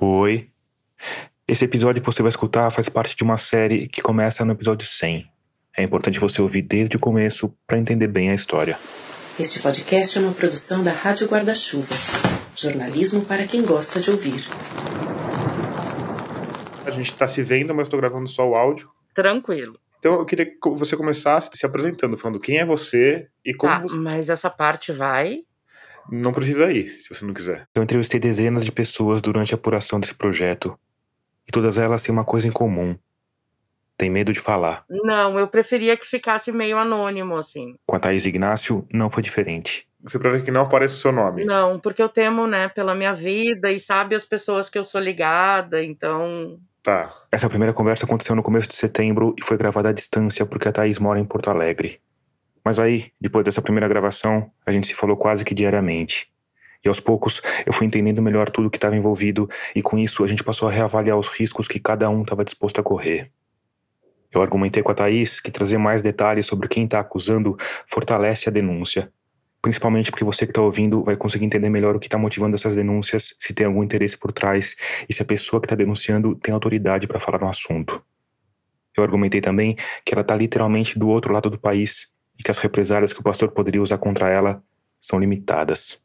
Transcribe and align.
Oi. 0.00 0.50
Esse 1.46 1.64
episódio 1.64 2.00
que 2.02 2.06
você 2.06 2.22
vai 2.22 2.28
escutar 2.28 2.70
faz 2.70 2.88
parte 2.88 3.16
de 3.16 3.22
uma 3.24 3.38
série 3.38 3.88
que 3.88 4.02
começa 4.02 4.44
no 4.44 4.52
episódio 4.52 4.86
100. 4.86 5.26
É 5.76 5.82
importante 5.82 6.18
você 6.18 6.42
ouvir 6.42 6.62
desde 6.62 6.96
o 6.96 7.00
começo 7.00 7.54
para 7.66 7.78
entender 7.78 8.08
bem 8.08 8.30
a 8.30 8.34
história. 8.34 8.78
Este 9.38 9.60
podcast 9.60 10.18
é 10.18 10.20
uma 10.20 10.32
produção 10.32 10.82
da 10.82 10.90
Rádio 10.90 11.28
Guarda-Chuva. 11.28 11.94
Jornalismo 12.56 13.24
para 13.24 13.46
quem 13.46 13.62
gosta 13.62 14.00
de 14.00 14.10
ouvir. 14.10 14.44
A 16.84 16.90
gente 16.90 17.14
tá 17.14 17.26
se 17.26 17.42
vendo, 17.42 17.74
mas 17.74 17.88
tô 17.88 17.96
gravando 17.96 18.28
só 18.28 18.48
o 18.48 18.54
áudio. 18.56 18.90
Tranquilo. 19.14 19.78
Então 19.98 20.14
eu 20.14 20.24
queria 20.26 20.46
que 20.46 20.56
você 20.76 20.96
começasse 20.96 21.50
se 21.54 21.64
apresentando, 21.66 22.16
falando 22.16 22.40
quem 22.40 22.58
é 22.58 22.64
você 22.66 23.28
e 23.44 23.54
como 23.54 23.72
Tá, 23.72 23.80
você. 23.80 23.96
mas 23.96 24.28
essa 24.30 24.50
parte 24.50 24.92
vai. 24.92 25.38
Não 26.10 26.32
precisa 26.32 26.70
ir, 26.72 26.88
se 26.88 27.12
você 27.12 27.24
não 27.24 27.34
quiser. 27.34 27.66
Eu 27.74 27.82
entrevistei 27.82 28.18
dezenas 28.18 28.64
de 28.64 28.72
pessoas 28.72 29.20
durante 29.20 29.54
a 29.54 29.56
apuração 29.56 30.00
desse 30.00 30.14
projeto. 30.14 30.78
E 31.46 31.52
todas 31.52 31.78
elas 31.78 32.02
têm 32.02 32.12
uma 32.12 32.24
coisa 32.24 32.46
em 32.46 32.52
comum. 32.52 32.96
Tem 33.96 34.08
medo 34.08 34.32
de 34.32 34.40
falar. 34.40 34.84
Não, 34.88 35.38
eu 35.38 35.48
preferia 35.48 35.96
que 35.96 36.06
ficasse 36.06 36.52
meio 36.52 36.78
anônimo, 36.78 37.36
assim. 37.36 37.74
Com 37.84 37.96
a 37.96 37.98
Thaís 37.98 38.26
Ignácio, 38.26 38.86
não 38.92 39.10
foi 39.10 39.22
diferente. 39.22 39.88
Você 40.00 40.18
pra 40.18 40.30
ver 40.30 40.44
que 40.44 40.50
não 40.52 40.62
apareça 40.62 40.94
o 40.94 40.98
seu 40.98 41.10
nome. 41.10 41.44
Não, 41.44 41.80
porque 41.80 42.00
eu 42.00 42.08
temo, 42.08 42.46
né, 42.46 42.68
pela 42.68 42.94
minha 42.94 43.12
vida 43.12 43.72
e 43.72 43.80
sabe 43.80 44.14
as 44.14 44.24
pessoas 44.24 44.70
que 44.70 44.78
eu 44.78 44.84
sou 44.84 45.00
ligada, 45.00 45.82
então. 45.82 46.60
Tá. 46.80 47.10
Essa 47.32 47.48
primeira 47.48 47.72
conversa 47.72 48.06
aconteceu 48.06 48.36
no 48.36 48.42
começo 48.42 48.68
de 48.68 48.74
setembro 48.74 49.34
e 49.36 49.44
foi 49.44 49.56
gravada 49.56 49.88
à 49.88 49.92
distância 49.92 50.46
porque 50.46 50.68
a 50.68 50.72
Thaís 50.72 51.00
mora 51.00 51.18
em 51.18 51.24
Porto 51.24 51.50
Alegre. 51.50 52.00
Mas 52.68 52.78
aí, 52.78 53.12
depois 53.18 53.46
dessa 53.46 53.62
primeira 53.62 53.88
gravação, 53.88 54.50
a 54.66 54.70
gente 54.70 54.86
se 54.86 54.94
falou 54.94 55.16
quase 55.16 55.42
que 55.42 55.54
diariamente. 55.54 56.30
E 56.84 56.88
aos 56.90 57.00
poucos 57.00 57.40
eu 57.64 57.72
fui 57.72 57.86
entendendo 57.86 58.20
melhor 58.20 58.50
tudo 58.50 58.68
que 58.68 58.76
estava 58.76 58.94
envolvido 58.94 59.48
e 59.74 59.80
com 59.80 59.96
isso 59.96 60.22
a 60.22 60.26
gente 60.26 60.44
passou 60.44 60.68
a 60.68 60.70
reavaliar 60.70 61.16
os 61.16 61.28
riscos 61.28 61.66
que 61.66 61.80
cada 61.80 62.10
um 62.10 62.20
estava 62.20 62.44
disposto 62.44 62.78
a 62.78 62.84
correr. 62.84 63.30
Eu 64.30 64.42
argumentei 64.42 64.82
com 64.82 64.92
a 64.92 64.94
Thaís 64.94 65.40
que 65.40 65.50
trazer 65.50 65.78
mais 65.78 66.02
detalhes 66.02 66.44
sobre 66.44 66.68
quem 66.68 66.84
está 66.84 67.00
acusando 67.00 67.56
fortalece 67.86 68.50
a 68.50 68.52
denúncia. 68.52 69.10
Principalmente 69.62 70.10
porque 70.10 70.22
você 70.22 70.44
que 70.44 70.50
está 70.50 70.60
ouvindo 70.60 71.02
vai 71.02 71.16
conseguir 71.16 71.46
entender 71.46 71.70
melhor 71.70 71.96
o 71.96 71.98
que 71.98 72.06
está 72.06 72.18
motivando 72.18 72.54
essas 72.54 72.76
denúncias, 72.76 73.34
se 73.38 73.54
tem 73.54 73.66
algum 73.66 73.82
interesse 73.82 74.18
por 74.18 74.30
trás 74.30 74.76
e 75.08 75.14
se 75.14 75.22
a 75.22 75.24
pessoa 75.24 75.58
que 75.58 75.64
está 75.64 75.74
denunciando 75.74 76.34
tem 76.34 76.52
autoridade 76.52 77.06
para 77.06 77.18
falar 77.18 77.40
no 77.40 77.48
assunto. 77.48 78.04
Eu 78.94 79.02
argumentei 79.02 79.40
também 79.40 79.74
que 80.04 80.12
ela 80.12 80.20
está 80.20 80.36
literalmente 80.36 80.98
do 80.98 81.08
outro 81.08 81.32
lado 81.32 81.48
do 81.48 81.58
país 81.58 82.12
e 82.38 82.42
que 82.42 82.50
as 82.50 82.58
represálias 82.58 83.12
que 83.12 83.20
o 83.20 83.24
pastor 83.24 83.50
poderia 83.50 83.82
usar 83.82 83.98
contra 83.98 84.28
ela 84.28 84.62
são 85.00 85.18
limitadas. 85.18 86.02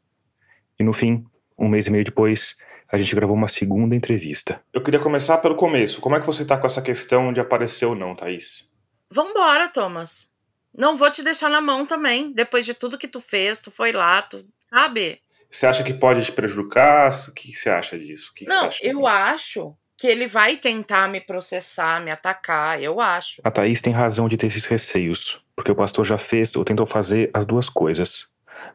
E 0.78 0.82
no 0.82 0.92
fim, 0.92 1.24
um 1.58 1.68
mês 1.68 1.86
e 1.86 1.90
meio 1.90 2.04
depois, 2.04 2.56
a 2.90 2.98
gente 2.98 3.14
gravou 3.14 3.36
uma 3.36 3.48
segunda 3.48 3.94
entrevista. 3.94 4.60
Eu 4.72 4.82
queria 4.82 5.00
começar 5.00 5.38
pelo 5.38 5.54
começo. 5.54 6.00
Como 6.00 6.16
é 6.16 6.20
que 6.20 6.26
você 6.26 6.44
tá 6.44 6.56
com 6.56 6.66
essa 6.66 6.82
questão 6.82 7.32
de 7.32 7.40
aparecer 7.40 7.86
ou 7.86 7.94
não, 7.94 8.14
Thaís? 8.14 8.70
Vambora, 9.10 9.68
Thomas. 9.68 10.32
Não 10.76 10.96
vou 10.96 11.10
te 11.10 11.22
deixar 11.22 11.48
na 11.48 11.60
mão 11.60 11.86
também. 11.86 12.32
Depois 12.32 12.66
de 12.66 12.74
tudo 12.74 12.98
que 12.98 13.06
tu 13.06 13.20
fez, 13.20 13.60
tu 13.60 13.70
foi 13.70 13.92
lá, 13.92 14.22
tu. 14.22 14.44
Sabe? 14.64 15.20
Você 15.48 15.66
acha 15.66 15.84
que 15.84 15.94
pode 15.94 16.24
te 16.24 16.32
prejudicar? 16.32 17.10
O 17.28 17.32
que 17.32 17.52
você 17.52 17.70
acha 17.70 17.96
disso? 17.96 18.32
O 18.32 18.34
que 18.34 18.44
Não, 18.44 18.70
eu 18.82 19.06
acho 19.06 19.76
que 19.96 20.08
ele 20.08 20.26
vai 20.26 20.56
tentar 20.56 21.08
me 21.08 21.20
processar, 21.20 22.00
me 22.00 22.10
atacar. 22.10 22.82
Eu 22.82 23.00
acho. 23.00 23.40
A 23.44 23.50
Thaís 23.52 23.80
tem 23.80 23.92
razão 23.92 24.28
de 24.28 24.36
ter 24.36 24.48
esses 24.48 24.66
receios, 24.66 25.43
porque 25.56 25.70
o 25.70 25.74
pastor 25.74 26.04
já 26.04 26.18
fez 26.18 26.54
ou 26.56 26.64
tentou 26.64 26.86
fazer 26.86 27.30
as 27.32 27.44
duas 27.44 27.68
coisas. 27.68 28.26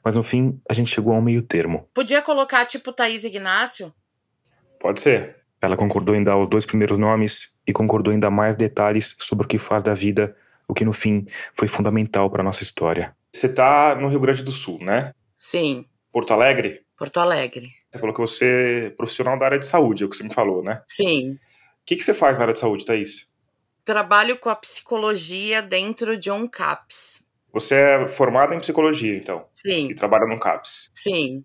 Mas 0.03 0.15
no 0.15 0.23
fim, 0.23 0.61
a 0.69 0.73
gente 0.73 0.89
chegou 0.89 1.13
a 1.13 1.17
um 1.17 1.21
meio 1.21 1.41
termo. 1.41 1.87
Podia 1.93 2.21
colocar, 2.21 2.65
tipo, 2.65 2.93
Thaís 2.93 3.23
Ignácio? 3.23 3.93
Pode 4.79 4.99
ser. 4.99 5.37
Ela 5.61 5.75
concordou 5.75 6.15
em 6.15 6.23
dar 6.23 6.37
os 6.37 6.49
dois 6.49 6.65
primeiros 6.65 6.97
nomes 6.97 7.49
e 7.67 7.73
concordou 7.73 8.13
em 8.13 8.19
dar 8.19 8.29
mais 8.29 8.55
detalhes 8.55 9.15
sobre 9.19 9.45
o 9.45 9.47
que 9.47 9.57
faz 9.57 9.83
da 9.83 9.93
vida, 9.93 10.35
o 10.67 10.73
que 10.73 10.85
no 10.85 10.93
fim 10.93 11.25
foi 11.53 11.67
fundamental 11.67 12.29
para 12.29 12.43
nossa 12.43 12.63
história. 12.63 13.15
Você 13.33 13.53
tá 13.53 13.95
no 13.95 14.07
Rio 14.07 14.19
Grande 14.19 14.43
do 14.43 14.51
Sul, 14.51 14.79
né? 14.81 15.11
Sim, 15.37 15.85
Porto 16.11 16.31
Alegre? 16.31 16.81
Porto 16.97 17.19
Alegre. 17.19 17.69
Você 17.91 17.99
falou 17.99 18.13
que 18.13 18.21
você 18.21 18.85
é 18.85 18.89
profissional 18.91 19.37
da 19.37 19.45
área 19.45 19.59
de 19.59 19.65
saúde, 19.65 20.03
é 20.03 20.05
o 20.05 20.09
que 20.09 20.15
você 20.15 20.23
me 20.23 20.33
falou, 20.33 20.63
né? 20.63 20.81
Sim. 20.87 21.33
O 21.33 21.37
que, 21.85 21.95
que 21.95 22.03
você 22.03 22.13
faz 22.13 22.37
na 22.37 22.43
área 22.43 22.53
de 22.53 22.59
saúde, 22.59 22.85
Thaís? 22.85 23.28
Trabalho 23.89 24.37
com 24.37 24.49
a 24.49 24.55
psicologia 24.55 25.63
dentro 25.63 26.15
de 26.15 26.29
um 26.29 26.45
CAPS. 26.45 27.25
Você 27.51 27.73
é 27.73 28.07
formada 28.07 28.53
em 28.53 28.59
psicologia, 28.59 29.17
então, 29.17 29.45
e 29.65 29.71
Sim, 29.71 29.95
trabalha 29.95 30.27
num 30.27 30.37
CAPS. 30.37 30.91
sim. 30.93 31.43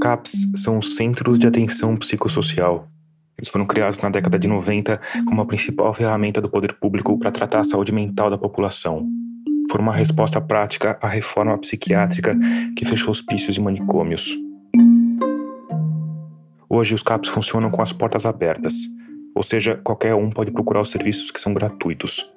CAPS 0.00 0.32
são 0.56 0.78
os 0.78 0.96
Centros 0.96 1.38
de 1.38 1.46
Atenção 1.46 1.94
Psicossocial. 1.98 2.88
Eles 3.36 3.50
foram 3.50 3.66
criados 3.66 3.98
na 3.98 4.08
década 4.08 4.38
de 4.38 4.48
90 4.48 4.98
como 5.26 5.42
a 5.42 5.44
principal 5.44 5.92
ferramenta 5.92 6.40
do 6.40 6.48
poder 6.48 6.72
público 6.78 7.18
para 7.18 7.30
tratar 7.30 7.60
a 7.60 7.64
saúde 7.64 7.92
mental 7.92 8.30
da 8.30 8.38
população. 8.38 9.06
Foram 9.70 9.84
uma 9.84 9.94
resposta 9.94 10.40
prática 10.40 10.98
à 11.02 11.08
reforma 11.08 11.58
psiquiátrica 11.58 12.34
que 12.74 12.86
fechou 12.86 13.10
hospícios 13.10 13.54
e 13.54 13.60
manicômios. 13.60 14.34
Hoje, 16.70 16.94
os 16.94 17.02
CAPS 17.02 17.28
funcionam 17.28 17.70
com 17.70 17.82
as 17.82 17.92
portas 17.92 18.24
abertas, 18.24 18.72
ou 19.38 19.42
seja, 19.44 19.76
qualquer 19.84 20.16
um 20.16 20.30
pode 20.30 20.50
procurar 20.50 20.80
os 20.80 20.90
serviços 20.90 21.30
que 21.30 21.40
são 21.40 21.54
gratuitos. 21.54 22.28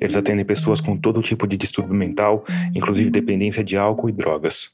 Eles 0.00 0.16
atendem 0.16 0.42
pessoas 0.42 0.80
com 0.80 0.96
todo 0.96 1.20
tipo 1.20 1.46
de 1.46 1.54
distúrbio 1.54 1.94
mental, 1.94 2.46
inclusive 2.74 3.10
dependência 3.10 3.62
de 3.62 3.76
álcool 3.76 4.08
e 4.08 4.12
drogas. 4.12 4.70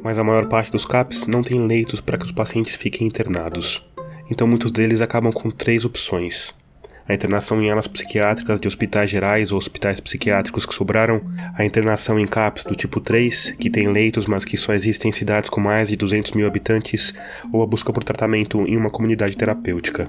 Mas 0.00 0.16
a 0.16 0.22
maior 0.22 0.46
parte 0.46 0.70
dos 0.70 0.86
CAPs 0.86 1.26
não 1.26 1.42
tem 1.42 1.66
leitos 1.66 2.00
para 2.00 2.16
que 2.16 2.24
os 2.24 2.30
pacientes 2.30 2.76
fiquem 2.76 3.08
internados. 3.08 3.84
Então 4.30 4.46
muitos 4.46 4.70
deles 4.70 5.00
acabam 5.00 5.32
com 5.32 5.50
três 5.50 5.84
opções: 5.84 6.54
a 7.10 7.14
internação 7.14 7.60
em 7.60 7.68
alas 7.68 7.88
psiquiátricas 7.88 8.60
de 8.60 8.68
hospitais 8.68 9.10
gerais 9.10 9.50
ou 9.50 9.58
hospitais 9.58 9.98
psiquiátricos 9.98 10.64
que 10.64 10.72
sobraram, 10.72 11.20
a 11.54 11.64
internação 11.64 12.20
em 12.20 12.24
CAPs 12.24 12.62
do 12.62 12.74
tipo 12.76 13.00
3, 13.00 13.56
que 13.58 13.68
tem 13.68 13.88
leitos 13.88 14.26
mas 14.26 14.44
que 14.44 14.56
só 14.56 14.72
existem 14.72 15.08
em 15.08 15.12
cidades 15.12 15.50
com 15.50 15.60
mais 15.60 15.88
de 15.88 15.96
200 15.96 16.32
mil 16.32 16.46
habitantes, 16.46 17.12
ou 17.52 17.64
a 17.64 17.66
busca 17.66 17.92
por 17.92 18.04
tratamento 18.04 18.60
em 18.60 18.76
uma 18.76 18.90
comunidade 18.90 19.36
terapêutica. 19.36 20.08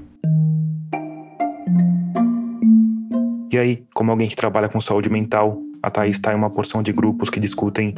E 3.51 3.57
aí, 3.57 3.84
como 3.95 4.11
alguém 4.11 4.29
que 4.29 4.35
trabalha 4.35 4.69
com 4.69 4.79
saúde 4.79 5.09
mental, 5.09 5.59
a 5.81 5.90
Thaís 5.90 6.17
está 6.17 6.31
em 6.31 6.35
uma 6.35 6.51
porção 6.51 6.84
de 6.84 6.94
grupos 6.94 7.31
que 7.31 7.40
discutem, 7.40 7.95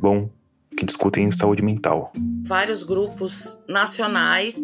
bom, 0.00 0.30
que 0.76 0.86
discutem 0.86 1.28
saúde 1.32 1.62
mental. 1.62 2.12
Vários 2.44 2.84
grupos 2.84 3.60
nacionais 3.68 4.62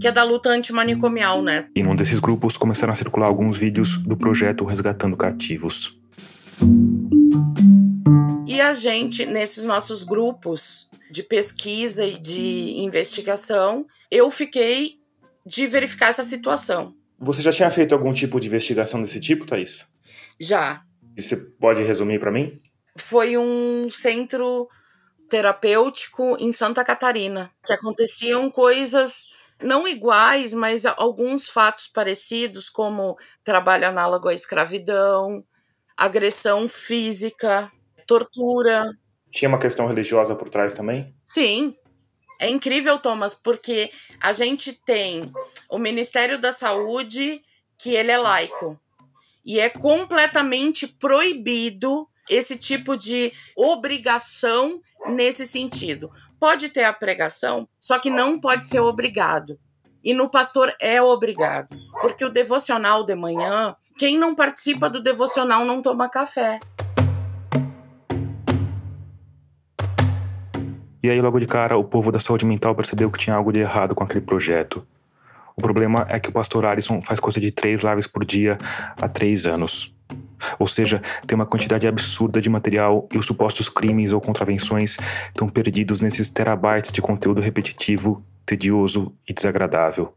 que 0.00 0.08
é 0.08 0.12
da 0.12 0.22
luta 0.22 0.50
antimanicomial, 0.50 1.42
né? 1.42 1.68
E 1.74 1.82
num 1.82 1.96
desses 1.96 2.18
grupos 2.18 2.56
começaram 2.56 2.92
a 2.92 2.96
circular 2.96 3.26
alguns 3.26 3.56
vídeos 3.56 3.96
do 3.98 4.16
projeto 4.16 4.64
Resgatando 4.64 5.16
Cativos. 5.16 5.98
E 8.46 8.60
a 8.60 8.72
gente, 8.72 9.26
nesses 9.26 9.64
nossos 9.64 10.04
grupos 10.04 10.90
de 11.10 11.22
pesquisa 11.22 12.04
e 12.04 12.18
de 12.18 12.74
investigação, 12.78 13.86
eu 14.10 14.30
fiquei 14.30 14.98
de 15.46 15.66
verificar 15.66 16.08
essa 16.08 16.22
situação. 16.22 16.94
Você 17.18 17.42
já 17.42 17.52
tinha 17.52 17.70
feito 17.70 17.94
algum 17.94 18.12
tipo 18.12 18.38
de 18.38 18.48
investigação 18.48 19.00
desse 19.00 19.20
tipo, 19.20 19.46
Thaís? 19.46 19.86
Já. 20.40 20.82
E 21.16 21.22
você 21.22 21.36
pode 21.36 21.82
resumir 21.82 22.18
para 22.18 22.30
mim? 22.30 22.60
Foi 22.96 23.36
um 23.36 23.88
centro 23.90 24.68
terapêutico 25.28 26.36
em 26.38 26.52
Santa 26.52 26.84
Catarina, 26.84 27.50
que 27.64 27.72
aconteciam 27.72 28.50
coisas 28.50 29.26
não 29.62 29.86
iguais, 29.86 30.52
mas 30.52 30.84
alguns 30.84 31.48
fatos 31.48 31.88
parecidos, 31.88 32.68
como 32.68 33.16
trabalho 33.42 33.88
análogo 33.88 34.28
à 34.28 34.34
escravidão, 34.34 35.44
agressão 35.96 36.68
física, 36.68 37.70
tortura. 38.06 38.84
Tinha 39.30 39.48
uma 39.48 39.58
questão 39.58 39.86
religiosa 39.86 40.34
por 40.34 40.48
trás 40.48 40.74
também? 40.74 41.14
Sim. 41.24 41.76
É 42.40 42.50
incrível, 42.50 42.98
Thomas, 42.98 43.34
porque 43.34 43.90
a 44.20 44.32
gente 44.32 44.72
tem 44.84 45.32
o 45.70 45.78
Ministério 45.78 46.38
da 46.38 46.52
Saúde, 46.52 47.40
que 47.78 47.94
ele 47.94 48.10
é 48.10 48.18
laico, 48.18 48.78
e 49.44 49.60
é 49.60 49.68
completamente 49.68 50.86
proibido 50.86 52.08
esse 52.28 52.56
tipo 52.56 52.96
de 52.96 53.32
obrigação 53.56 54.80
nesse 55.06 55.46
sentido. 55.46 56.10
Pode 56.44 56.68
ter 56.68 56.84
a 56.84 56.92
pregação, 56.92 57.66
só 57.80 57.98
que 57.98 58.10
não 58.10 58.38
pode 58.38 58.66
ser 58.66 58.78
obrigado. 58.80 59.58
E 60.04 60.12
no 60.12 60.28
pastor 60.28 60.74
é 60.78 61.00
obrigado, 61.00 61.74
porque 62.02 62.22
o 62.22 62.28
devocional 62.28 63.02
de 63.02 63.14
manhã, 63.14 63.74
quem 63.96 64.18
não 64.18 64.34
participa 64.34 64.90
do 64.90 65.02
devocional 65.02 65.64
não 65.64 65.80
toma 65.80 66.06
café. 66.06 66.60
E 71.02 71.08
aí, 71.08 71.18
logo 71.18 71.40
de 71.40 71.46
cara, 71.46 71.78
o 71.78 71.84
povo 71.84 72.12
da 72.12 72.20
saúde 72.20 72.44
mental 72.44 72.74
percebeu 72.74 73.10
que 73.10 73.18
tinha 73.18 73.34
algo 73.34 73.50
de 73.50 73.60
errado 73.60 73.94
com 73.94 74.04
aquele 74.04 74.20
projeto. 74.20 74.86
O 75.56 75.62
problema 75.62 76.04
é 76.10 76.20
que 76.20 76.28
o 76.28 76.32
pastor 76.32 76.66
Alisson 76.66 77.00
faz 77.00 77.18
coisa 77.18 77.40
de 77.40 77.50
três 77.50 77.80
lives 77.80 78.06
por 78.06 78.22
dia 78.22 78.58
há 79.00 79.08
três 79.08 79.46
anos. 79.46 79.93
Ou 80.58 80.66
seja, 80.66 81.02
tem 81.26 81.34
uma 81.34 81.46
quantidade 81.46 81.86
absurda 81.86 82.40
de 82.40 82.48
material 82.48 83.08
e 83.12 83.18
os 83.18 83.26
supostos 83.26 83.68
crimes 83.68 84.12
ou 84.12 84.20
contravenções 84.20 84.96
estão 85.28 85.48
perdidos 85.48 86.00
nesses 86.00 86.30
terabytes 86.30 86.92
de 86.92 87.00
conteúdo 87.00 87.40
repetitivo 87.40 88.22
tedioso 88.44 89.12
e 89.26 89.32
desagradável. 89.32 90.14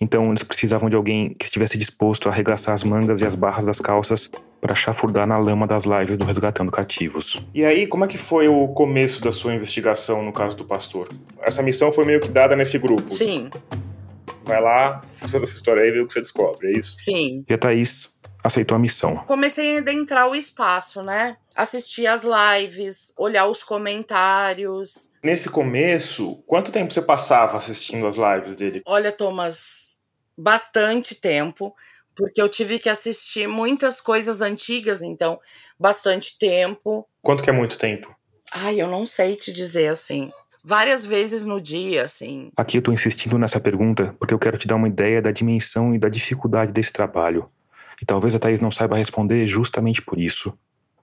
Então 0.00 0.28
eles 0.30 0.44
precisavam 0.44 0.88
de 0.88 0.96
alguém 0.96 1.34
que 1.34 1.44
estivesse 1.44 1.76
disposto 1.76 2.28
a 2.28 2.32
arregaçar 2.32 2.72
as 2.72 2.84
mangas 2.84 3.20
e 3.20 3.26
as 3.26 3.34
barras 3.34 3.66
das 3.66 3.80
calças 3.80 4.30
para 4.60 4.74
chafurdar 4.74 5.26
na 5.26 5.36
lama 5.38 5.66
das 5.66 5.84
lives 5.84 6.16
do 6.16 6.24
Resgatando 6.24 6.70
Cativos. 6.70 7.40
E 7.54 7.64
aí, 7.64 7.86
como 7.86 8.04
é 8.04 8.08
que 8.08 8.18
foi 8.18 8.48
o 8.48 8.68
começo 8.68 9.22
da 9.22 9.32
sua 9.32 9.54
investigação 9.54 10.22
no 10.22 10.32
caso 10.32 10.56
do 10.56 10.64
pastor? 10.64 11.08
Essa 11.40 11.62
missão 11.62 11.92
foi 11.92 12.04
meio 12.04 12.20
que 12.20 12.28
dada 12.28 12.56
nesse 12.56 12.78
grupo. 12.78 13.10
Sim. 13.12 13.50
Vai 14.44 14.60
lá, 14.62 15.02
fuça 15.20 15.38
dessa 15.38 15.54
história 15.54 15.82
aí 15.82 15.88
e 15.88 15.92
vê 15.92 16.00
o 16.00 16.06
que 16.06 16.12
você 16.12 16.20
descobre, 16.20 16.68
é 16.68 16.78
isso? 16.78 16.94
Sim. 16.96 17.44
E 17.48 17.52
a 17.52 17.58
Thaís 17.58 18.08
aceitou 18.42 18.76
a 18.76 18.78
missão. 18.78 19.16
Comecei 19.26 19.76
a 19.76 19.80
adentrar 19.80 20.28
o 20.28 20.34
espaço, 20.34 21.02
né? 21.02 21.36
Assistir 21.54 22.06
as 22.06 22.22
lives, 22.24 23.12
olhar 23.18 23.46
os 23.46 23.62
comentários. 23.62 25.12
Nesse 25.22 25.48
começo, 25.48 26.36
quanto 26.46 26.70
tempo 26.72 26.92
você 26.92 27.02
passava 27.02 27.56
assistindo 27.56 28.06
as 28.06 28.16
lives 28.16 28.56
dele? 28.56 28.82
Olha, 28.86 29.10
Thomas, 29.10 29.96
bastante 30.36 31.14
tempo, 31.14 31.74
porque 32.14 32.40
eu 32.40 32.48
tive 32.48 32.78
que 32.78 32.88
assistir 32.88 33.48
muitas 33.48 34.00
coisas 34.00 34.40
antigas, 34.40 35.02
então, 35.02 35.40
bastante 35.78 36.38
tempo. 36.38 37.06
Quanto 37.22 37.42
que 37.42 37.50
é 37.50 37.52
muito 37.52 37.76
tempo? 37.76 38.14
Ai, 38.52 38.80
eu 38.80 38.86
não 38.86 39.04
sei 39.04 39.36
te 39.36 39.52
dizer 39.52 39.88
assim. 39.88 40.32
Várias 40.64 41.06
vezes 41.06 41.44
no 41.44 41.60
dia, 41.60 42.04
assim. 42.04 42.50
Aqui 42.56 42.78
eu 42.78 42.82
tô 42.82 42.92
insistindo 42.92 43.38
nessa 43.38 43.60
pergunta 43.60 44.14
porque 44.18 44.34
eu 44.34 44.38
quero 44.38 44.58
te 44.58 44.66
dar 44.66 44.76
uma 44.76 44.88
ideia 44.88 45.22
da 45.22 45.30
dimensão 45.30 45.94
e 45.94 45.98
da 45.98 46.08
dificuldade 46.08 46.72
desse 46.72 46.92
trabalho. 46.92 47.48
E 48.00 48.06
talvez 48.06 48.34
a 48.34 48.38
Thaís 48.38 48.60
não 48.60 48.70
saiba 48.70 48.96
responder 48.96 49.46
justamente 49.46 50.02
por 50.02 50.18
isso. 50.18 50.52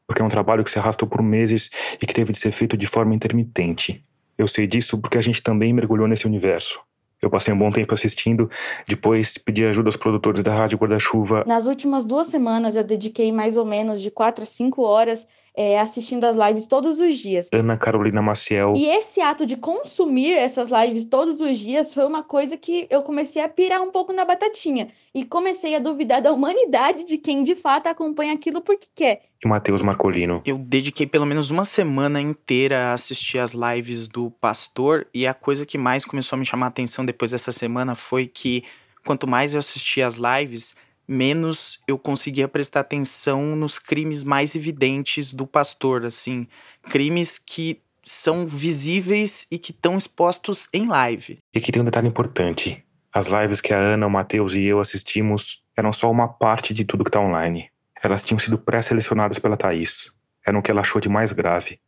Porque 0.08 0.22
é 0.22 0.26
um 0.26 0.30
trabalho 0.30 0.64
que 0.64 0.72
se 0.72 0.80
arrastou 0.80 1.08
por 1.08 1.22
meses 1.22 1.70
e 2.02 2.06
que 2.06 2.14
teve 2.14 2.32
de 2.32 2.40
ser 2.40 2.52
feito 2.52 2.78
de 2.78 2.86
forma 2.86 3.14
intermitente. 3.14 4.04
Eu 4.38 4.48
sei 4.48 4.68
disso 4.68 4.98
porque 4.98 5.18
a 5.18 5.22
gente 5.22 5.42
também 5.42 5.74
mergulhou 5.74 6.08
nesse 6.08 6.26
universo. 6.26 6.80
Eu 7.22 7.30
passei 7.30 7.54
um 7.54 7.58
bom 7.58 7.72
tempo 7.72 7.94
assistindo, 7.94 8.50
depois 8.88 9.38
pedi 9.38 9.66
ajuda 9.66 9.88
aos 9.88 9.96
produtores 9.96 10.44
da 10.44 10.54
Rádio 10.54 10.78
Guarda-Chuva. 10.78 11.44
Nas 11.48 11.66
últimas 11.66 12.06
duas 12.06 12.28
semanas 12.28 12.76
eu 12.76 12.84
dediquei 12.84 13.32
mais 13.32 13.58
ou 13.58 13.66
menos 13.66 14.02
de 14.02 14.12
quatro 14.12 14.44
a 14.44 14.46
cinco 14.46 14.84
horas 14.84 15.28
é, 15.56 15.80
assistindo 15.80 16.26
as 16.26 16.36
lives 16.36 16.68
todos 16.68 17.00
os 17.00 17.18
dias. 17.18 17.50
Ana 17.54 17.78
Carolina 17.78 18.22
Maciel. 18.22 18.74
E 18.76 18.88
esse 18.88 19.22
ato 19.22 19.46
de 19.46 19.56
consumir 19.56 20.34
essas 20.34 20.70
lives 20.70 21.06
todos 21.06 21.40
os 21.40 21.58
dias 21.58 21.94
foi 21.94 22.06
uma 22.06 22.24
coisa 22.24 22.58
que 22.58 22.88
eu 22.90 23.02
comecei 23.02 23.42
a 23.42 23.48
pirar 23.48 23.82
um 23.82 23.92
pouco 23.92 24.12
na 24.12 24.26
batatinha. 24.26 24.90
E 25.14 25.24
comecei 25.24 25.76
a 25.76 25.80
duvidar 25.80 26.22
da 26.22 26.32
humanidade 26.32 27.06
de 27.06 27.18
quem 27.18 27.44
de 27.44 27.56
fato 27.56 27.88
acompanha 27.88 28.34
aquilo 28.34 28.62
porque 28.62 28.88
quer. 28.94 29.22
E 29.44 29.48
Matheus 29.48 29.82
Marcolino. 29.82 30.42
Eu 30.46 30.58
dediquei 30.58 31.08
pelo 31.08 31.26
menos 31.26 31.52
uma 31.52 31.64
semana 31.64 32.20
inteira 32.20 32.90
a 32.90 32.94
assistir 32.94 33.40
as 33.40 33.54
lives 33.54 34.08
do 34.08 34.32
pastor. 34.32 35.08
E 35.14 35.26
a 35.26 35.34
coisa 35.34 35.66
que 35.66 35.78
mais 35.78 36.04
começou 36.04 36.36
a 36.36 36.40
me 36.40 36.46
chamar 36.46 36.68
a 36.68 36.70
atenção 36.70 37.06
depois 37.06 37.32
dessa 37.32 37.52
semana 37.52 37.96
foi 37.96 38.28
que 38.28 38.64
quanto 39.06 39.28
mais 39.28 39.54
eu 39.54 39.60
assistia 39.60 40.08
as 40.08 40.18
lives, 40.18 40.76
menos 41.08 41.80
eu 41.88 41.98
conseguia 41.98 42.48
prestar 42.48 42.82
atenção 42.82 43.56
nos 43.56 43.80
crimes 43.80 44.24
mais 44.24 44.56
evidentes 44.56 45.34
do 45.34 45.46
pastor, 45.46 46.06
assim, 46.06 46.48
crimes 46.90 47.40
que 47.40 47.82
são 48.04 48.46
visíveis 48.46 49.48
e 49.52 49.58
que 49.58 49.72
estão 49.72 49.98
expostos 49.98 50.68
em 50.74 50.88
live. 50.88 51.40
E 51.54 51.58
aqui 51.58 51.72
tem 51.72 51.82
um 51.82 51.86
detalhe 51.86 52.08
importante. 52.08 52.84
As 53.12 53.28
lives 53.28 53.62
que 53.62 53.74
a 53.74 53.78
Ana, 53.78 54.06
o 54.06 54.12
Matheus 54.12 54.54
e 54.54 54.64
eu 54.64 54.80
assistimos 54.80 55.64
eram 55.76 55.92
só 55.92 56.12
uma 56.12 56.28
parte 56.28 56.74
de 56.74 56.86
tudo 56.86 57.04
que 57.04 57.10
está 57.10 57.20
online. 57.20 57.70
Elas 58.04 58.24
tinham 58.24 58.40
sido 58.40 58.58
pré-selecionadas 58.58 59.40
pela 59.40 59.58
Thaís. 59.58 60.12
Eram 60.46 60.60
o 60.60 60.62
que 60.62 60.70
ela 60.70 60.82
achou 60.82 61.02
de 61.02 61.10
mais 61.10 61.32
grave. 61.32 61.80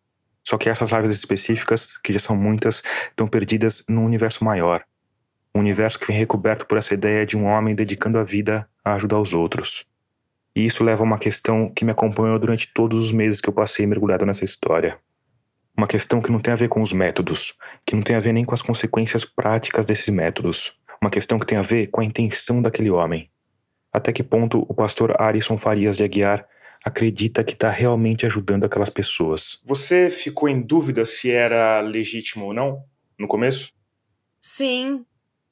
Só 0.43 0.57
que 0.57 0.69
essas 0.69 0.89
lives 0.91 1.11
específicas, 1.11 1.97
que 1.97 2.13
já 2.13 2.19
são 2.19 2.35
muitas, 2.35 2.81
estão 3.09 3.27
perdidas 3.27 3.83
num 3.87 4.05
universo 4.05 4.43
maior. 4.43 4.83
Um 5.57 5.62
universo 5.62 5.98
que 5.98 6.06
vem 6.06 6.15
recoberto 6.15 6.68
por 6.68 6.77
essa 6.77 6.94
ideia 6.94 7.25
de 7.25 7.36
um 7.36 7.45
homem 7.45 7.74
dedicando 7.74 8.19
a 8.19 8.24
vida 8.24 8.69
a 8.86 8.94
ajudar 8.94 9.19
os 9.19 9.33
outros. 9.33 9.88
E 10.56 10.63
isso 10.63 10.83
leva 10.83 11.01
a 11.01 11.04
uma 11.04 11.18
questão 11.18 11.68
que 11.68 11.83
me 11.83 11.89
acompanhou 11.89 12.38
durante 12.38 12.71
todos 12.71 13.06
os 13.06 13.12
meses 13.12 13.42
que 13.42 13.50
eu 13.50 13.54
passei 13.54 13.88
mergulhado 13.88 14.24
nessa 14.24 14.45
história. 14.45 15.00
Uma 15.75 15.88
questão 15.88 16.21
que 16.21 16.31
não 16.31 16.39
tem 16.39 16.54
a 16.54 16.56
ver 16.56 16.69
com 16.69 16.80
os 16.80 16.94
métodos, 16.94 17.56
que 17.83 17.95
não 17.95 18.04
tem 18.04 18.15
a 18.15 18.19
ver 18.19 18.33
nem 18.33 18.45
com 18.45 18.54
as 18.54 18.62
consequências 18.62 19.25
práticas 19.25 19.88
desses 19.88 20.09
métodos. 20.09 20.77
Uma 21.01 21.09
questão 21.09 21.39
que 21.39 21.45
tem 21.48 21.57
a 21.57 21.63
ver 21.63 21.88
com 21.88 22.01
a 22.01 22.06
intenção 22.06 22.62
daquele 22.62 22.92
homem. 22.92 23.27
Até 23.92 24.13
que 24.13 24.21
ponto 24.21 24.63
o 24.69 24.75
pastor 24.75 25.19
Arison 25.19 25.57
Farias 25.57 25.98
de 25.98 26.04
Aguiar 26.04 26.48
acredita 26.86 27.44
que 27.44 27.54
está 27.54 27.71
realmente 27.71 28.27
ajudando 28.27 28.63
aquelas 28.63 28.89
pessoas. 28.89 29.59
Você 29.65 30.12
ficou 30.12 30.48
em 30.48 30.62
dúvida 30.62 31.04
se 31.04 31.31
era 31.31 31.81
legítimo 31.81 32.45
ou 32.45 32.54
não 32.54 32.83
no 33.18 33.27
começo? 33.27 33.74
Sim, 34.39 35.04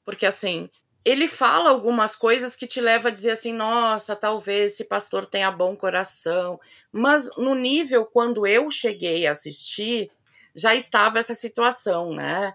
porque 0.06 0.24
assim, 0.24 0.70
ele 1.04 1.28
fala 1.28 1.68
algumas 1.68 2.16
coisas 2.16 2.56
que 2.56 2.66
te 2.66 2.80
leva 2.80 3.08
a 3.08 3.10
dizer 3.10 3.32
assim, 3.32 3.52
nossa, 3.52 4.16
talvez 4.16 4.72
esse 4.72 4.84
pastor 4.84 5.26
tenha 5.26 5.50
bom 5.50 5.76
coração. 5.76 6.58
Mas 6.92 7.28
no 7.36 7.54
nível 7.54 8.06
quando 8.06 8.46
eu 8.46 8.70
cheguei 8.70 9.26
a 9.26 9.32
assistir, 9.32 10.10
já 10.54 10.74
estava 10.74 11.18
essa 11.18 11.34
situação, 11.34 12.14
né? 12.14 12.54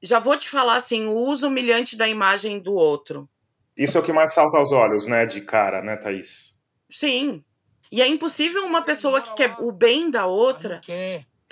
Já 0.00 0.18
vou 0.18 0.36
te 0.36 0.48
falar 0.48 0.76
assim, 0.76 1.06
o 1.06 1.16
uso 1.16 1.48
humilhante 1.48 1.96
da 1.96 2.08
imagem 2.08 2.58
do 2.58 2.74
outro. 2.74 3.28
Isso 3.76 3.98
é 3.98 4.00
o 4.00 4.04
que 4.04 4.12
mais 4.12 4.32
salta 4.32 4.58
aos 4.58 4.72
olhos, 4.72 5.06
né, 5.06 5.26
de 5.26 5.40
cara, 5.40 5.82
né, 5.82 5.96
Thaís? 5.96 6.56
Sim. 6.90 7.44
E 7.90 8.00
é 8.00 8.06
impossível 8.06 8.64
uma 8.64 8.82
pessoa 8.82 9.20
que 9.20 9.34
quer 9.34 9.56
o 9.60 9.70
bem 9.70 10.10
da 10.10 10.26
outra 10.26 10.80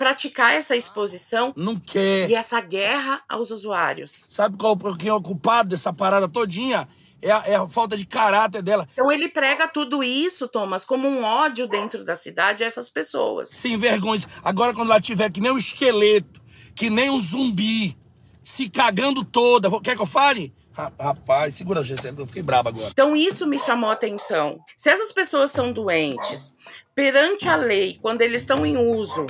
praticar 0.01 0.55
essa 0.55 0.75
exposição 0.75 1.53
não 1.55 1.75
quer. 1.75 2.27
e 2.27 2.33
essa 2.33 2.59
guerra 2.59 3.21
aos 3.29 3.51
usuários. 3.51 4.25
Sabe 4.27 4.57
qual 4.57 4.75
quem 4.97 5.09
é 5.09 5.13
o 5.13 5.21
culpado 5.21 5.69
dessa 5.69 5.93
parada 5.93 6.27
todinha? 6.27 6.87
É 7.21 7.29
a, 7.29 7.43
é 7.45 7.55
a, 7.55 7.67
falta 7.67 7.95
de 7.95 8.03
caráter 8.03 8.63
dela. 8.63 8.87
Então 8.91 9.11
ele 9.11 9.29
prega 9.29 9.67
tudo 9.67 10.03
isso, 10.03 10.47
Thomas, 10.47 10.83
como 10.83 11.07
um 11.07 11.23
ódio 11.23 11.67
dentro 11.67 12.03
da 12.03 12.15
cidade 12.15 12.63
a 12.63 12.65
essas 12.65 12.89
pessoas. 12.89 13.49
Sem 13.49 13.77
vergonha. 13.77 14.23
Agora, 14.43 14.73
quando 14.73 14.89
ela 14.89 14.99
tiver 14.99 15.29
que 15.29 15.39
nem 15.39 15.51
um 15.51 15.57
esqueleto, 15.59 16.41
que 16.75 16.89
nem 16.89 17.11
um 17.11 17.19
zumbi, 17.19 17.95
se 18.41 18.71
cagando 18.71 19.23
toda, 19.23 19.69
quer 19.81 19.95
que 19.95 20.01
eu 20.01 20.07
fale? 20.07 20.51
Rapaz, 20.73 21.53
segura 21.53 21.81
a 21.81 21.83
GC, 21.83 22.11
eu 22.17 22.25
fiquei 22.25 22.41
bravo 22.41 22.69
agora. 22.69 22.89
Então 22.91 23.15
isso 23.15 23.45
me 23.45 23.59
chamou 23.59 23.91
a 23.91 23.93
atenção. 23.93 24.59
Se 24.75 24.89
essas 24.89 25.11
pessoas 25.11 25.51
são 25.51 25.71
doentes, 25.71 26.55
perante 26.95 27.47
a 27.47 27.55
lei, 27.55 27.99
quando 28.01 28.23
eles 28.23 28.41
estão 28.41 28.65
em 28.65 28.77
uso, 28.77 29.27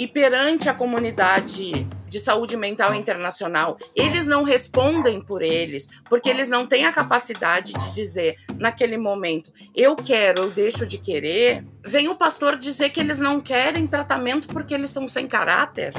e 0.00 0.08
perante 0.08 0.66
a 0.66 0.72
comunidade 0.72 1.86
de 2.08 2.18
saúde 2.18 2.56
mental 2.56 2.94
internacional, 2.94 3.76
eles 3.94 4.26
não 4.26 4.44
respondem 4.44 5.20
por 5.20 5.42
eles, 5.42 5.90
porque 6.08 6.30
eles 6.30 6.48
não 6.48 6.66
têm 6.66 6.86
a 6.86 6.92
capacidade 6.92 7.74
de 7.74 7.94
dizer 7.94 8.36
naquele 8.58 8.96
momento, 8.96 9.52
eu 9.76 9.94
quero, 9.94 10.44
eu 10.44 10.50
deixo 10.50 10.86
de 10.86 10.96
querer. 10.96 11.66
Vem 11.84 12.08
o 12.08 12.14
pastor 12.14 12.56
dizer 12.56 12.88
que 12.88 12.98
eles 12.98 13.18
não 13.18 13.42
querem 13.42 13.86
tratamento 13.86 14.48
porque 14.48 14.72
eles 14.72 14.88
são 14.88 15.06
sem 15.06 15.26
caráter. 15.26 15.92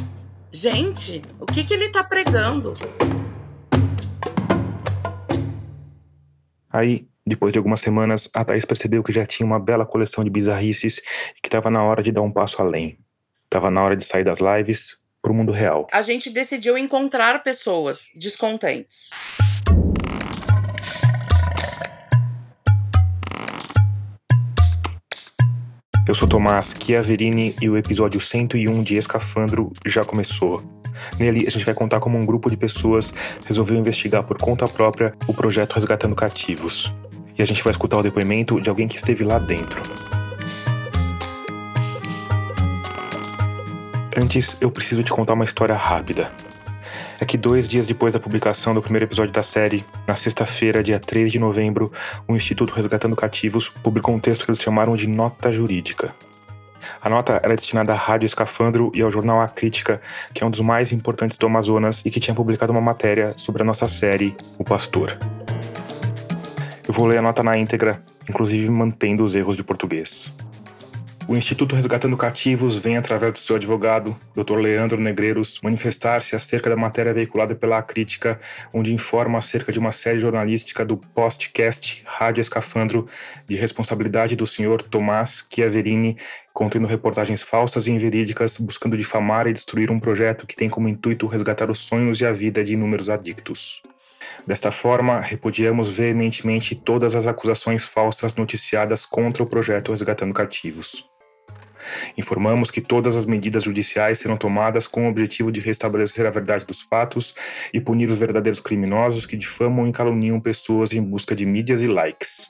Gente, 0.51 1.21
o 1.39 1.45
que, 1.45 1.63
que 1.63 1.75
ele 1.75 1.85
está 1.85 2.03
pregando? 2.03 2.73
Aí, 6.71 7.07
depois 7.23 7.53
de 7.53 7.59
algumas 7.59 7.81
semanas, 7.81 8.27
a 8.33 8.43
Thaís 8.43 8.65
percebeu 8.65 9.03
que 9.03 9.13
já 9.13 9.27
tinha 9.27 9.45
uma 9.45 9.59
bela 9.59 9.85
coleção 9.85 10.23
de 10.23 10.31
bizarrices 10.31 10.97
e 11.37 11.39
que 11.39 11.49
estava 11.49 11.69
na 11.69 11.83
hora 11.83 12.01
de 12.01 12.11
dar 12.11 12.23
um 12.23 12.31
passo 12.31 12.59
além. 12.63 12.97
Tava 13.51 13.69
na 13.69 13.83
hora 13.83 13.97
de 13.97 14.05
sair 14.05 14.23
das 14.23 14.39
lives 14.39 14.95
pro 15.21 15.33
mundo 15.33 15.51
real. 15.51 15.85
A 15.91 16.01
gente 16.01 16.29
decidiu 16.29 16.77
encontrar 16.77 17.43
pessoas 17.43 18.09
descontentes. 18.15 19.09
Eu 26.07 26.15
sou 26.15 26.29
Tomás 26.29 26.73
Chiaverini 26.81 27.53
e 27.61 27.69
o 27.69 27.75
episódio 27.75 28.21
101 28.21 28.83
de 28.83 28.95
Escafandro 28.95 29.73
já 29.85 30.05
começou. 30.05 30.63
Nele, 31.19 31.45
a 31.45 31.51
gente 31.51 31.65
vai 31.65 31.75
contar 31.75 31.99
como 31.99 32.17
um 32.17 32.25
grupo 32.25 32.49
de 32.49 32.55
pessoas 32.55 33.13
resolveu 33.45 33.77
investigar 33.77 34.23
por 34.23 34.37
conta 34.37 34.65
própria 34.65 35.13
o 35.27 35.33
projeto 35.33 35.73
Resgatando 35.73 36.15
Cativos. 36.15 36.89
E 37.37 37.41
a 37.41 37.45
gente 37.45 37.61
vai 37.61 37.71
escutar 37.71 37.97
o 37.97 38.03
depoimento 38.03 38.61
de 38.61 38.69
alguém 38.69 38.87
que 38.87 38.95
esteve 38.95 39.25
lá 39.25 39.39
dentro. 39.39 39.81
Antes, 44.15 44.57
eu 44.59 44.69
preciso 44.69 45.03
te 45.03 45.11
contar 45.11 45.33
uma 45.33 45.45
história 45.45 45.75
rápida. 45.75 46.29
É 47.19 47.23
que 47.23 47.37
dois 47.37 47.69
dias 47.69 47.87
depois 47.87 48.11
da 48.11 48.19
publicação 48.19 48.73
do 48.73 48.81
primeiro 48.81 49.05
episódio 49.05 49.31
da 49.31 49.41
série, 49.41 49.85
na 50.05 50.15
sexta-feira, 50.15 50.83
dia 50.83 50.99
3 50.99 51.31
de 51.31 51.39
novembro, 51.39 51.91
o 52.27 52.35
Instituto 52.35 52.73
Resgatando 52.73 53.15
Cativos 53.15 53.69
publicou 53.69 54.13
um 54.13 54.19
texto 54.19 54.43
que 54.43 54.51
eles 54.51 54.61
chamaram 54.61 54.97
de 54.97 55.07
nota 55.07 55.49
jurídica. 55.51 56.13
A 57.01 57.09
nota 57.09 57.39
era 57.41 57.55
destinada 57.55 57.93
à 57.93 57.95
Rádio 57.95 58.25
Escafandro 58.25 58.91
e 58.93 59.01
ao 59.01 59.09
jornal 59.09 59.39
A 59.39 59.47
Crítica, 59.47 60.01
que 60.33 60.43
é 60.43 60.47
um 60.47 60.51
dos 60.51 60.59
mais 60.59 60.91
importantes 60.91 61.37
do 61.37 61.45
Amazonas 61.45 62.01
e 62.05 62.11
que 62.11 62.19
tinha 62.19 62.35
publicado 62.35 62.73
uma 62.73 62.81
matéria 62.81 63.33
sobre 63.37 63.61
a 63.61 63.65
nossa 63.65 63.87
série 63.87 64.35
O 64.57 64.63
Pastor. 64.65 65.17
Eu 66.85 66.93
vou 66.93 67.05
ler 67.07 67.19
a 67.19 67.21
nota 67.21 67.41
na 67.41 67.57
íntegra, 67.57 68.03
inclusive 68.29 68.69
mantendo 68.69 69.23
os 69.23 69.35
erros 69.35 69.55
de 69.55 69.63
português. 69.63 70.33
O 71.27 71.35
Instituto 71.35 71.75
Resgatando 71.75 72.17
Cativos 72.17 72.75
vem, 72.75 72.97
através 72.97 73.31
do 73.31 73.39
seu 73.39 73.55
advogado, 73.55 74.19
Dr. 74.35 74.55
Leandro 74.55 74.99
Negreiros, 74.99 75.59
manifestar-se 75.63 76.35
acerca 76.35 76.69
da 76.69 76.75
matéria 76.75 77.13
veiculada 77.13 77.55
pela 77.55 77.81
Crítica, 77.81 78.39
onde 78.73 78.93
informa 78.93 79.37
acerca 79.37 79.71
de 79.71 79.77
uma 79.77 79.91
série 79.91 80.17
jornalística 80.17 80.83
do 80.83 80.97
podcast 80.97 82.01
Rádio 82.05 82.41
Escafandro, 82.41 83.07
de 83.47 83.55
responsabilidade 83.55 84.35
do 84.35 84.47
senhor 84.47 84.81
Tomás 84.81 85.45
Chiaverini, 85.47 86.17
contendo 86.53 86.87
reportagens 86.87 87.43
falsas 87.43 87.85
e 87.85 87.91
inverídicas, 87.91 88.57
buscando 88.57 88.97
difamar 88.97 89.45
e 89.45 89.53
destruir 89.53 89.91
um 89.91 89.99
projeto 89.99 90.47
que 90.47 90.55
tem 90.55 90.69
como 90.69 90.89
intuito 90.89 91.27
resgatar 91.27 91.69
os 91.69 91.79
sonhos 91.79 92.19
e 92.19 92.25
a 92.25 92.31
vida 92.31 92.63
de 92.63 92.73
inúmeros 92.73 93.09
adictos. 93.09 93.81
Desta 94.45 94.71
forma, 94.71 95.19
repudiamos 95.19 95.87
veementemente 95.87 96.75
todas 96.75 97.15
as 97.15 97.27
acusações 97.27 97.85
falsas 97.85 98.35
noticiadas 98.35 99.05
contra 99.05 99.43
o 99.43 99.47
projeto 99.47 99.91
Resgatando 99.91 100.33
Cativos. 100.33 101.10
Informamos 102.17 102.69
que 102.69 102.81
todas 102.81 103.15
as 103.15 103.25
medidas 103.25 103.63
judiciais 103.63 104.19
serão 104.19 104.37
tomadas 104.37 104.87
com 104.87 105.05
o 105.05 105.09
objetivo 105.09 105.51
de 105.51 105.59
restabelecer 105.59 106.25
a 106.25 106.29
verdade 106.29 106.65
dos 106.65 106.81
fatos 106.81 107.33
e 107.73 107.79
punir 107.79 108.09
os 108.09 108.17
verdadeiros 108.17 108.59
criminosos 108.59 109.25
que 109.25 109.37
difamam 109.37 109.87
e 109.87 109.91
caluniam 109.91 110.39
pessoas 110.39 110.93
em 110.93 111.01
busca 111.01 111.35
de 111.35 111.45
mídias 111.45 111.81
e 111.81 111.87
likes. 111.87 112.47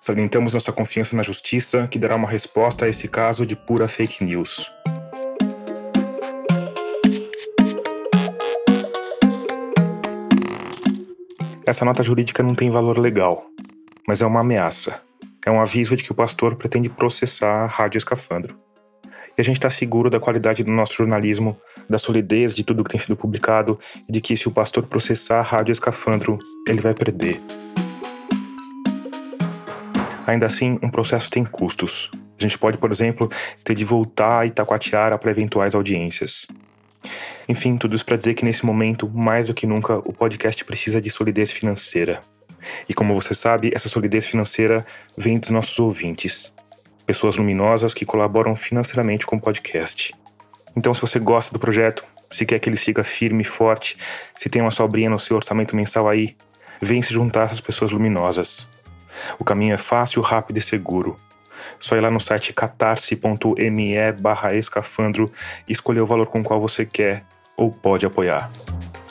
Salientamos 0.00 0.54
nossa 0.54 0.72
confiança 0.72 1.14
na 1.14 1.22
justiça, 1.22 1.86
que 1.86 1.98
dará 1.98 2.16
uma 2.16 2.28
resposta 2.28 2.86
a 2.86 2.88
esse 2.88 3.06
caso 3.06 3.46
de 3.46 3.54
pura 3.54 3.86
fake 3.86 4.24
news. 4.24 4.68
Essa 11.64 11.84
nota 11.84 12.02
jurídica 12.02 12.42
não 12.42 12.54
tem 12.54 12.68
valor 12.68 12.98
legal, 12.98 13.46
mas 14.06 14.20
é 14.20 14.26
uma 14.26 14.40
ameaça. 14.40 15.00
É 15.46 15.50
um 15.50 15.60
aviso 15.60 15.96
de 15.96 16.02
que 16.02 16.10
o 16.10 16.14
pastor 16.14 16.56
pretende 16.56 16.88
processar 16.88 17.62
a 17.62 17.66
Rádio 17.66 17.98
Escafandro. 17.98 18.58
E 19.36 19.40
a 19.40 19.44
gente 19.44 19.56
está 19.56 19.70
seguro 19.70 20.10
da 20.10 20.20
qualidade 20.20 20.62
do 20.62 20.70
nosso 20.70 20.94
jornalismo, 20.94 21.56
da 21.88 21.98
solidez 21.98 22.54
de 22.54 22.62
tudo 22.62 22.84
que 22.84 22.90
tem 22.90 23.00
sido 23.00 23.16
publicado 23.16 23.78
e 24.08 24.12
de 24.12 24.20
que 24.20 24.36
se 24.36 24.46
o 24.46 24.50
pastor 24.50 24.86
processar 24.86 25.38
a 25.38 25.42
Rádio 25.42 25.72
Escafandro, 25.72 26.38
ele 26.66 26.80
vai 26.80 26.92
perder. 26.92 27.40
Ainda 30.26 30.46
assim, 30.46 30.78
um 30.82 30.90
processo 30.90 31.30
tem 31.30 31.44
custos. 31.44 32.10
A 32.38 32.42
gente 32.42 32.58
pode, 32.58 32.76
por 32.76 32.92
exemplo, 32.92 33.30
ter 33.64 33.74
de 33.74 33.84
voltar 33.84 34.40
a 34.40 34.46
Itacoatiara 34.46 35.16
para 35.16 35.30
eventuais 35.30 35.74
audiências. 35.74 36.46
Enfim, 37.48 37.76
tudo 37.76 37.96
isso 37.96 38.04
para 38.04 38.16
dizer 38.16 38.34
que 38.34 38.44
nesse 38.44 38.64
momento, 38.64 39.08
mais 39.08 39.46
do 39.46 39.54
que 39.54 39.66
nunca, 39.66 39.98
o 39.98 40.12
podcast 40.12 40.64
precisa 40.64 41.00
de 41.00 41.10
solidez 41.10 41.50
financeira. 41.50 42.22
E 42.88 42.94
como 42.94 43.14
você 43.14 43.34
sabe, 43.34 43.72
essa 43.74 43.88
solidez 43.88 44.26
financeira 44.26 44.84
vem 45.16 45.38
dos 45.38 45.50
nossos 45.50 45.78
ouvintes. 45.78 46.52
Pessoas 47.12 47.36
luminosas 47.36 47.92
que 47.92 48.06
colaboram 48.06 48.56
financeiramente 48.56 49.26
com 49.26 49.36
o 49.36 49.40
podcast. 49.40 50.14
Então, 50.74 50.94
se 50.94 51.00
você 51.02 51.18
gosta 51.18 51.52
do 51.52 51.58
projeto, 51.58 52.02
se 52.30 52.46
quer 52.46 52.58
que 52.58 52.70
ele 52.70 52.76
siga 52.78 53.04
firme 53.04 53.42
e 53.42 53.44
forte, 53.44 53.98
se 54.34 54.48
tem 54.48 54.62
uma 54.62 54.70
sobrinha 54.70 55.10
no 55.10 55.18
seu 55.18 55.36
orçamento 55.36 55.76
mensal 55.76 56.08
aí, 56.08 56.34
vem 56.80 57.02
se 57.02 57.12
juntar 57.12 57.42
a 57.42 57.44
essas 57.44 57.60
pessoas 57.60 57.92
luminosas. 57.92 58.66
O 59.38 59.44
caminho 59.44 59.74
é 59.74 59.76
fácil, 59.76 60.22
rápido 60.22 60.56
e 60.56 60.62
seguro. 60.62 61.18
Só 61.78 61.98
ir 61.98 62.00
lá 62.00 62.10
no 62.10 62.18
site 62.18 62.54
catarse.me 62.54 64.12
barra 64.18 64.54
escafandro 64.54 65.30
e 65.68 65.72
escolher 65.72 66.00
o 66.00 66.06
valor 66.06 66.28
com 66.28 66.40
o 66.40 66.42
qual 66.42 66.62
você 66.62 66.86
quer 66.86 67.26
ou 67.58 67.70
pode 67.70 68.06
apoiar. 68.06 68.50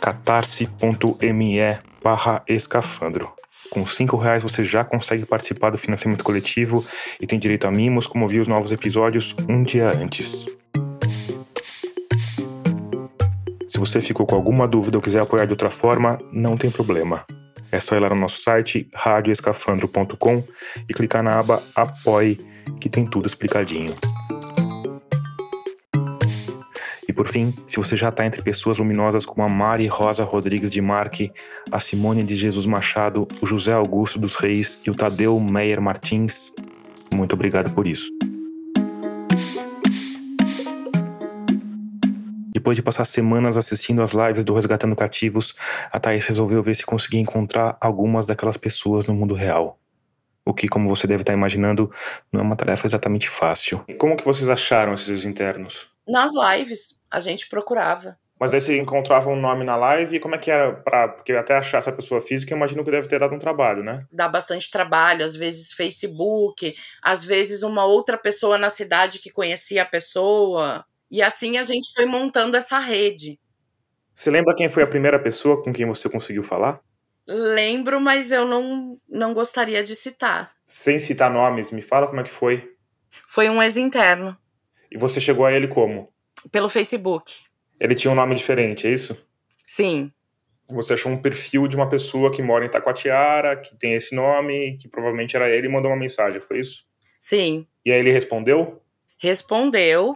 catarse.me 0.01 1.59
barra 2.03 2.41
escafandro. 2.47 3.31
Com 3.71 3.85
cinco 3.85 4.17
reais 4.17 4.43
você 4.43 4.65
já 4.65 4.83
consegue 4.83 5.25
participar 5.25 5.69
do 5.69 5.77
financiamento 5.77 6.25
coletivo 6.25 6.85
e 7.21 7.25
tem 7.25 7.39
direito 7.39 7.65
a 7.65 7.71
mimos 7.71 8.05
como 8.05 8.25
ouvir 8.25 8.41
os 8.41 8.47
novos 8.47 8.73
episódios 8.73 9.33
um 9.47 9.63
dia 9.63 9.89
antes. 9.95 10.45
Se 13.69 13.77
você 13.77 14.01
ficou 14.01 14.25
com 14.25 14.35
alguma 14.35 14.67
dúvida 14.67 14.97
ou 14.97 15.01
quiser 15.01 15.21
apoiar 15.21 15.45
de 15.45 15.53
outra 15.53 15.69
forma, 15.69 16.17
não 16.33 16.57
tem 16.57 16.69
problema. 16.69 17.23
É 17.71 17.79
só 17.79 17.95
ir 17.95 17.99
lá 17.99 18.09
no 18.09 18.17
nosso 18.17 18.41
site 18.41 18.89
radioescafandro.com 18.93 20.43
e 20.89 20.93
clicar 20.93 21.23
na 21.23 21.39
aba 21.39 21.63
Apoie, 21.73 22.37
que 22.81 22.89
tem 22.89 23.09
tudo 23.09 23.25
explicadinho. 23.25 23.95
E 27.11 27.13
por 27.13 27.27
fim, 27.27 27.53
se 27.67 27.75
você 27.75 27.97
já 27.97 28.07
está 28.07 28.25
entre 28.25 28.41
pessoas 28.41 28.77
luminosas 28.77 29.25
como 29.25 29.45
a 29.45 29.49
Mari 29.49 29.85
Rosa 29.85 30.23
Rodrigues 30.23 30.71
de 30.71 30.79
Marque, 30.79 31.29
a 31.69 31.77
Simone 31.77 32.23
de 32.23 32.37
Jesus 32.37 32.65
Machado, 32.65 33.27
o 33.41 33.45
José 33.45 33.73
Augusto 33.73 34.17
dos 34.17 34.37
Reis 34.37 34.79
e 34.87 34.89
o 34.89 34.95
Tadeu 34.95 35.37
Meyer 35.37 35.81
Martins, 35.81 36.53
muito 37.13 37.33
obrigado 37.33 37.69
por 37.71 37.85
isso. 37.85 38.09
Depois 42.53 42.77
de 42.77 42.81
passar 42.81 43.03
semanas 43.03 43.57
assistindo 43.57 44.01
às 44.01 44.13
lives 44.13 44.45
do 44.45 44.53
Resgatando 44.53 44.95
Cativos, 44.95 45.53
a 45.91 45.99
Thaís 45.99 46.25
resolveu 46.25 46.63
ver 46.63 46.77
se 46.77 46.85
conseguia 46.85 47.19
encontrar 47.19 47.75
algumas 47.81 48.25
daquelas 48.25 48.55
pessoas 48.55 49.05
no 49.05 49.13
mundo 49.13 49.33
real. 49.33 49.77
O 50.45 50.53
que, 50.53 50.69
como 50.69 50.87
você 50.87 51.05
deve 51.05 51.23
estar 51.23 51.33
imaginando, 51.33 51.91
não 52.31 52.39
é 52.39 52.43
uma 52.43 52.55
tarefa 52.55 52.87
exatamente 52.87 53.27
fácil. 53.27 53.83
Como 53.97 54.15
que 54.15 54.23
vocês 54.23 54.49
acharam 54.49 54.93
esses 54.93 55.25
internos? 55.25 55.90
Nas 56.11 56.31
lives, 56.33 56.99
a 57.09 57.19
gente 57.19 57.47
procurava. 57.47 58.17
Mas 58.37 58.53
aí 58.53 58.59
você 58.59 58.77
encontrava 58.79 59.29
um 59.29 59.39
nome 59.39 59.63
na 59.63 59.75
live 59.75 60.15
e 60.15 60.19
como 60.19 60.33
é 60.33 60.37
que 60.37 60.49
era 60.49 60.73
para 60.73 61.09
porque 61.09 61.31
até 61.31 61.55
achar 61.55 61.77
essa 61.77 61.91
pessoa 61.91 62.19
física, 62.19 62.51
eu 62.51 62.57
imagino 62.57 62.83
que 62.83 62.89
deve 62.89 63.07
ter 63.07 63.19
dado 63.19 63.35
um 63.35 63.39
trabalho, 63.39 63.83
né? 63.83 64.03
Dá 64.11 64.27
bastante 64.27 64.71
trabalho, 64.71 65.23
às 65.23 65.35
vezes 65.35 65.71
Facebook, 65.71 66.75
às 67.03 67.23
vezes 67.23 67.61
uma 67.61 67.85
outra 67.85 68.17
pessoa 68.17 68.57
na 68.57 68.71
cidade 68.71 69.19
que 69.19 69.29
conhecia 69.29 69.83
a 69.83 69.85
pessoa. 69.85 70.83
E 71.09 71.21
assim 71.21 71.59
a 71.59 71.63
gente 71.63 71.93
foi 71.93 72.07
montando 72.07 72.57
essa 72.57 72.79
rede. 72.79 73.39
Você 74.15 74.31
lembra 74.31 74.55
quem 74.55 74.69
foi 74.69 74.81
a 74.81 74.87
primeira 74.87 75.19
pessoa 75.19 75.63
com 75.63 75.71
quem 75.71 75.85
você 75.85 76.09
conseguiu 76.09 76.41
falar? 76.41 76.81
Lembro, 77.27 78.01
mas 78.01 78.31
eu 78.31 78.45
não, 78.45 78.97
não 79.07 79.35
gostaria 79.35 79.83
de 79.83 79.95
citar. 79.95 80.51
Sem 80.65 80.97
citar 80.97 81.31
nomes, 81.31 81.69
me 81.69 81.81
fala 81.81 82.07
como 82.07 82.21
é 82.21 82.23
que 82.23 82.31
foi. 82.31 82.71
Foi 83.27 83.49
um 83.51 83.61
ex-interno. 83.61 84.35
E 84.91 84.97
você 84.97 85.21
chegou 85.21 85.45
a 85.45 85.53
ele 85.53 85.67
como? 85.67 86.11
Pelo 86.51 86.69
Facebook. 86.69 87.33
Ele 87.79 87.95
tinha 87.95 88.11
um 88.11 88.15
nome 88.15 88.35
diferente, 88.35 88.87
é 88.87 88.91
isso? 88.91 89.17
Sim. 89.65 90.11
Você 90.69 90.93
achou 90.93 91.11
um 91.11 91.21
perfil 91.21 91.67
de 91.67 91.75
uma 91.75 91.89
pessoa 91.89 92.31
que 92.31 92.41
mora 92.41 92.65
em 92.65 92.69
Taquatiara, 92.69 93.57
que 93.57 93.75
tem 93.75 93.93
esse 93.93 94.15
nome, 94.15 94.77
que 94.77 94.87
provavelmente 94.87 95.35
era 95.35 95.49
ele 95.49 95.67
e 95.67 95.69
mandou 95.69 95.91
uma 95.91 95.97
mensagem, 95.97 96.41
foi 96.41 96.59
isso? 96.59 96.85
Sim. 97.19 97.67
E 97.85 97.91
aí 97.91 97.99
ele 97.99 98.11
respondeu? 98.11 98.81
Respondeu. 99.17 100.15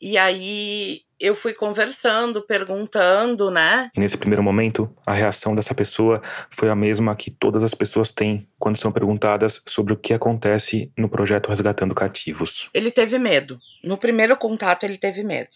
E 0.00 0.16
aí 0.18 1.02
eu 1.20 1.34
fui 1.34 1.52
conversando, 1.52 2.40
perguntando, 2.40 3.50
né? 3.50 3.90
E 3.94 4.00
nesse 4.00 4.16
primeiro 4.16 4.42
momento, 4.42 4.90
a 5.06 5.12
reação 5.12 5.54
dessa 5.54 5.74
pessoa 5.74 6.22
foi 6.50 6.70
a 6.70 6.74
mesma 6.74 7.14
que 7.14 7.30
todas 7.30 7.62
as 7.62 7.74
pessoas 7.74 8.10
têm 8.10 8.48
quando 8.58 8.78
são 8.78 8.90
perguntadas 8.90 9.60
sobre 9.66 9.92
o 9.92 9.96
que 9.96 10.14
acontece 10.14 10.90
no 10.96 11.08
projeto 11.08 11.50
Resgatando 11.50 11.94
Cativos. 11.94 12.70
Ele 12.72 12.90
teve 12.90 13.18
medo. 13.18 13.58
No 13.84 13.98
primeiro 13.98 14.36
contato, 14.36 14.84
ele 14.84 14.96
teve 14.96 15.22
medo. 15.22 15.50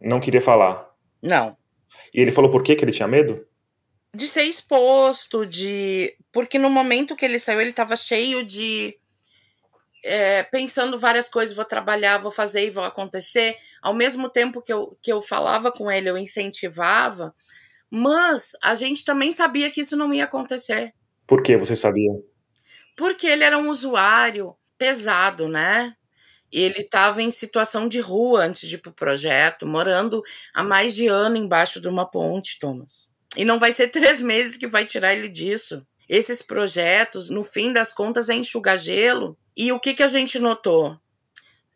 Não 0.00 0.20
queria 0.20 0.40
falar. 0.40 0.88
Não. 1.20 1.56
E 2.14 2.20
ele 2.20 2.30
falou 2.30 2.50
por 2.50 2.62
que, 2.62 2.76
que 2.76 2.84
ele 2.84 2.92
tinha 2.92 3.08
medo? 3.08 3.44
De 4.14 4.26
ser 4.26 4.44
exposto, 4.44 5.44
de. 5.44 6.14
Porque 6.32 6.58
no 6.58 6.70
momento 6.70 7.16
que 7.16 7.24
ele 7.24 7.38
saiu, 7.38 7.60
ele 7.60 7.70
estava 7.70 7.96
cheio 7.96 8.44
de. 8.44 8.96
É, 10.04 10.42
pensando 10.44 10.98
várias 10.98 11.28
coisas, 11.28 11.56
vou 11.56 11.64
trabalhar, 11.64 12.18
vou 12.18 12.30
fazer 12.30 12.66
e 12.66 12.70
vou 12.70 12.84
acontecer. 12.84 13.56
Ao 13.82 13.92
mesmo 13.92 14.28
tempo 14.28 14.62
que 14.62 14.72
eu, 14.72 14.96
que 15.02 15.12
eu 15.12 15.20
falava 15.20 15.72
com 15.72 15.90
ele, 15.90 16.08
eu 16.08 16.16
incentivava, 16.16 17.34
mas 17.90 18.52
a 18.62 18.74
gente 18.74 19.04
também 19.04 19.32
sabia 19.32 19.70
que 19.70 19.80
isso 19.80 19.96
não 19.96 20.12
ia 20.12 20.24
acontecer. 20.24 20.94
Por 21.26 21.42
que 21.42 21.56
você 21.56 21.74
sabia? 21.74 22.12
Porque 22.96 23.26
ele 23.26 23.44
era 23.44 23.58
um 23.58 23.68
usuário 23.68 24.54
pesado, 24.78 25.48
né? 25.48 25.94
Ele 26.50 26.80
estava 26.80 27.22
em 27.22 27.30
situação 27.30 27.86
de 27.86 28.00
rua 28.00 28.44
antes 28.44 28.68
de 28.68 28.76
ir 28.76 28.78
pro 28.78 28.92
projeto, 28.92 29.66
morando 29.66 30.22
há 30.54 30.64
mais 30.64 30.94
de 30.94 31.06
ano 31.06 31.36
embaixo 31.36 31.80
de 31.80 31.88
uma 31.88 32.10
ponte, 32.10 32.58
Thomas. 32.58 33.10
E 33.36 33.44
não 33.44 33.58
vai 33.58 33.72
ser 33.72 33.88
três 33.92 34.22
meses 34.22 34.56
que 34.56 34.66
vai 34.66 34.84
tirar 34.86 35.12
ele 35.12 35.28
disso. 35.28 35.86
Esses 36.08 36.40
projetos, 36.40 37.28
no 37.28 37.44
fim 37.44 37.72
das 37.72 37.92
contas, 37.92 38.28
é 38.28 38.34
enxugar 38.34 38.78
gelo. 38.78 39.36
E 39.56 39.70
o 39.72 39.78
que, 39.78 39.94
que 39.94 40.02
a 40.02 40.08
gente 40.08 40.38
notou? 40.38 40.96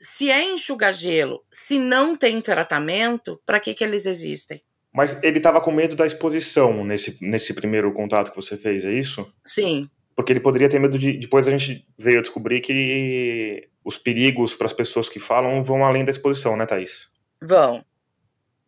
Se 0.00 0.30
é 0.30 0.42
enxugar 0.42 0.92
gelo, 0.92 1.44
se 1.50 1.78
não 1.78 2.16
tem 2.16 2.40
tratamento, 2.40 3.40
para 3.44 3.60
que, 3.60 3.74
que 3.74 3.84
eles 3.84 4.06
existem? 4.06 4.62
Mas 4.92 5.22
ele 5.22 5.38
estava 5.38 5.60
com 5.60 5.70
medo 5.70 5.96
da 5.96 6.06
exposição 6.06 6.84
nesse, 6.84 7.18
nesse 7.20 7.54
primeiro 7.54 7.92
contato 7.92 8.30
que 8.30 8.36
você 8.36 8.56
fez, 8.56 8.84
é 8.84 8.92
isso? 8.92 9.26
Sim. 9.44 9.88
Porque 10.14 10.32
ele 10.32 10.40
poderia 10.40 10.68
ter 10.68 10.78
medo 10.78 10.98
de. 10.98 11.14
Depois 11.14 11.48
a 11.48 11.50
gente 11.50 11.86
veio 11.98 12.18
a 12.18 12.22
descobrir 12.22 12.60
que 12.60 13.68
os 13.84 13.96
perigos 13.96 14.54
para 14.54 14.66
as 14.66 14.72
pessoas 14.72 15.08
que 15.08 15.18
falam 15.18 15.62
vão 15.62 15.84
além 15.84 16.04
da 16.04 16.10
exposição, 16.10 16.56
né, 16.56 16.66
Thaís? 16.66 17.10
Vão. 17.40 17.84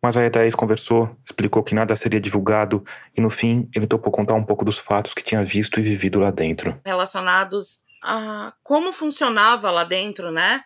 Mas 0.01 0.15
aí 0.17 0.27
a 0.27 0.29
Thaís 0.29 0.53
conversou, 0.53 1.15
explicou 1.25 1.63
que 1.63 1.73
nada 1.73 1.95
seria 1.95 2.19
divulgado 2.19 2.83
e 3.17 3.21
no 3.21 3.29
fim 3.29 3.67
ele 3.75 3.87
topou 3.87 4.11
contar 4.11 4.35
um 4.35 4.43
pouco 4.43 4.63
dos 4.63 4.77
fatos 4.77 5.13
que 5.13 5.23
tinha 5.23 5.43
visto 5.43 5.79
e 5.79 5.83
vivido 5.83 6.19
lá 6.19 6.29
dentro. 6.29 6.79
Relacionados 6.85 7.81
a 8.03 8.53
como 8.61 8.93
funcionava 8.93 9.71
lá 9.71 9.83
dentro, 9.83 10.31
né? 10.31 10.61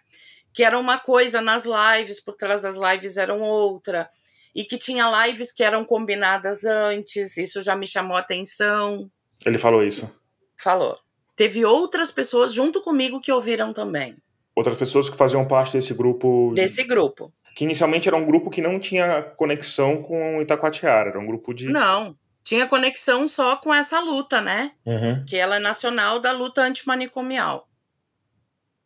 que 0.53 0.63
era 0.63 0.77
uma 0.77 0.97
coisa 0.97 1.41
nas 1.41 1.65
lives, 1.65 2.19
por 2.19 2.35
trás 2.35 2.61
das 2.61 2.75
lives 2.75 3.17
eram 3.17 3.41
outra, 3.41 4.09
e 4.55 4.63
que 4.63 4.77
tinha 4.77 5.25
lives 5.25 5.51
que 5.51 5.63
eram 5.63 5.85
combinadas 5.85 6.63
antes, 6.63 7.37
isso 7.37 7.61
já 7.61 7.75
me 7.75 7.87
chamou 7.87 8.17
a 8.17 8.19
atenção. 8.19 9.09
Ele 9.45 9.57
falou 9.57 9.83
isso. 9.83 10.09
Falou. 10.57 10.97
Teve 11.35 11.63
outras 11.63 12.11
pessoas 12.11 12.53
junto 12.53 12.81
comigo 12.81 13.21
que 13.21 13.31
ouviram 13.31 13.71
também. 13.71 14.17
Outras 14.53 14.75
pessoas 14.75 15.09
que 15.09 15.15
faziam 15.15 15.47
parte 15.47 15.71
desse 15.71 15.93
grupo. 15.93 16.51
Desse 16.53 16.83
grupo. 16.83 17.31
Que 17.55 17.63
inicialmente 17.63 18.07
era 18.07 18.17
um 18.17 18.25
grupo 18.25 18.49
que 18.49 18.61
não 18.61 18.79
tinha 18.79 19.21
conexão 19.35 20.01
com 20.01 20.41
Itacoatiara, 20.41 21.09
era 21.09 21.19
um 21.19 21.25
grupo 21.25 21.53
de. 21.53 21.67
Não, 21.67 22.15
tinha 22.43 22.67
conexão 22.67 23.27
só 23.27 23.55
com 23.57 23.73
essa 23.73 23.99
luta, 23.99 24.41
né? 24.41 24.71
Uhum. 24.85 25.23
Que 25.25 25.35
ela 25.35 25.57
é 25.57 25.59
nacional 25.59 26.19
da 26.19 26.31
luta 26.31 26.61
antimanicomial. 26.61 27.67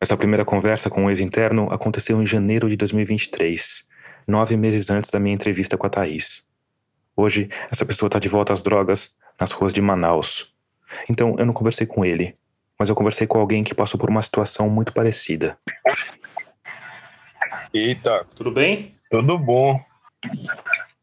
Essa 0.02 0.18
primeira 0.18 0.44
conversa 0.44 0.90
com 0.90 1.06
o 1.06 1.10
ex-interno 1.10 1.70
aconteceu 1.72 2.22
em 2.22 2.28
janeiro 2.28 2.68
de 2.68 2.76
2023, 2.76 3.86
nove 4.28 4.58
meses 4.58 4.90
antes 4.90 5.10
da 5.10 5.18
minha 5.18 5.34
entrevista 5.34 5.78
com 5.78 5.88
a 5.88 5.90
Thaís. 5.90 6.44
Hoje, 7.16 7.48
essa 7.72 7.86
pessoa 7.86 8.08
está 8.08 8.20
de 8.20 8.28
volta 8.28 8.52
às 8.52 8.62
drogas 8.62 9.16
nas 9.40 9.52
ruas 9.52 9.72
de 9.72 9.82
Manaus. 9.82 10.54
Então, 11.10 11.36
eu 11.40 11.46
não 11.46 11.54
conversei 11.54 11.88
com 11.88 12.04
ele, 12.04 12.36
mas 12.78 12.90
eu 12.90 12.96
conversei 12.96 13.26
com 13.26 13.40
alguém 13.40 13.64
que 13.64 13.74
passou 13.74 13.98
por 13.98 14.10
uma 14.10 14.22
situação 14.22 14.70
muito 14.70 14.92
parecida. 14.92 15.58
Eita, 17.74 18.26
Tudo 18.36 18.52
bem? 18.52 18.96
tudo 19.10 19.38
bom. 19.38 19.80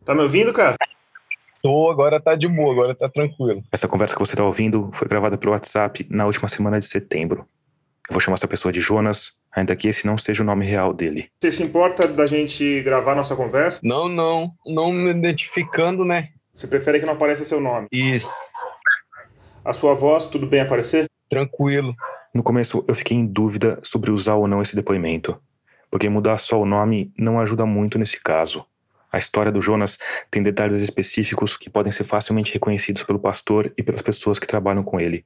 Tá 0.04 0.14
me 0.14 0.22
ouvindo, 0.22 0.52
cara? 0.52 0.76
Tô, 1.62 1.90
agora 1.90 2.20
tá 2.20 2.34
de 2.34 2.48
boa, 2.48 2.72
agora 2.72 2.94
tá 2.94 3.08
tranquilo. 3.08 3.62
Essa 3.70 3.86
conversa 3.86 4.14
que 4.14 4.20
você 4.20 4.32
está 4.32 4.44
ouvindo 4.44 4.90
foi 4.94 5.06
gravada 5.06 5.36
pelo 5.36 5.52
WhatsApp 5.52 6.06
na 6.10 6.26
última 6.26 6.48
semana 6.48 6.80
de 6.80 6.86
setembro. 6.86 7.46
Eu 8.08 8.14
vou 8.14 8.20
chamar 8.20 8.34
essa 8.34 8.48
pessoa 8.48 8.72
de 8.72 8.80
Jonas, 8.80 9.32
ainda 9.52 9.76
que 9.76 9.86
esse 9.88 10.06
não 10.06 10.16
seja 10.18 10.42
o 10.42 10.46
nome 10.46 10.64
real 10.64 10.92
dele. 10.92 11.28
Você 11.40 11.52
se 11.52 11.62
importa 11.62 12.08
da 12.08 12.26
gente 12.26 12.82
gravar 12.82 13.14
nossa 13.14 13.36
conversa? 13.36 13.80
Não, 13.84 14.08
não, 14.08 14.50
não 14.66 14.90
me 14.92 15.10
identificando, 15.10 16.04
né? 16.04 16.30
Você 16.54 16.66
prefere 16.66 16.98
que 16.98 17.06
não 17.06 17.12
apareça 17.12 17.44
seu 17.44 17.60
nome? 17.60 17.86
Isso, 17.92 18.30
A 19.64 19.72
sua 19.72 19.94
voz, 19.94 20.26
tudo 20.26 20.46
bem 20.46 20.60
aparecer? 20.60 21.06
tranquilo. 21.28 21.94
No 22.34 22.42
começo, 22.42 22.84
eu 22.88 22.94
fiquei 22.94 23.16
em 23.16 23.26
dúvida 23.26 23.78
sobre 23.82 24.10
usar 24.10 24.34
ou 24.34 24.48
não 24.48 24.62
esse 24.62 24.74
depoimento, 24.74 25.36
porque 25.90 26.08
mudar 26.08 26.38
só 26.38 26.60
o 26.60 26.66
nome 26.66 27.12
não 27.18 27.40
ajuda 27.40 27.66
muito 27.66 27.98
nesse 27.98 28.20
caso. 28.20 28.64
A 29.12 29.18
história 29.18 29.50
do 29.50 29.60
Jonas 29.60 29.98
tem 30.30 30.42
detalhes 30.42 30.82
específicos 30.82 31.56
que 31.56 31.68
podem 31.68 31.90
ser 31.90 32.04
facilmente 32.04 32.52
reconhecidos 32.52 33.02
pelo 33.02 33.18
pastor 33.18 33.72
e 33.76 33.82
pelas 33.82 34.02
pessoas 34.02 34.38
que 34.38 34.46
trabalham 34.46 34.84
com 34.84 35.00
ele. 35.00 35.24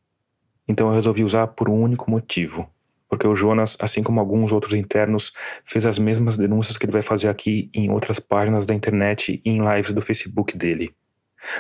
Então 0.67 0.89
eu 0.89 0.95
resolvi 0.95 1.23
usar 1.23 1.49
por 1.49 1.69
um 1.69 1.83
único 1.83 2.11
motivo. 2.11 2.69
Porque 3.09 3.27
o 3.27 3.37
Jonas, 3.37 3.77
assim 3.79 4.03
como 4.03 4.19
alguns 4.19 4.51
outros 4.51 4.73
internos, 4.75 5.33
fez 5.65 5.85
as 5.85 5.99
mesmas 5.99 6.39
denúncias 6.39 6.79
que 6.79 6.87
ele 6.87 6.93
vai 6.93 7.03
fazer 7.03 7.29
aqui 7.29 7.71
em 7.75 7.91
outras 7.91 8.19
páginas 8.19 8.65
da 8.65 8.75
internet 8.75 9.41
e 9.45 9.51
em 9.51 9.61
lives 9.63 9.93
do 9.93 10.01
Facebook 10.01 10.57
dele. 10.57 10.95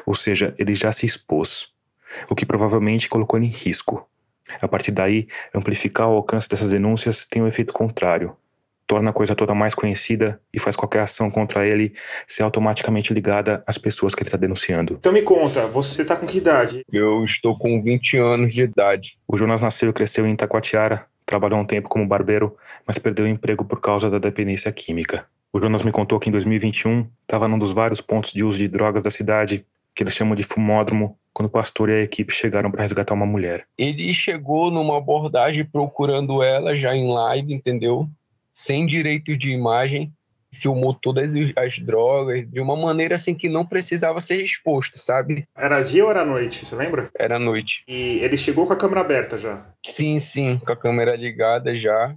Ou 0.07 0.15
seja, 0.15 0.55
ele 0.59 0.75
já 0.75 0.91
se 0.91 1.05
expôs, 1.05 1.69
o 2.31 2.35
que 2.35 2.47
provavelmente 2.47 3.09
colocou 3.09 3.39
ele 3.39 3.47
em 3.47 3.51
risco. 3.51 4.09
A 4.61 4.67
partir 4.67 4.91
daí, 4.91 5.29
amplificar 5.55 6.09
o 6.09 6.17
alcance 6.17 6.49
dessas 6.49 6.71
denúncias 6.71 7.27
tem 7.27 7.43
um 7.43 7.47
efeito 7.47 7.73
contrário. 7.73 8.35
Torna 8.87 9.11
a 9.11 9.13
coisa 9.13 9.35
toda 9.35 9.55
mais 9.55 9.75
conhecida 9.75 10.41
e 10.53 10.59
faz 10.59 10.77
qualquer 10.77 11.01
ação 11.01 11.31
contra 11.31 11.67
ele 11.67 11.95
ser 12.27 12.43
automaticamente 12.43 13.15
ligada 13.15 13.63
às 13.67 13.79
pessoas 13.79 14.15
que 14.15 14.23
ele 14.23 14.29
está 14.29 14.37
denunciando. 14.37 14.97
Então 15.01 15.13
me 15.13 15.23
conta, 15.23 15.67
você 15.67 16.05
tá 16.05 16.17
com 16.17 16.27
que 16.27 16.39
idade? 16.39 16.83
Eu 16.93 17.25
estou 17.25 17.57
com 17.57 17.83
20 17.83 18.19
anos 18.19 18.53
de 18.53 18.63
idade. 18.63 19.19
O 19.27 19.37
Jonas 19.37 19.63
nasceu 19.63 19.91
e 19.91 19.93
cresceu 19.93 20.27
em 20.27 20.35
Itacoatiara, 20.35 21.07
trabalhou 21.25 21.59
um 21.59 21.65
tempo 21.65 21.89
como 21.89 22.07
barbeiro, 22.07 22.57
mas 22.87 22.99
perdeu 22.99 23.25
o 23.25 23.29
emprego 23.29 23.65
por 23.65 23.81
causa 23.81 24.11
da 24.11 24.19
dependência 24.19 24.71
química. 24.71 25.27
O 25.53 25.61
Jonas 25.61 25.83
me 25.83 25.93
contou 25.93 26.19
que 26.19 26.29
em 26.29 26.33
2021 26.33 27.07
estava 27.23 27.47
num 27.47 27.59
dos 27.59 27.73
vários 27.73 28.01
pontos 28.01 28.33
de 28.33 28.45
uso 28.45 28.59
de 28.59 28.69
drogas 28.69 29.03
da 29.03 29.11
cidade, 29.11 29.65
que 29.95 30.03
eles 30.03 30.15
chamam 30.15 30.35
de 30.35 30.43
fumódromo, 30.43 31.17
quando 31.33 31.47
o 31.47 31.51
pastor 31.51 31.89
e 31.89 31.93
a 31.93 32.03
equipe 32.03 32.33
chegaram 32.33 32.71
para 32.71 32.83
resgatar 32.83 33.15
uma 33.15 33.27
mulher. 33.27 33.65
Ele 33.79 34.13
chegou 34.13 34.71
numa 34.71 34.99
abordagem 34.99 35.65
procurando 35.65 36.43
ela 36.43 36.77
já 36.77 36.95
em 36.95 37.09
live, 37.09 37.55
entendeu? 37.55 38.09
Sem 38.57 38.87
direito 38.87 39.37
de 39.37 39.51
imagem, 39.51 40.13
filmou 40.53 40.95
todas 40.95 41.35
as- 41.35 41.53
as 41.57 41.79
drogas 41.81 42.49
de 42.49 42.61
uma 42.61 42.77
maneira 42.77 43.17
assim 43.17 43.35
que 43.35 43.49
não 43.49 43.67
precisava 43.67 44.21
ser 44.21 44.41
exposto, 44.45 44.97
sabe? 44.97 45.45
Era 45.57 45.83
dia 45.83 46.05
ou 46.05 46.11
era 46.11 46.25
noite, 46.25 46.65
você 46.65 46.77
lembra? 46.77 47.11
Era 47.19 47.37
noite. 47.37 47.83
E 47.89 48.21
ele 48.23 48.37
chegou 48.37 48.65
com 48.65 48.73
a 48.73 48.77
câmera 48.77 49.01
aberta 49.01 49.37
já. 49.37 49.67
Sim, 49.85 50.21
sim, 50.21 50.57
com 50.59 50.73
a 50.73 50.77
câmera 50.77 51.17
ligada 51.17 51.77
já. 51.77 52.15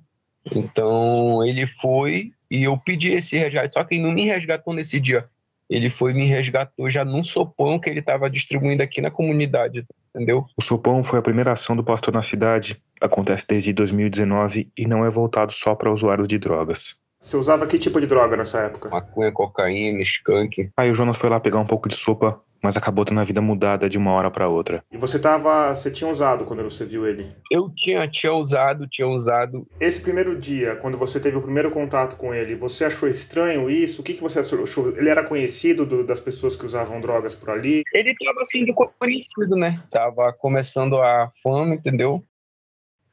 Então 0.55 1.43
ele 1.43 1.65
foi 1.65 2.31
e 2.51 2.63
eu 2.65 2.77
pedi 2.77 3.11
esse 3.13 3.35
resgate, 3.35 3.73
só 3.73 3.83
que 3.83 3.95
ele 3.95 4.03
não 4.03 4.11
me 4.11 4.25
resgatou 4.25 4.75
nesse 4.75 4.99
dia. 4.99 5.25
Ele 5.67 5.89
foi 5.89 6.11
e 6.11 6.13
me 6.13 6.27
resgatou 6.27 6.87
já 6.87 7.03
num 7.03 7.23
sopão 7.23 7.79
que 7.79 7.89
ele 7.89 7.99
estava 7.99 8.29
distribuindo 8.29 8.83
aqui 8.83 9.01
na 9.01 9.09
comunidade, 9.09 9.83
entendeu? 10.15 10.45
O 10.57 10.61
sopão 10.61 11.03
foi 11.03 11.19
a 11.19 11.21
primeira 11.21 11.51
ação 11.51 11.75
do 11.75 11.83
pastor 11.83 12.13
na 12.13 12.21
cidade, 12.21 12.81
acontece 13.01 13.45
desde 13.47 13.73
2019 13.73 14.71
e 14.77 14.87
não 14.87 15.05
é 15.05 15.09
voltado 15.09 15.51
só 15.53 15.75
para 15.75 15.91
usuários 15.91 16.27
de 16.27 16.37
drogas. 16.37 16.95
Você 17.19 17.35
usava 17.35 17.65
que 17.65 17.79
tipo 17.79 17.99
de 17.99 18.07
droga 18.07 18.37
nessa 18.37 18.59
época? 18.59 18.89
Maconha, 18.89 19.31
cocaína, 19.31 20.01
skunk. 20.03 20.71
Aí 20.77 20.91
o 20.91 20.95
Jonas 20.95 21.17
foi 21.17 21.29
lá 21.29 21.39
pegar 21.39 21.59
um 21.59 21.65
pouco 21.65 21.89
de 21.89 21.95
sopa, 21.95 22.39
mas 22.61 22.77
acabou 22.77 23.05
tendo 23.05 23.19
a 23.19 23.23
vida 23.23 23.41
mudada 23.41 23.89
de 23.89 23.97
uma 23.97 24.11
hora 24.11 24.29
para 24.31 24.47
outra. 24.47 24.83
E 24.91 24.97
você 24.97 25.19
tava. 25.19 25.73
Você 25.75 25.91
tinha 25.91 26.09
usado 26.09 26.45
quando 26.45 26.63
você 26.63 26.85
viu 26.85 27.07
ele? 27.07 27.31
Eu 27.51 27.69
tinha, 27.75 28.07
tinha 28.07 28.33
usado, 28.33 28.87
tinha 28.87 29.07
usado. 29.07 29.67
Esse 29.79 30.01
primeiro 30.01 30.39
dia, 30.39 30.75
quando 30.77 30.97
você 30.97 31.19
teve 31.19 31.37
o 31.37 31.41
primeiro 31.41 31.71
contato 31.71 32.15
com 32.15 32.33
ele, 32.33 32.55
você 32.55 32.85
achou 32.85 33.07
estranho 33.09 33.69
isso? 33.69 34.01
O 34.01 34.03
que, 34.03 34.13
que 34.13 34.21
você 34.21 34.39
achou? 34.39 34.65
Ele 34.97 35.09
era 35.09 35.23
conhecido 35.23 35.85
do- 35.85 36.03
das 36.05 36.19
pessoas 36.19 36.55
que 36.55 36.65
usavam 36.65 36.99
drogas 37.01 37.33
por 37.35 37.49
ali? 37.49 37.83
Ele 37.93 38.15
tava 38.15 38.45
sendo 38.45 38.73
conhecido, 38.73 39.55
né? 39.55 39.81
Tava 39.91 40.33
começando 40.33 41.01
a 41.01 41.29
fama, 41.43 41.75
entendeu? 41.75 42.23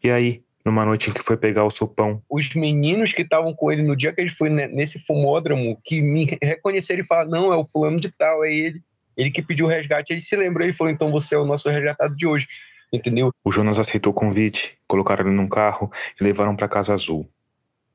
E 0.03 0.11
aí, 0.11 0.43
numa 0.65 0.85
noite 0.85 1.11
em 1.11 1.13
que 1.13 1.23
foi 1.23 1.37
pegar 1.37 1.65
o 1.65 1.71
sopão, 1.71 2.23
os 2.29 2.55
meninos 2.55 3.13
que 3.13 3.23
estavam 3.23 3.55
com 3.55 3.71
ele 3.73 3.83
no 3.83 3.97
dia 3.97 4.13
que 4.13 4.21
ele 4.21 4.31
foi 4.31 4.49
ne- 4.51 4.69
nesse 4.69 4.99
fumódromo, 4.99 5.79
que 5.85 6.01
me 6.01 6.39
reconheceram 6.43 7.03
e 7.03 7.07
falaram, 7.07 7.31
não, 7.31 7.53
é 7.53 7.57
o 7.57 7.65
fulano 7.65 7.99
de 8.01 8.11
tal, 8.11 8.45
é 8.45 8.53
ele. 8.53 8.83
Ele 9.17 9.31
que 9.31 9.43
pediu 9.43 9.67
o 9.67 9.69
resgate, 9.69 10.13
ele 10.13 10.21
se 10.21 10.37
lembrou, 10.37 10.65
ele 10.65 10.73
falou, 10.73 10.93
então 10.93 11.11
você 11.11 11.35
é 11.35 11.39
o 11.39 11.45
nosso 11.45 11.69
resgatado 11.69 12.15
de 12.17 12.27
hoje, 12.27 12.47
entendeu? 12.93 13.31
o 13.45 13.53
Jonas 13.53 13.79
aceitou 13.79 14.13
o 14.13 14.15
convite, 14.15 14.77
colocaram 14.87 15.27
ele 15.27 15.35
num 15.35 15.49
carro 15.49 15.91
e 16.21 16.25
levaram 16.25 16.57
para 16.57 16.69
Casa 16.69 16.95
Azul. 16.95 17.29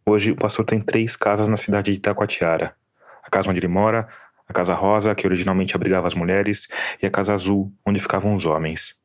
Hoje, 0.06 0.32
o 0.32 0.36
pastor 0.36 0.66
tem 0.66 0.80
três 0.80 1.16
casas 1.16 1.48
na 1.48 1.58
cidade 1.58 1.92
de 1.92 1.98
Itacoatiara: 1.98 2.74
a 3.24 3.30
casa 3.30 3.50
onde 3.50 3.60
ele 3.60 3.68
mora, 3.68 4.08
a 4.48 4.54
Casa 4.54 4.74
Rosa, 4.74 5.14
que 5.14 5.28
originalmente 5.28 5.76
abrigava 5.76 6.08
as 6.08 6.16
mulheres, 6.16 6.68
e 7.02 7.06
a 7.06 7.12
Casa 7.12 7.36
Azul, 7.36 7.72
onde 7.86 8.00
ficavam 8.00 8.34
os 8.34 8.46
homens. 8.46 8.96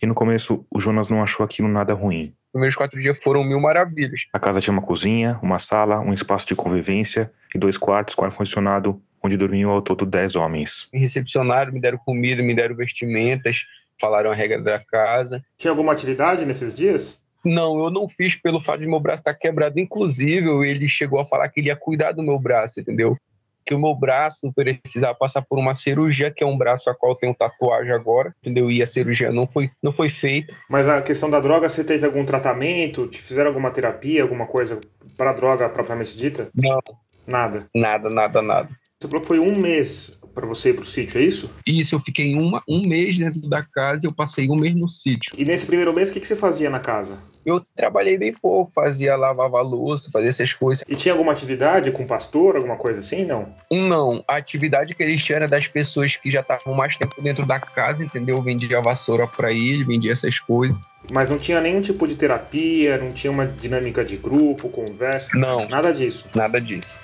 E 0.00 0.06
no 0.06 0.14
começo, 0.14 0.64
o 0.70 0.78
Jonas 0.78 1.08
não 1.08 1.22
achou 1.22 1.44
aquilo 1.44 1.68
nada 1.68 1.92
ruim. 1.94 2.34
Os 2.46 2.52
primeiros 2.52 2.76
quatro 2.76 3.00
dias 3.00 3.20
foram 3.20 3.42
mil 3.42 3.60
maravilhas. 3.60 4.26
A 4.32 4.38
casa 4.38 4.60
tinha 4.60 4.72
uma 4.72 4.82
cozinha, 4.82 5.38
uma 5.42 5.58
sala, 5.58 6.00
um 6.00 6.12
espaço 6.12 6.46
de 6.46 6.54
convivência 6.54 7.32
e 7.54 7.58
dois 7.58 7.76
quartos 7.76 8.14
com 8.14 8.24
ar-condicionado, 8.24 9.02
onde 9.26 9.36
dormiam 9.36 9.70
ao 9.70 9.82
todo 9.82 10.06
dez 10.06 10.34
homens. 10.36 10.88
Me 10.92 10.98
recepcionaram, 11.00 11.72
me 11.72 11.80
deram 11.80 11.98
comida, 11.98 12.42
me 12.42 12.54
deram 12.54 12.74
vestimentas, 12.74 13.64
falaram 14.00 14.30
a 14.30 14.34
regra 14.34 14.60
da 14.60 14.78
casa. 14.78 15.42
Tinha 15.58 15.70
alguma 15.70 15.92
atividade 15.92 16.44
nesses 16.46 16.72
dias? 16.72 17.18
Não, 17.44 17.78
eu 17.78 17.90
não 17.90 18.08
fiz 18.08 18.34
pelo 18.34 18.60
fato 18.60 18.80
de 18.80 18.88
meu 18.88 18.98
braço 18.98 19.20
estar 19.20 19.34
quebrado. 19.34 19.78
Inclusive, 19.78 20.48
ele 20.68 20.88
chegou 20.88 21.20
a 21.20 21.24
falar 21.24 21.48
que 21.48 21.60
ele 21.60 21.68
ia 21.68 21.76
cuidar 21.76 22.12
do 22.12 22.22
meu 22.22 22.38
braço, 22.38 22.80
entendeu? 22.80 23.16
Que 23.64 23.74
o 23.74 23.78
meu 23.78 23.94
braço 23.94 24.52
precisava 24.52 25.14
passar 25.14 25.42
por 25.42 25.58
uma 25.58 25.74
cirurgia, 25.74 26.30
que 26.30 26.42
é 26.42 26.46
um 26.46 26.58
braço 26.58 26.90
a 26.90 26.94
qual 26.94 27.12
eu 27.12 27.16
tenho 27.16 27.34
tatuagem 27.34 27.92
agora, 27.92 28.34
entendeu? 28.40 28.70
E 28.70 28.82
a 28.82 28.86
cirurgia 28.86 29.30
não 29.30 29.46
foi, 29.46 29.70
não 29.82 29.92
foi 29.92 30.08
feita. 30.08 30.52
Mas 30.68 30.88
a 30.88 31.00
questão 31.02 31.30
da 31.30 31.38
droga, 31.40 31.68
você 31.68 31.84
teve 31.84 32.04
algum 32.04 32.24
tratamento? 32.24 33.06
Te 33.06 33.20
fizeram 33.22 33.48
alguma 33.48 33.70
terapia, 33.70 34.22
alguma 34.22 34.46
coisa 34.46 34.80
para 35.16 35.32
droga 35.32 35.68
propriamente 35.68 36.16
dita? 36.16 36.48
Não, 36.54 36.80
Nada. 37.26 37.60
nada, 37.74 38.08
nada, 38.08 38.42
nada. 38.42 38.68
Você 38.98 39.08
falou 39.08 39.20
que 39.20 39.28
foi 39.28 39.38
um 39.40 39.60
mês 39.60 40.18
para 40.34 40.46
você 40.46 40.70
ir 40.70 40.74
pro 40.74 40.84
sítio, 40.86 41.20
é 41.20 41.24
isso? 41.24 41.50
Isso, 41.66 41.94
eu 41.94 42.00
fiquei 42.00 42.34
uma, 42.34 42.62
um 42.66 42.80
mês 42.80 43.18
dentro 43.18 43.46
da 43.46 43.62
casa 43.62 44.06
e 44.06 44.08
eu 44.08 44.14
passei 44.14 44.48
um 44.48 44.56
mês 44.56 44.74
no 44.74 44.88
sítio. 44.88 45.34
E 45.36 45.44
nesse 45.44 45.66
primeiro 45.66 45.94
mês, 45.94 46.08
o 46.08 46.14
que, 46.14 46.20
que 46.20 46.26
você 46.26 46.34
fazia 46.34 46.70
na 46.70 46.80
casa? 46.80 47.18
Eu 47.44 47.60
trabalhei 47.74 48.16
bem 48.16 48.32
pouco, 48.32 48.72
fazia, 48.74 49.14
lavava 49.14 49.58
a 49.58 49.62
louça, 49.62 50.10
fazia 50.10 50.30
essas 50.30 50.54
coisas. 50.54 50.82
E 50.88 50.96
tinha 50.96 51.12
alguma 51.12 51.32
atividade 51.32 51.90
com 51.90 52.06
pastor, 52.06 52.56
alguma 52.56 52.76
coisa 52.76 53.00
assim? 53.00 53.26
Não. 53.26 53.54
Não, 53.70 54.24
a 54.26 54.36
atividade 54.36 54.94
que 54.94 55.02
eles 55.02 55.22
tinham 55.22 55.40
era 55.40 55.46
das 55.46 55.68
pessoas 55.68 56.16
que 56.16 56.30
já 56.30 56.40
estavam 56.40 56.72
mais 56.72 56.96
tempo 56.96 57.20
dentro 57.20 57.44
da 57.44 57.60
casa, 57.60 58.02
entendeu? 58.02 58.36
Eu 58.36 58.42
vendia 58.42 58.80
vassoura 58.80 59.26
pra 59.26 59.52
ele, 59.52 59.84
vendia 59.84 60.12
essas 60.12 60.38
coisas. 60.40 60.80
Mas 61.12 61.28
não 61.28 61.36
tinha 61.36 61.60
nenhum 61.60 61.82
tipo 61.82 62.08
de 62.08 62.14
terapia, 62.16 62.96
não 62.96 63.08
tinha 63.08 63.30
uma 63.30 63.46
dinâmica 63.46 64.02
de 64.02 64.16
grupo, 64.16 64.70
conversa, 64.70 65.28
Não, 65.34 65.68
nada 65.68 65.92
disso. 65.92 66.26
nada 66.34 66.58
disso. 66.58 66.98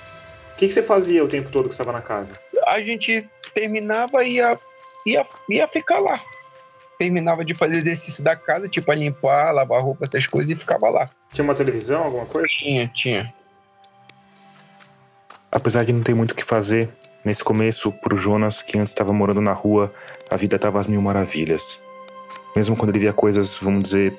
O 0.53 0.57
que, 0.57 0.67
que 0.67 0.73
você 0.73 0.83
fazia 0.83 1.23
o 1.23 1.27
tempo 1.27 1.49
todo 1.49 1.67
que 1.67 1.73
você 1.73 1.81
estava 1.81 1.91
na 1.91 2.01
casa? 2.01 2.33
A 2.67 2.79
gente 2.79 3.27
terminava 3.53 4.23
e 4.23 4.35
ia, 4.35 4.55
ia, 5.05 5.25
ia 5.49 5.67
ficar 5.67 5.99
lá. 5.99 6.21
Terminava 6.99 7.43
de 7.43 7.55
fazer 7.55 7.77
exercício 7.77 8.23
da 8.23 8.35
casa, 8.35 8.69
tipo 8.69 8.91
a 8.91 8.95
limpar, 8.95 9.51
lavar 9.51 9.81
roupa, 9.81 10.05
essas 10.05 10.27
coisas, 10.27 10.51
e 10.51 10.55
ficava 10.55 10.89
lá. 10.89 11.09
Tinha 11.33 11.43
uma 11.43 11.55
televisão, 11.55 12.03
alguma 12.03 12.25
coisa? 12.27 12.47
Tinha, 12.47 12.87
tinha. 12.87 13.33
Apesar 15.51 15.83
de 15.83 15.91
não 15.91 16.03
ter 16.03 16.13
muito 16.13 16.31
o 16.31 16.35
que 16.35 16.45
fazer, 16.45 16.87
nesse 17.25 17.43
começo, 17.43 17.91
pro 17.91 18.15
Jonas, 18.15 18.61
que 18.61 18.77
antes 18.77 18.91
estava 18.91 19.11
morando 19.11 19.41
na 19.41 19.53
rua, 19.53 19.91
a 20.29 20.37
vida 20.37 20.55
estava 20.55 20.79
às 20.79 20.87
mil 20.87 21.01
maravilhas. 21.01 21.81
Mesmo 22.55 22.77
quando 22.77 22.89
ele 22.91 22.99
via 22.99 23.13
coisas, 23.13 23.57
vamos 23.59 23.83
dizer, 23.85 24.13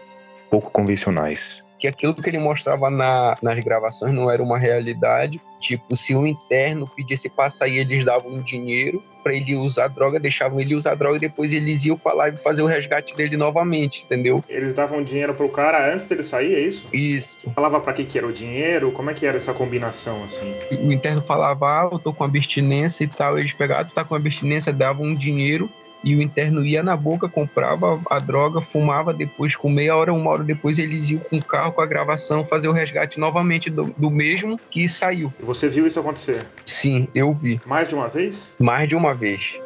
pouco 0.51 0.71
convencionais 0.71 1.64
que 1.85 1.89
aquilo 1.89 2.15
que 2.15 2.31
ele 2.31 2.39
mostrava 2.39 2.91
na, 2.91 3.35
nas 3.43 3.63
gravações 3.63 4.15
não 4.15 4.31
era 4.31 4.43
uma 4.43 4.59
realidade. 4.59 5.39
Tipo, 5.61 5.95
se 5.95 6.15
um 6.15 6.27
interno 6.27 6.89
pedisse 6.89 7.29
pra 7.29 7.51
sair, 7.51 7.79
eles 7.79 8.05
davam 8.05 8.33
um 8.33 8.41
dinheiro 8.41 9.03
para 9.23 9.35
ele 9.35 9.55
usar 9.55 9.89
droga, 9.89 10.19
deixavam 10.19 10.61
ele 10.61 10.75
usar 10.75 10.95
droga 10.95 11.17
e 11.17 11.21
depois 11.21 11.53
eles 11.53 11.85
iam 11.85 11.97
pra 11.97 12.15
live 12.15 12.39
fazer 12.39 12.63
o 12.63 12.67
resgate 12.67 13.15
dele 13.15 13.37
novamente, 13.37 14.05
entendeu? 14.05 14.43
Eles 14.49 14.73
davam 14.73 15.03
dinheiro 15.03 15.35
pro 15.35 15.49
cara 15.49 15.93
antes 15.93 16.07
dele 16.07 16.23
sair, 16.23 16.55
é 16.55 16.61
isso? 16.61 16.87
Isso. 16.93 17.51
Falava 17.55 17.81
para 17.81 17.93
que 17.93 18.05
que 18.05 18.17
era 18.17 18.27
o 18.27 18.33
dinheiro? 18.33 18.91
Como 18.93 19.11
é 19.11 19.15
que 19.15 19.27
era 19.27 19.37
essa 19.37 19.53
combinação, 19.53 20.25
assim? 20.25 20.55
O 20.71 20.93
interno 20.93 21.23
falava, 21.23 21.67
ah, 21.67 21.89
eu 21.93 21.99
tô 21.99 22.13
com 22.15 22.25
abstinência 22.25 23.05
e 23.05 23.09
tal. 23.09 23.39
Eles 23.39 23.53
pegavam, 23.53 23.85
tu 23.85 23.95
tá 23.95 24.05
com 24.05 24.15
abstinência, 24.15 24.73
davam 24.73 25.07
um 25.07 25.15
dinheiro 25.15 25.71
e 26.05 26.15
o 26.15 26.23
interno 26.23 26.65
ia 26.65 26.83
na 26.83 26.95
boca, 26.95 27.29
comprava 27.29 28.01
a 28.11 28.19
droga, 28.19 28.61
fumava, 28.61 29.13
depois, 29.13 29.57
com 29.57 29.71
meia 29.71 29.97
hora, 29.97 30.13
uma 30.13 30.31
hora 30.31 30.45
depois, 30.45 30.79
eles 30.79 31.09
iam 31.09 31.21
com 31.21 31.37
o 31.37 31.45
carro, 31.45 31.73
com 31.73 31.81
a 31.81 31.87
gravação, 31.87 32.45
fazer 32.45 32.69
o 32.69 32.73
resgate 32.73 33.19
novamente 33.19 33.71
do, 33.71 33.85
do 33.97 34.11
mesmo 34.11 34.61
que 34.71 34.87
saiu. 34.87 35.33
E 35.41 35.43
você 35.43 35.69
viu 35.69 35.87
isso 35.87 35.99
acontecer? 35.99 36.47
Sim, 36.67 37.09
eu 37.15 37.33
vi. 37.33 37.59
Mais 37.67 37.89
de 37.89 37.95
uma 37.95 38.09
vez? 38.09 38.55
Mais 38.59 38.87
de 38.87 38.95
uma 38.95 39.15
vez. 39.15 39.59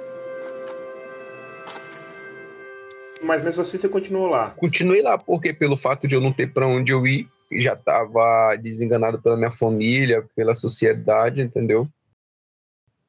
Mas 3.21 3.43
mesmo 3.43 3.63
assim 3.63 3.77
você 3.77 3.89
continuou 3.89 4.29
lá? 4.29 4.51
Continuei 4.51 5.03
lá, 5.03 5.19
porque 5.19 5.53
pelo 5.53 5.77
fato 5.77 6.07
de 6.07 6.15
eu 6.15 6.21
não 6.21 6.33
ter 6.33 6.53
para 6.53 6.69
onde 6.69 6.93
eu 6.93 7.05
ir, 7.05 7.27
já 7.53 7.73
estava 7.73 8.57
desenganado 8.57 9.21
pela 9.21 9.37
minha 9.37 9.51
família, 9.51 10.25
pela 10.37 10.55
sociedade, 10.55 11.41
entendeu? 11.41 11.89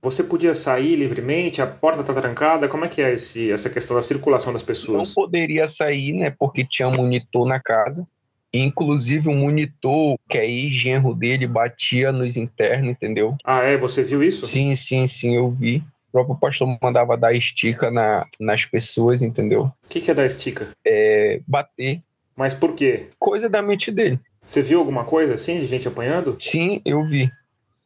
Você 0.02 0.24
podia 0.24 0.56
sair 0.56 0.96
livremente? 0.96 1.62
A 1.62 1.68
porta 1.68 2.02
está 2.02 2.14
trancada? 2.14 2.70
Como 2.70 2.86
é 2.86 2.88
que 2.88 3.02
é 3.02 3.14
esse, 3.14 3.52
essa 3.52 3.70
questão 3.70 3.96
da 3.96 4.02
circulação 4.02 4.54
das 4.54 4.62
pessoas? 4.62 5.10
Não 5.10 5.14
poderia 5.14 5.68
sair, 5.68 6.14
né? 6.14 6.34
Porque 6.38 6.66
tinha 6.66 6.88
um 6.88 6.96
monitor 6.96 7.46
na 7.46 7.60
casa. 7.60 8.08
Inclusive, 8.54 9.28
o 9.28 9.32
um 9.32 9.40
monitor, 9.40 10.18
que 10.28 10.38
aí 10.38 10.70
genro 10.70 11.14
dele, 11.14 11.46
batia 11.46 12.12
nos 12.12 12.38
internos, 12.38 12.90
entendeu? 12.90 13.36
Ah, 13.44 13.62
é? 13.62 13.78
Você 13.78 14.02
viu 14.02 14.24
isso? 14.24 14.48
Sim, 14.48 14.74
sim, 14.74 15.06
sim, 15.06 15.36
eu 15.36 15.52
vi. 15.52 15.84
O 16.08 16.12
próprio 16.14 16.36
pastor 16.38 16.78
mandava 16.82 17.18
dar 17.18 17.34
estica 17.34 17.92
na, 17.92 18.26
nas 18.40 18.66
pessoas, 18.66 19.22
entendeu? 19.22 19.64
O 19.64 19.88
que, 19.90 20.02
que 20.02 20.10
é 20.10 20.14
dar 20.14 20.26
estica? 20.26 20.70
É 20.88 21.42
bater. 21.46 22.02
Mas 22.36 22.54
por 22.54 22.74
quê? 22.74 23.10
Coisa 23.20 23.50
da 23.50 23.62
mente 23.62 23.92
dele. 23.92 24.18
Você 24.46 24.64
viu 24.64 24.80
alguma 24.80 25.04
coisa 25.04 25.36
assim 25.36 25.60
de 25.60 25.68
gente 25.68 25.88
apanhando? 25.88 26.36
Sim, 26.40 26.82
eu 26.84 27.04
vi 27.04 27.30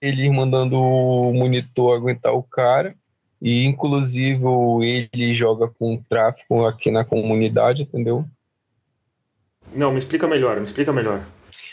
ele 0.04 0.30
mandando 0.30 0.78
o 0.78 1.34
monitor 1.34 1.96
aguentar 1.96 2.34
o 2.34 2.44
cara. 2.44 2.94
E 3.42 3.66
inclusive 3.66 4.44
ele 5.14 5.34
joga 5.34 5.68
com 5.68 6.02
tráfico 6.10 6.66
aqui 6.66 6.92
na 6.92 7.06
comunidade, 7.06 7.84
entendeu? 7.84 8.26
Não, 9.74 9.92
me 9.92 9.98
explica 9.98 10.28
melhor, 10.28 10.58
me 10.58 10.66
explica 10.66 10.92
melhor. 10.92 11.26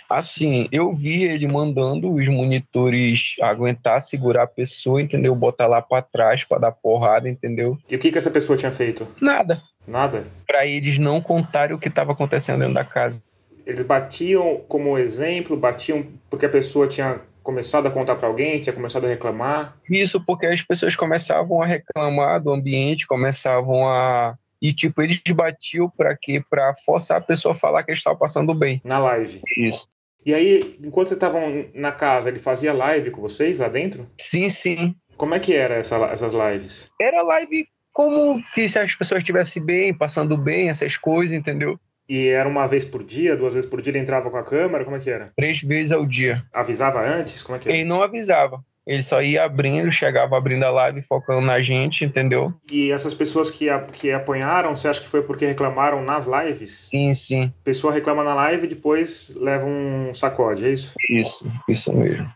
Assim, 0.09 0.69
eu 0.73 0.93
vi 0.93 1.25
ele 1.25 1.47
mandando 1.47 2.13
os 2.13 2.29
monitores 2.29 3.37
aguentar, 3.41 4.01
segurar 4.01 4.45
a 4.45 4.49
pessoa, 4.49 5.01
entendeu? 5.01 5.35
Botar 5.35 5.67
lá 5.67 5.81
para 5.81 6.03
trás 6.03 6.45
para 6.45 6.59
dar 6.59 6.73
porrada, 6.73 7.29
entendeu? 7.29 7.79
E 7.89 7.95
o 7.95 7.99
que 7.99 8.11
que 8.11 8.19
essa 8.19 8.31
pessoa 8.31 8.57
tinha 8.57 8.73
feito? 8.73 9.07
Nada. 9.21 9.63
Nada? 9.87 10.25
Para 10.47 10.67
eles 10.67 10.99
não 10.99 11.21
contarem 11.21 11.75
o 11.75 11.79
que 11.79 11.89
estava 11.89 12.13
acontecendo 12.13 12.61
dentro 12.61 12.75
da 12.75 12.85
casa. 12.85 13.23
Eles 13.65 13.85
batiam 13.85 14.61
como 14.67 14.99
exemplo, 14.99 15.57
batiam 15.57 16.05
porque 16.29 16.47
a 16.47 16.51
pessoa 16.51 16.89
tinha 16.89 17.21
começado 17.43 17.87
a 17.87 17.91
contar 17.91 18.17
para 18.17 18.29
alguém, 18.29 18.61
tinha 18.61 18.73
começado 18.73 19.07
a 19.07 19.09
reclamar? 19.09 19.77
Isso 19.89 20.25
porque 20.25 20.47
as 20.47 20.63
pessoas 20.63 20.97
começavam 20.97 21.63
a 21.63 21.67
reclamar 21.67 22.41
do 22.43 22.51
ambiente, 22.51 23.07
começavam 23.07 23.89
a 23.89 24.37
e 24.61 24.75
tipo 24.75 25.01
eles 25.01 25.21
batiam 25.35 25.89
para 25.89 26.17
quê? 26.17 26.43
Para 26.49 26.75
forçar 26.85 27.19
a 27.19 27.23
pessoa 27.23 27.53
a 27.53 27.57
falar 27.57 27.83
que 27.83 27.93
estava 27.93 28.17
passando 28.17 28.55
bem. 28.55 28.81
Na 28.85 28.99
live. 28.99 29.41
Isso. 29.57 29.89
E 30.25 30.35
aí, 30.35 30.77
enquanto 30.81 31.09
vocês 31.09 31.17
estavam 31.17 31.67
na 31.75 31.93
casa, 31.93 32.29
ele 32.29 32.39
fazia 32.39 32.75
live 32.75 33.11
com 33.11 33.23
vocês 33.23 33.59
lá 33.59 33.69
dentro? 33.69 34.07
Sim, 34.19 34.51
sim. 34.51 34.95
Como 35.17 35.35
é 35.35 35.41
que 35.41 35.55
era 35.55 35.77
essa, 35.77 35.97
essas 36.07 36.35
lives? 36.35 36.91
Era 37.01 37.23
live 37.23 37.67
como 37.93 38.43
que 38.55 38.69
se 38.69 38.79
as 38.79 38.95
pessoas 38.95 39.19
estivessem 39.19 39.63
bem, 39.63 39.95
passando 39.95 40.37
bem, 40.37 40.69
essas 40.69 40.97
coisas, 40.97 41.37
entendeu? 41.37 41.79
E 42.11 42.27
era 42.27 42.49
uma 42.49 42.67
vez 42.67 42.85
por 42.85 43.05
dia, 43.05 43.37
duas 43.37 43.55
vezes 43.55 43.71
por 43.71 43.81
dia 43.81 43.93
ele 43.93 44.01
entrava 44.01 44.29
com 44.29 44.37
a 44.37 44.43
câmera? 44.43 44.85
Como 44.85 44.97
é 44.97 44.99
que 44.99 45.09
era? 45.09 45.31
Três 45.37 45.63
vezes 45.63 45.93
ao 45.93 46.05
dia. 46.05 46.43
Avisava 46.53 47.01
antes? 47.01 47.41
Como 47.41 47.55
é 47.55 47.61
que 47.61 47.69
era? 47.69 47.79
Ele 47.79 47.89
não 47.89 48.03
avisava. 48.03 48.65
Ele 48.85 49.01
só 49.05 49.23
ia 49.23 49.45
abrindo, 49.45 49.93
chegava 49.93 50.37
abrindo 50.37 50.65
a 50.65 50.71
live, 50.71 51.03
focando 51.03 51.43
na 51.43 51.61
gente, 51.61 52.05
entendeu? 52.05 52.53
E 52.69 52.91
essas 52.91 53.15
pessoas 53.15 53.49
que, 53.49 53.67
que 53.93 54.11
apanharam, 54.11 54.75
você 54.75 54.89
acha 54.89 55.01
que 55.01 55.09
foi 55.09 55.23
porque 55.23 55.47
reclamaram 55.47 56.03
nas 56.03 56.27
lives? 56.27 56.89
Sim, 56.91 57.15
sim. 57.15 57.53
A 57.61 57.65
pessoa 57.65 57.93
reclama 57.93 58.25
na 58.25 58.35
live 58.35 58.65
e 58.65 58.71
depois 58.71 59.33
leva 59.37 59.65
um 59.65 60.13
sacode, 60.13 60.65
é 60.65 60.73
isso? 60.73 60.93
Isso, 61.09 61.49
isso 61.69 61.97
mesmo. 61.97 62.29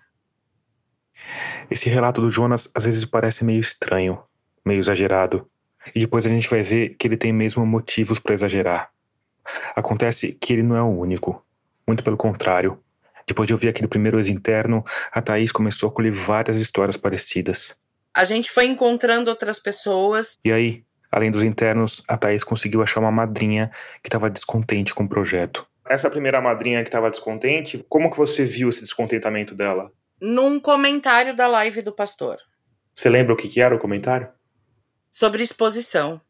Esse 1.69 1.89
relato 1.89 2.21
do 2.21 2.31
Jonas 2.31 2.71
às 2.73 2.85
vezes 2.85 3.05
parece 3.05 3.45
meio 3.45 3.59
estranho, 3.59 4.21
meio 4.65 4.79
exagerado. 4.79 5.49
E 5.93 5.99
depois 5.99 6.25
a 6.27 6.29
gente 6.29 6.49
vai 6.49 6.63
ver 6.63 6.91
que 6.91 7.09
ele 7.09 7.17
tem 7.17 7.33
mesmo 7.33 7.67
motivos 7.67 8.21
para 8.21 8.35
exagerar. 8.35 8.95
Acontece 9.75 10.37
que 10.41 10.53
ele 10.53 10.63
não 10.63 10.77
é 10.77 10.83
o 10.83 10.99
único. 10.99 11.45
Muito 11.87 12.03
pelo 12.03 12.17
contrário. 12.17 12.81
Depois 13.27 13.47
de 13.47 13.55
ouvir 13.55 13.69
aquele 13.69 13.89
primeiro 13.89 14.19
ex-interno, 14.19 14.85
a 15.11 15.23
Thaís 15.23 15.51
começou 15.51 15.89
a 15.89 15.93
colher 15.93 16.13
várias 16.13 16.57
histórias 16.59 16.97
parecidas. 16.97 17.77
A 18.15 18.25
gente 18.25 18.51
foi 18.51 18.67
encontrando 18.67 19.31
outras 19.31 19.59
pessoas. 19.59 20.39
E 20.45 20.53
aí, 20.53 20.85
além 21.11 21.31
dos 21.31 21.43
internos, 21.43 22.03
a 22.07 22.17
Thaís 22.17 22.45
conseguiu 22.45 22.83
achar 22.83 23.01
uma 23.01 23.11
madrinha 23.11 23.71
que 24.03 24.09
estava 24.09 24.31
descontente 24.31 24.95
com 24.95 25.05
o 25.05 25.09
projeto. 25.09 25.67
Essa 25.89 26.11
primeira 26.11 26.41
madrinha 26.41 26.83
que 26.83 26.89
estava 26.89 27.11
descontente, 27.11 27.85
como 27.89 28.11
que 28.11 28.17
você 28.17 28.45
viu 28.45 28.69
esse 28.69 28.83
descontentamento 28.83 29.55
dela? 29.55 29.93
Num 30.21 30.61
comentário 30.61 31.35
da 31.35 31.47
live 31.47 31.83
do 31.83 31.93
pastor. 31.93 32.39
Você 32.95 33.09
lembra 33.09 33.35
o 33.35 33.37
que, 33.37 33.49
que 33.49 33.61
era 33.61 33.75
o 33.75 33.79
comentário? 33.79 34.29
Sobre 35.11 35.43
exposição. 35.43 36.21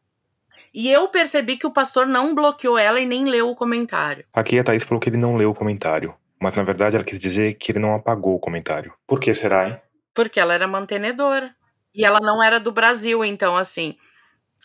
E 0.75 0.91
eu 0.91 1.07
percebi 1.07 1.55
que 1.55 1.65
o 1.65 1.71
pastor 1.71 2.05
não 2.05 2.35
bloqueou 2.35 2.77
ela 2.77 2.99
e 2.99 3.05
nem 3.05 3.23
leu 3.23 3.49
o 3.49 3.55
comentário. 3.55 4.25
Aqui 4.33 4.59
a 4.59 4.63
Thaís 4.63 4.83
falou 4.83 4.99
que 4.99 5.07
ele 5.07 5.15
não 5.15 5.37
leu 5.37 5.51
o 5.51 5.55
comentário. 5.55 6.13
Mas 6.37 6.53
na 6.53 6.63
verdade 6.63 6.97
ela 6.97 7.05
quis 7.05 7.17
dizer 7.17 7.53
que 7.53 7.71
ele 7.71 7.79
não 7.79 7.95
apagou 7.95 8.35
o 8.35 8.39
comentário. 8.39 8.93
Por 9.07 9.21
que 9.21 9.33
será, 9.33 9.69
hein? 9.69 9.81
Porque 10.13 10.37
ela 10.37 10.53
era 10.53 10.67
mantenedora. 10.67 11.55
E 11.93 12.03
ela 12.03 12.19
não 12.19 12.43
era 12.43 12.59
do 12.59 12.73
Brasil, 12.73 13.23
então, 13.23 13.55
assim, 13.55 13.95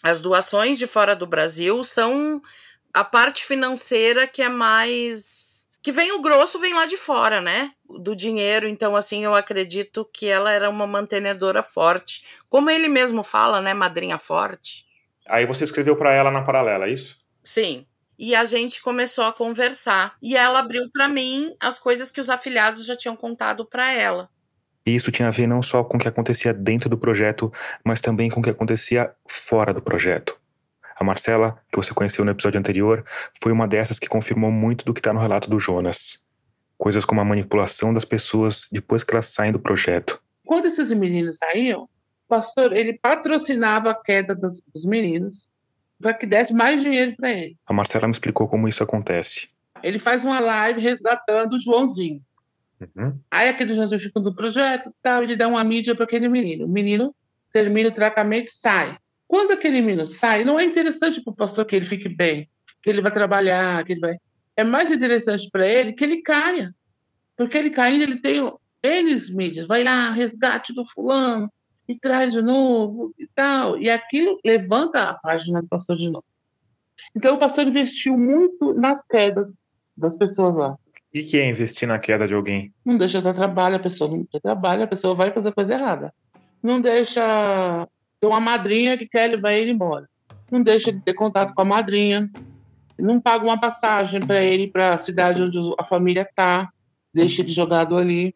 as 0.03 0.21
doações 0.21 0.79
de 0.79 0.89
fora 0.89 1.15
do 1.15 1.29
Brasil 1.29 1.85
são 1.85 2.43
a 2.93 3.05
parte 3.05 3.45
financeira 3.45 4.27
que 4.27 4.43
é 4.43 4.49
mais. 4.49 5.69
Que 5.81 5.93
vem 5.93 6.11
o 6.11 6.21
grosso, 6.21 6.59
vem 6.59 6.75
lá 6.75 6.87
de 6.87 6.97
fora, 6.97 7.41
né? 7.41 7.71
Do 7.89 8.17
dinheiro. 8.17 8.67
Então, 8.67 8.97
assim, 8.97 9.25
eu 9.25 9.35
acredito 9.37 10.05
que 10.13 10.27
ela 10.27 10.51
era 10.51 10.69
uma 10.69 10.89
mantenedora 10.89 11.63
forte. 11.63 12.25
Como 12.49 12.69
ele 12.69 12.89
mesmo 12.89 13.23
fala, 13.23 13.61
né? 13.61 13.73
Madrinha 13.73 14.19
forte. 14.19 14.90
Aí 15.29 15.47
você 15.47 15.65
escreveu 15.65 15.97
para 15.97 16.13
ela 16.13 16.31
na 16.31 16.43
paralela, 16.43 16.87
é 16.87 16.93
isso? 16.93 17.19
Sim. 17.43 17.87
E 18.19 18.35
a 18.35 18.45
gente 18.45 18.83
começou 18.83 19.25
a 19.25 19.33
conversar. 19.33 20.17
E 20.21 20.37
ela 20.37 20.59
abriu 20.59 20.91
para 20.93 21.09
mim 21.09 21.55
as 21.61 21.79
coisas 21.79 22.11
que 22.11 22.21
os 22.21 22.29
afiliados 22.29 22.85
já 22.85 22.95
tinham 22.95 23.17
contado 23.17 23.65
para 23.65 23.93
ela. 23.93 24.29
E 24.85 24.95
isso 24.95 25.11
tinha 25.11 25.29
a 25.29 25.31
ver 25.31 25.47
não 25.47 25.63
só 25.63 25.85
com 25.85 25.97
o 25.97 26.01
que 26.01 26.09
acontecia 26.09 26.53
dentro 26.53 26.89
do 26.89 26.99
projeto, 26.99 27.53
mas 27.85 28.01
também 28.01 28.31
com 28.31 28.41
o 28.41 28.43
que 28.43 28.51
acontecia 28.51 29.13
fora 29.29 29.73
do 29.73 29.81
projeto. 29.81 30.39
A 30.99 31.05
Marcela, 31.05 31.59
que 31.71 31.77
você 31.77 31.95
conheceu 31.95 32.25
no 32.25 32.31
episódio 32.31 32.59
anterior, 32.59 33.05
foi 33.43 33.53
uma 33.53 33.67
dessas 33.67 33.99
que 33.99 34.07
confirmou 34.07 34.51
muito 34.51 34.85
do 34.85 34.93
que 34.93 35.01
está 35.01 35.13
no 35.13 35.21
relato 35.21 35.49
do 35.49 35.59
Jonas. 35.59 36.19
Coisas 36.77 37.07
como 37.07 37.21
a 37.21 37.25
manipulação 37.25 37.95
das 37.95 38.05
pessoas 38.05 38.69
depois 38.71 39.03
que 39.03 39.15
elas 39.15 39.27
saem 39.27 39.53
do 39.53 39.59
projeto. 39.59 40.21
Quando 40.45 40.67
esses 40.67 40.93
meninos 40.93 41.39
saíam, 41.39 41.89
pastor 42.31 42.73
ele 42.73 42.95
patrocinava 42.95 43.91
a 43.91 43.95
queda 43.95 44.35
dos, 44.35 44.63
dos 44.73 44.85
meninos 44.85 45.49
para 46.01 46.15
que 46.15 46.25
desse 46.25 46.55
mais 46.55 46.81
dinheiro 46.81 47.15
para 47.17 47.31
ele. 47.31 47.57
A 47.67 47.73
Marcela 47.73 48.07
me 48.07 48.13
explicou 48.13 48.49
como 48.49 48.69
isso 48.69 48.83
acontece. 48.83 49.49
Ele 49.83 49.99
faz 49.99 50.25
uma 50.25 50.39
live 50.41 50.81
resgatando 50.81 51.55
o 51.55 51.61
Joãozinho. 51.61 52.23
Uhum. 52.81 53.19
Aí 53.31 53.49
aquele 53.49 53.75
Joãozinho 53.75 54.01
fica 54.01 54.21
do 54.21 54.35
projeto, 54.35 54.95
tal, 55.03 55.23
ele 55.23 55.37
dá 55.37 55.49
uma 55.49 55.63
mídia 55.63 55.95
para 55.95 56.05
aquele 56.05 56.29
menino. 56.29 56.65
O 56.65 56.69
menino 56.69 57.15
termina 57.53 57.89
o 57.89 57.93
tratamento 57.93 58.49
e 58.49 58.53
sai. 58.53 58.97
Quando 59.29 59.53
aquele 59.53 59.83
menino 59.83 60.07
sai, 60.07 60.45
não 60.45 60.59
é 60.59 60.65
interessante 60.65 61.21
para 61.23 61.33
o 61.33 61.37
pastor 61.37 61.65
que 61.65 61.77
ele 61.77 61.87
fique 61.87 62.09
bem, 62.09 62.49
que 62.83 62.89
ele 62.89 63.03
vai 63.03 63.13
trabalhar, 63.13 63.85
que 63.85 63.93
ele 63.93 64.01
vai. 64.01 64.17
É 64.57 64.65
mais 64.65 64.91
interessante 64.91 65.49
para 65.51 65.67
ele 65.67 65.93
que 65.93 66.05
ele 66.05 66.23
caia. 66.23 66.75
Porque 67.37 67.57
ele 67.57 67.71
caindo, 67.71 68.03
ele 68.03 68.21
tem 68.21 68.41
N 68.83 69.17
mídias. 69.31 69.67
Vai 69.67 69.85
lá, 69.85 70.11
resgate 70.11 70.75
do 70.75 70.85
fulano, 70.85 71.51
e 71.91 71.99
traz 71.99 72.33
de 72.33 72.41
novo 72.41 73.13
e 73.19 73.27
tal. 73.27 73.77
E 73.77 73.91
aquilo 73.91 74.39
levanta 74.45 75.03
a 75.03 75.15
página 75.15 75.61
do 75.61 75.67
pastor 75.67 75.97
de 75.97 76.09
novo. 76.09 76.25
Então, 77.17 77.35
o 77.35 77.39
pastor 77.39 77.67
investiu 77.67 78.17
muito 78.17 78.73
nas 78.75 79.03
quedas 79.03 79.59
das 79.97 80.17
pessoas 80.17 80.55
lá. 80.55 80.73
O 80.73 80.79
que 81.13 81.37
é 81.37 81.51
investir 81.51 81.89
na 81.89 81.99
queda 81.99 82.29
de 82.29 82.35
alguém? 82.35 82.73
Não 82.85 82.97
deixa 82.97 83.21
dar 83.21 83.35
trabalho, 83.35 83.75
a 83.75 83.81
pessoa 83.81 84.09
não 84.09 84.25
tem 84.25 84.41
trabalho, 84.41 84.85
a 84.85 84.87
pessoa 84.87 85.17
vai 85.17 85.33
fazer 85.33 85.53
coisa 85.53 85.75
errada. 85.75 86.15
Não 86.63 86.81
deixa 86.81 87.89
ter 88.21 88.29
uma 88.29 88.41
madrinha 88.41 88.97
que 88.97 89.09
quer 89.09 89.29
levar 89.29 89.53
ele 89.53 89.73
embora. 89.73 90.09
Não 90.49 90.63
deixa 90.63 90.93
de 90.93 91.01
ter 91.01 91.15
contato 91.15 91.53
com 91.55 91.63
a 91.63 91.65
madrinha. 91.65 92.31
Não 92.97 93.21
paga 93.21 93.45
uma 93.45 93.59
passagem 93.59 94.21
para 94.21 94.41
ele 94.41 94.69
para 94.69 94.95
a 94.95 94.99
cidade 94.99 95.43
onde 95.43 95.59
a 95.77 95.83
família 95.83 96.29
tá. 96.37 96.71
Deixa 97.13 97.43
ele 97.43 97.51
jogado 97.51 97.99
ali 97.99 98.33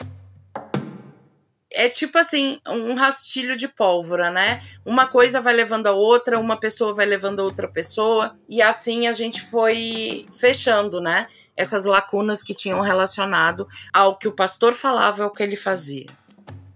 é 1.75 1.89
tipo 1.89 2.17
assim, 2.17 2.59
um 2.69 2.95
rastilho 2.95 3.57
de 3.57 3.67
pólvora, 3.67 4.31
né? 4.31 4.61
Uma 4.87 5.07
coisa 5.07 5.41
vai 5.41 5.53
levando 5.53 5.89
a 5.89 5.93
outra, 5.93 6.39
uma 6.39 6.57
pessoa 6.57 6.95
vai 6.95 7.05
levando 7.05 7.41
a 7.41 7.43
outra 7.43 7.69
pessoa, 7.69 8.37
e 8.49 8.63
assim 8.63 9.07
a 9.09 9.13
gente 9.13 9.41
foi 9.41 10.27
fechando, 10.31 11.01
né? 11.01 11.27
Essas 11.57 11.85
lacunas 11.85 12.43
que 12.43 12.55
tinham 12.55 12.81
relacionado 12.81 13.67
ao 13.93 14.17
que 14.17 14.29
o 14.29 14.33
pastor 14.33 14.73
falava 14.73 15.25
ao 15.25 15.31
que 15.31 15.43
ele 15.43 15.57
fazia. 15.57 16.07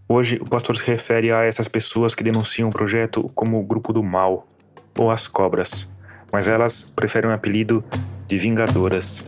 Hoje, 0.08 0.38
o 0.40 0.48
pastor 0.48 0.76
se 0.76 0.84
refere 0.84 1.30
a 1.30 1.44
essas 1.44 1.68
pessoas 1.68 2.14
que 2.14 2.24
denunciam 2.24 2.68
o 2.68 2.72
projeto 2.72 3.30
como 3.34 3.60
o 3.60 3.62
grupo 3.62 3.92
do 3.92 4.02
mal, 4.02 4.48
ou 4.98 5.10
as 5.10 5.28
cobras, 5.28 5.88
mas 6.32 6.48
elas 6.48 6.82
preferem 6.96 7.30
o 7.30 7.32
apelido 7.32 7.84
de 8.26 8.38
vingadoras. 8.38 9.24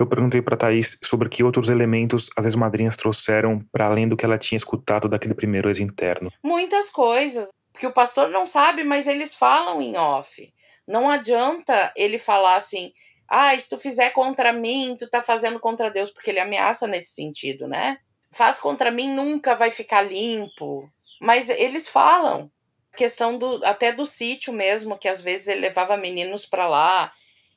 Eu 0.00 0.06
perguntei 0.06 0.40
para 0.40 0.56
Thaís 0.56 0.96
sobre 1.02 1.28
que 1.28 1.44
outros 1.44 1.68
elementos 1.68 2.30
as 2.34 2.46
ex-madrinhas 2.46 2.96
trouxeram 2.96 3.62
para 3.70 3.84
além 3.84 4.08
do 4.08 4.16
que 4.16 4.24
ela 4.24 4.38
tinha 4.38 4.56
escutado 4.56 5.10
daquele 5.10 5.34
primeiro 5.34 5.68
ex-interno. 5.68 6.32
Muitas 6.42 6.88
coisas 6.88 7.50
que 7.78 7.86
o 7.86 7.92
pastor 7.92 8.30
não 8.30 8.46
sabe, 8.46 8.82
mas 8.82 9.06
eles 9.06 9.34
falam 9.34 9.82
em 9.82 9.98
off. 9.98 10.50
Não 10.88 11.10
adianta 11.10 11.92
ele 11.94 12.18
falar 12.18 12.56
assim: 12.56 12.92
"Ah, 13.28 13.58
se 13.58 13.68
tu 13.68 13.76
fizer 13.76 14.08
contra 14.10 14.54
mim, 14.54 14.96
tu 14.98 15.06
tá 15.06 15.20
fazendo 15.20 15.60
contra 15.60 15.90
Deus", 15.90 16.10
porque 16.10 16.30
ele 16.30 16.40
ameaça 16.40 16.86
nesse 16.86 17.14
sentido, 17.14 17.68
né? 17.68 17.98
Faz 18.32 18.58
contra 18.58 18.90
mim 18.90 19.12
nunca 19.12 19.54
vai 19.54 19.70
ficar 19.70 20.00
limpo. 20.00 20.90
Mas 21.20 21.50
eles 21.50 21.90
falam 21.90 22.50
questão 22.96 23.36
do 23.36 23.62
até 23.66 23.92
do 23.92 24.06
sítio 24.06 24.50
mesmo, 24.50 24.96
que 24.96 25.08
às 25.08 25.20
vezes 25.20 25.48
ele 25.48 25.60
levava 25.60 25.94
meninos 25.98 26.46
para 26.46 26.66
lá 26.66 27.12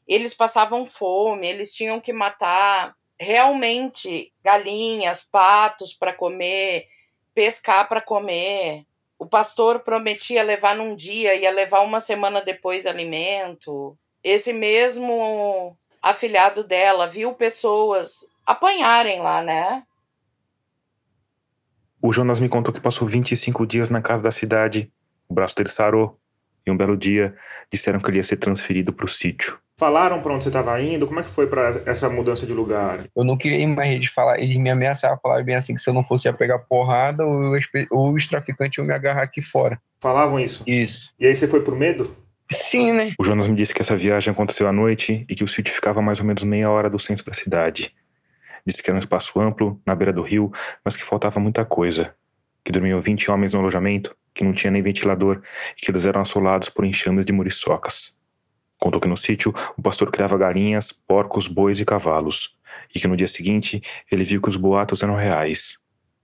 eles 0.07 0.33
passavam 0.33 0.85
fome, 0.85 1.47
eles 1.47 1.73
tinham 1.73 1.99
que 1.99 2.11
matar 2.11 2.95
realmente 3.19 4.33
galinhas, 4.43 5.21
patos 5.21 5.93
para 5.93 6.13
comer, 6.13 6.87
pescar 7.33 7.87
para 7.87 8.01
comer. 8.01 8.85
O 9.17 9.25
pastor 9.25 9.79
prometia 9.79 10.43
levar 10.43 10.75
num 10.75 10.95
dia, 10.95 11.35
ia 11.35 11.51
levar 11.51 11.81
uma 11.81 11.99
semana 11.99 12.41
depois 12.41 12.85
alimento. 12.85 13.97
Esse 14.23 14.51
mesmo 14.51 15.77
afilhado 16.01 16.63
dela 16.63 17.07
viu 17.07 17.33
pessoas 17.33 18.27
apanharem 18.45 19.21
lá, 19.21 19.41
né? 19.41 19.83
O 22.01 22.11
Jonas 22.11 22.41
me 22.41 22.49
contou 22.49 22.73
que 22.73 22.81
passou 22.81 23.07
25 23.07 23.65
dias 23.65 23.89
na 23.89 24.01
casa 24.01 24.21
da 24.21 24.31
cidade. 24.31 24.91
O 25.29 25.33
braço 25.33 25.55
dele 25.55 25.69
sarou. 25.69 26.19
E 26.65 26.71
um 26.71 26.77
belo 26.77 26.95
dia 26.95 27.35
disseram 27.71 27.99
que 27.99 28.09
ele 28.09 28.17
ia 28.17 28.23
ser 28.23 28.37
transferido 28.37 28.93
para 28.93 29.05
o 29.05 29.09
sítio. 29.09 29.57
Falaram 29.77 30.21
para 30.21 30.33
onde 30.33 30.43
você 30.43 30.49
estava 30.49 30.79
indo? 30.81 31.07
Como 31.07 31.19
é 31.19 31.23
que 31.23 31.29
foi 31.29 31.47
para 31.47 31.81
essa 31.85 32.07
mudança 32.09 32.45
de 32.45 32.53
lugar? 32.53 33.05
Eu 33.15 33.23
não 33.23 33.35
queria 33.35 33.67
mais 33.67 33.99
de 33.99 34.07
falar, 34.07 34.39
eles 34.39 34.55
me 34.57 34.69
ameaçavam, 34.69 35.19
falaram 35.21 35.43
bem 35.43 35.55
assim 35.55 35.73
que 35.73 35.81
se 35.81 35.89
eu 35.89 35.93
não 35.93 36.03
fosse 36.03 36.27
ia 36.27 36.33
pegar 36.33 36.59
porrada, 36.59 37.25
ou, 37.25 37.53
ou 37.91 38.13
os 38.13 38.27
traficantes 38.27 38.77
iam 38.77 38.85
me 38.85 38.93
agarrar 38.93 39.23
aqui 39.23 39.41
fora. 39.41 39.79
Falavam 39.99 40.39
isso? 40.39 40.63
Isso. 40.67 41.11
E 41.19 41.25
aí 41.25 41.33
você 41.33 41.47
foi 41.47 41.61
por 41.61 41.75
medo? 41.75 42.15
Sim, 42.51 42.93
né? 42.93 43.13
O 43.19 43.23
Jonas 43.23 43.47
me 43.47 43.55
disse 43.55 43.73
que 43.73 43.81
essa 43.81 43.95
viagem 43.95 44.31
aconteceu 44.31 44.67
à 44.67 44.71
noite 44.71 45.25
e 45.27 45.35
que 45.35 45.43
o 45.43 45.47
sítio 45.47 45.73
ficava 45.73 46.01
mais 46.01 46.19
ou 46.19 46.25
menos 46.25 46.43
meia 46.43 46.69
hora 46.69 46.89
do 46.89 46.99
centro 46.99 47.25
da 47.25 47.33
cidade. 47.33 47.91
Disse 48.65 48.81
que 48.81 48.89
era 48.89 48.95
um 48.95 48.99
espaço 48.99 49.39
amplo, 49.39 49.81
na 49.85 49.95
beira 49.95 50.13
do 50.13 50.21
rio, 50.21 50.51
mas 50.85 50.95
que 50.95 51.03
faltava 51.03 51.39
muita 51.39 51.65
coisa. 51.65 52.13
Que 52.63 52.71
dormiam 52.71 53.01
20 53.01 53.29
homens 53.31 53.53
no 53.53 53.59
alojamento, 53.59 54.15
que 54.33 54.43
não 54.43 54.53
tinha 54.53 54.71
nem 54.71 54.81
ventilador 54.81 55.41
e 55.77 55.81
que 55.81 55.91
eles 55.91 56.05
eram 56.05 56.21
assolados 56.21 56.69
por 56.69 56.85
enxames 56.85 57.25
de 57.25 57.33
muriçocas. 57.33 58.15
Contou 58.79 58.99
que 58.99 59.07
no 59.07 59.15
sítio 59.15 59.53
o 59.77 59.81
pastor 59.81 60.11
criava 60.11 60.37
galinhas, 60.37 60.91
porcos, 60.91 61.47
bois 61.47 61.79
e 61.79 61.85
cavalos, 61.85 62.55
e 62.93 62.99
que 62.99 63.07
no 63.07 63.15
dia 63.15 63.27
seguinte 63.27 63.81
ele 64.11 64.25
viu 64.25 64.41
que 64.41 64.49
os 64.49 64.57
boatos 64.57 65.03
eram 65.03 65.15
reais, 65.15 65.77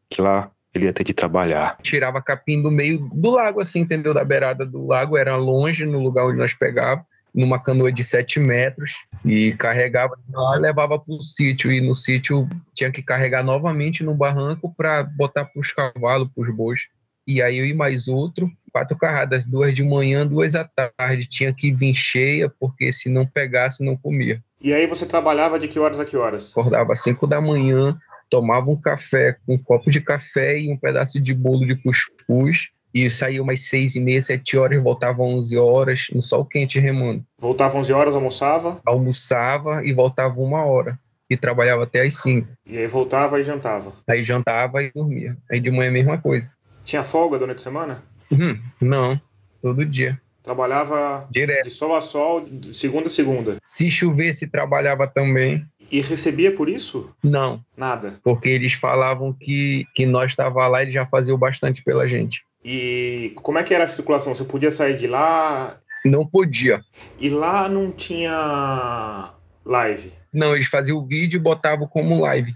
que 0.10 0.22
lá 0.22 0.52
ele 0.74 0.86
ia 0.86 0.94
ter 0.94 1.04
de 1.04 1.14
trabalhar. 1.14 1.78
Tirava 1.82 2.22
capim 2.22 2.62
do 2.62 2.70
meio 2.70 3.10
do 3.14 3.30
lago, 3.30 3.60
assim, 3.60 3.82
entendeu? 3.82 4.14
Da 4.14 4.24
beirada 4.24 4.66
do 4.66 4.86
lago, 4.86 5.18
era 5.18 5.36
longe, 5.36 5.86
no 5.86 6.00
lugar 6.00 6.26
onde 6.26 6.38
nós 6.38 6.54
pegávamos, 6.54 7.06
numa 7.34 7.62
canoa 7.62 7.92
de 7.92 8.04
7 8.04 8.40
metros, 8.40 8.94
e 9.24 9.54
carregava 9.54 10.18
lá 10.32 10.58
e 10.58 10.60
levava 10.60 10.98
para 11.00 11.14
o 11.14 11.24
sítio. 11.24 11.72
E 11.72 11.82
no 11.82 11.96
sítio 11.96 12.48
tinha 12.74 12.92
que 12.92 13.02
carregar 13.02 13.44
novamente 13.44 14.04
no 14.04 14.14
barranco 14.14 14.74
para 14.76 15.04
botar 15.04 15.46
para 15.46 15.60
os 15.60 15.72
cavalos, 15.72 16.30
para 16.34 16.42
os 16.42 16.56
bois. 16.56 16.82
E 17.28 17.42
aí 17.42 17.60
eu 17.60 17.66
e 17.66 17.74
mais 17.74 18.08
outro, 18.08 18.52
quatro 18.72 18.98
carradas, 18.98 19.46
duas 19.46 19.74
de 19.74 19.84
manhã, 19.84 20.26
duas 20.26 20.56
à 20.56 20.64
tarde. 20.64 21.28
Tinha 21.28 21.54
que 21.54 21.72
vir 21.72 21.94
cheia, 21.94 22.52
porque 22.60 22.92
se 22.92 23.10
não 23.10 23.26
pegasse, 23.26 23.84
não 23.84 23.96
comia. 23.96 24.44
E 24.62 24.74
aí 24.74 24.88
você 24.88 25.06
trabalhava 25.06 25.60
de 25.60 25.68
que 25.68 25.80
horas 25.80 26.00
a 26.00 26.06
que 26.06 26.18
horas? 26.18 26.52
Acordava 26.52 26.94
às 26.94 27.02
cinco 27.02 27.28
da 27.28 27.40
manhã, 27.40 27.98
tomava 28.30 28.70
um 28.70 28.80
café, 28.80 29.38
um 29.48 29.58
copo 29.58 29.90
de 29.90 30.02
café 30.02 30.60
e 30.60 30.72
um 30.72 30.78
pedaço 30.78 31.20
de 31.20 31.34
bolo 31.34 31.66
de 31.66 31.76
cuscuz. 31.76 32.72
E 32.94 33.10
saía 33.12 33.42
umas 33.42 33.62
seis 33.68 33.96
e 33.96 34.00
meia, 34.00 34.22
sete 34.22 34.58
horas, 34.58 34.82
voltava 34.82 35.22
onze 35.22 35.58
horas, 35.58 36.08
no 36.14 36.24
sol 36.24 36.44
quente 36.46 36.80
remando. 36.80 37.24
Voltava 37.38 37.78
onze 37.78 37.94
horas, 37.94 38.16
almoçava? 38.16 38.82
Almoçava 38.86 39.84
e 39.86 39.94
voltava 39.94 40.40
uma 40.40 40.64
hora. 40.66 41.00
E 41.30 41.38
trabalhava 41.38 41.84
até 41.84 42.02
às 42.02 42.16
cinco. 42.16 42.48
E 42.66 42.78
aí 42.78 42.88
voltava 42.88 43.40
e 43.40 43.44
jantava? 43.44 43.94
Aí 44.08 44.24
jantava 44.24 44.82
e 44.82 44.92
dormia. 44.92 45.38
Aí 45.52 45.60
de 45.60 45.70
manhã 45.70 45.90
a 45.90 45.94
mesma 45.94 46.18
coisa. 46.18 46.52
Tinha 46.84 47.04
folga 47.04 47.38
durante 47.38 47.58
a 47.60 47.64
semana? 47.64 48.04
Uhum, 48.32 48.60
não, 48.82 49.22
todo 49.62 49.86
dia. 49.86 50.20
Trabalhava 50.42 51.28
Direto. 51.30 51.66
de 51.66 51.70
sol 51.70 51.96
a 51.96 52.02
sol, 52.02 52.42
de 52.42 52.74
segunda 52.74 53.06
a 53.06 53.10
segunda. 53.10 53.58
Se 53.64 53.92
chovesse, 53.92 54.48
trabalhava 54.48 55.06
também. 55.06 55.64
E 55.92 56.02
recebia 56.02 56.56
por 56.56 56.68
isso? 56.68 57.12
Não. 57.24 57.64
Nada. 57.78 58.20
Porque 58.24 58.50
eles 58.50 58.74
falavam 58.74 59.32
que, 59.40 59.86
que 59.94 60.08
nós 60.08 60.32
estava 60.32 60.66
lá 60.68 60.84
e 60.84 60.92
já 60.92 61.06
faziam 61.06 61.38
bastante 61.38 61.84
pela 61.84 62.08
gente. 62.08 62.44
E 62.64 63.34
como 63.36 63.58
é 63.58 63.64
que 63.64 63.74
era 63.74 63.86
a 63.86 63.88
circulação? 63.88 64.36
Você 64.36 64.44
podia 64.44 64.72
sair 64.72 64.98
de 64.98 65.08
lá? 65.08 65.80
Não 66.06 66.26
podia. 66.28 66.82
E 67.20 67.30
lá 67.30 67.70
não 67.70 67.92
tinha 67.92 69.34
live? 69.66 70.14
Não, 70.34 70.56
eles 70.56 70.68
faziam 70.68 70.98
o 70.98 71.06
vídeo 71.06 71.38
e 71.38 71.42
botavam 71.42 71.88
como 71.88 72.20
live. 72.22 72.54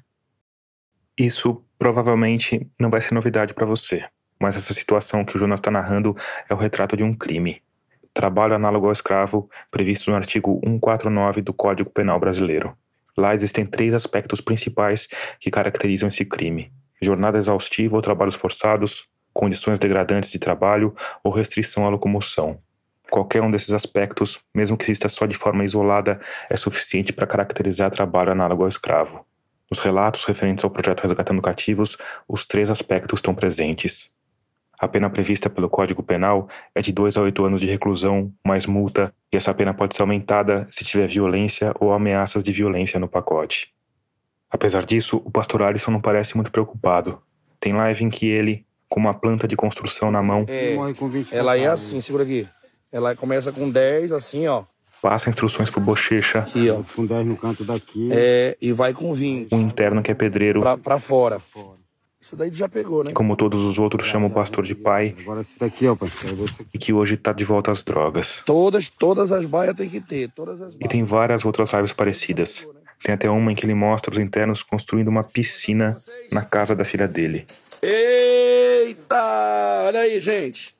Isso 1.17 1.63
provavelmente 1.77 2.69
não 2.79 2.89
vai 2.89 3.01
ser 3.01 3.13
novidade 3.13 3.53
para 3.53 3.65
você, 3.65 4.05
mas 4.39 4.55
essa 4.55 4.73
situação 4.73 5.23
que 5.23 5.35
o 5.35 5.39
Jonas 5.39 5.59
está 5.59 5.69
narrando 5.69 6.15
é 6.49 6.53
o 6.53 6.57
retrato 6.57 6.97
de 6.97 7.03
um 7.03 7.13
crime. 7.13 7.61
Trabalho 8.13 8.55
análogo 8.55 8.85
ao 8.85 8.91
escravo, 8.91 9.49
previsto 9.71 10.11
no 10.11 10.17
artigo 10.17 10.59
149 10.63 11.41
do 11.41 11.53
Código 11.53 11.89
Penal 11.89 12.19
Brasileiro. 12.19 12.75
Lá 13.17 13.33
existem 13.35 13.65
três 13.65 13.93
aspectos 13.93 14.41
principais 14.41 15.07
que 15.39 15.51
caracterizam 15.51 16.09
esse 16.09 16.25
crime: 16.25 16.71
jornada 17.01 17.37
exaustiva 17.37 17.95
ou 17.95 18.01
trabalhos 18.01 18.35
forçados, 18.35 19.07
condições 19.33 19.79
degradantes 19.79 20.31
de 20.31 20.39
trabalho 20.39 20.95
ou 21.23 21.31
restrição 21.31 21.85
à 21.85 21.89
locomoção. 21.89 22.59
Qualquer 23.09 23.41
um 23.41 23.51
desses 23.51 23.73
aspectos, 23.73 24.39
mesmo 24.53 24.77
que 24.77 24.85
exista 24.85 25.07
só 25.07 25.25
de 25.25 25.35
forma 25.35 25.63
isolada, 25.63 26.19
é 26.49 26.55
suficiente 26.55 27.13
para 27.13 27.27
caracterizar 27.27 27.91
trabalho 27.91 28.31
análogo 28.31 28.63
ao 28.63 28.69
escravo. 28.69 29.25
Nos 29.69 29.79
relatos 29.79 30.25
referentes 30.25 30.63
ao 30.63 30.69
projeto 30.69 31.01
Resgatando 31.01 31.41
Cativos, 31.41 31.97
os 32.27 32.45
três 32.45 32.69
aspectos 32.69 33.19
estão 33.19 33.33
presentes. 33.33 34.11
A 34.79 34.87
pena 34.87 35.09
prevista 35.09 35.49
pelo 35.49 35.69
Código 35.69 36.03
Penal 36.03 36.49
é 36.75 36.81
de 36.81 36.91
2 36.91 37.17
a 37.17 37.21
8 37.21 37.45
anos 37.45 37.61
de 37.61 37.67
reclusão, 37.67 38.33
mais 38.45 38.65
multa, 38.65 39.13
e 39.31 39.37
essa 39.37 39.53
pena 39.53 39.73
pode 39.73 39.95
ser 39.95 40.01
aumentada 40.01 40.67
se 40.69 40.83
tiver 40.83 41.07
violência 41.07 41.73
ou 41.79 41.93
ameaças 41.93 42.43
de 42.43 42.51
violência 42.51 42.99
no 42.99 43.07
pacote. 43.07 43.73
Apesar 44.51 44.85
disso, 44.85 45.21
o 45.23 45.31
pastor 45.31 45.63
Alisson 45.63 45.91
não 45.91 46.01
parece 46.01 46.35
muito 46.35 46.51
preocupado. 46.51 47.21
Tem 47.59 47.73
live 47.73 48.03
em 48.03 48.09
que 48.09 48.27
ele, 48.27 48.65
com 48.93 48.99
uma 48.99 49.13
planta 49.15 49.47
de 49.47 49.55
construção 49.55 50.11
na 50.11 50.21
mão, 50.21 50.45
é, 50.47 50.77
ela 51.31 51.57
é 51.57 51.65
assim, 51.65 51.99
segura 51.99 52.23
aqui. 52.23 52.47
Ela 52.91 53.15
começa 53.15 53.51
com 53.51 53.67
10, 53.67 54.11
assim, 54.11 54.47
ó 54.47 54.65
passa 55.01 55.29
instruções 55.29 55.69
pro 55.69 55.81
Bochecha. 55.81 56.39
Aqui, 56.39 56.69
ó. 56.69 56.81
Com 56.95 57.05
10 57.05 57.25
no 57.25 57.35
canto 57.35 57.65
daqui. 57.65 58.07
É, 58.13 58.55
e 58.61 58.71
vai 58.71 58.93
com 58.93 59.13
20. 59.13 59.53
Um 59.53 59.59
interno 59.59 60.01
que 60.01 60.09
é 60.09 60.13
pedreiro. 60.13 60.61
Pra, 60.61 60.77
pra 60.77 60.97
fora. 60.97 61.41
Isso 62.21 62.37
daí 62.37 62.49
já 62.53 62.69
pegou, 62.69 63.03
né? 63.03 63.11
Como 63.11 63.35
todos 63.35 63.63
os 63.63 63.77
outros 63.77 64.07
chamam 64.07 64.29
o 64.29 64.31
pastor 64.31 64.63
de 64.63 64.73
pai. 64.73 65.13
Agora 65.19 65.41
esse 65.41 65.59
daqui, 65.59 65.85
ó, 65.87 65.95
pai. 65.95 66.07
E 66.73 66.77
que 66.77 66.93
hoje 66.93 67.17
tá 67.17 67.33
de 67.33 67.43
volta 67.43 67.69
às 67.69 67.83
drogas. 67.83 68.41
Todas, 68.45 68.87
todas 68.87 69.33
as 69.33 69.45
baias 69.45 69.75
tem 69.75 69.89
que 69.89 69.99
ter. 69.99 70.31
Todas 70.33 70.61
as 70.61 70.73
E 70.75 70.87
tem 70.87 71.03
várias 71.03 71.43
outras 71.43 71.73
lives 71.73 71.91
parecidas. 71.91 72.65
Tem 73.03 73.13
até 73.13 73.29
uma 73.29 73.51
em 73.51 73.55
que 73.55 73.65
ele 73.65 73.73
mostra 73.73 74.09
os 74.09 74.17
internos 74.17 74.63
construindo 74.63 75.09
uma 75.09 75.25
piscina 75.25 75.97
na 76.31 76.41
casa 76.41 76.73
da 76.73 76.85
filha 76.85 77.05
dele. 77.05 77.45
Eita! 77.85 79.83
Olha 79.87 79.99
aí, 79.99 80.17
gente. 80.17 80.73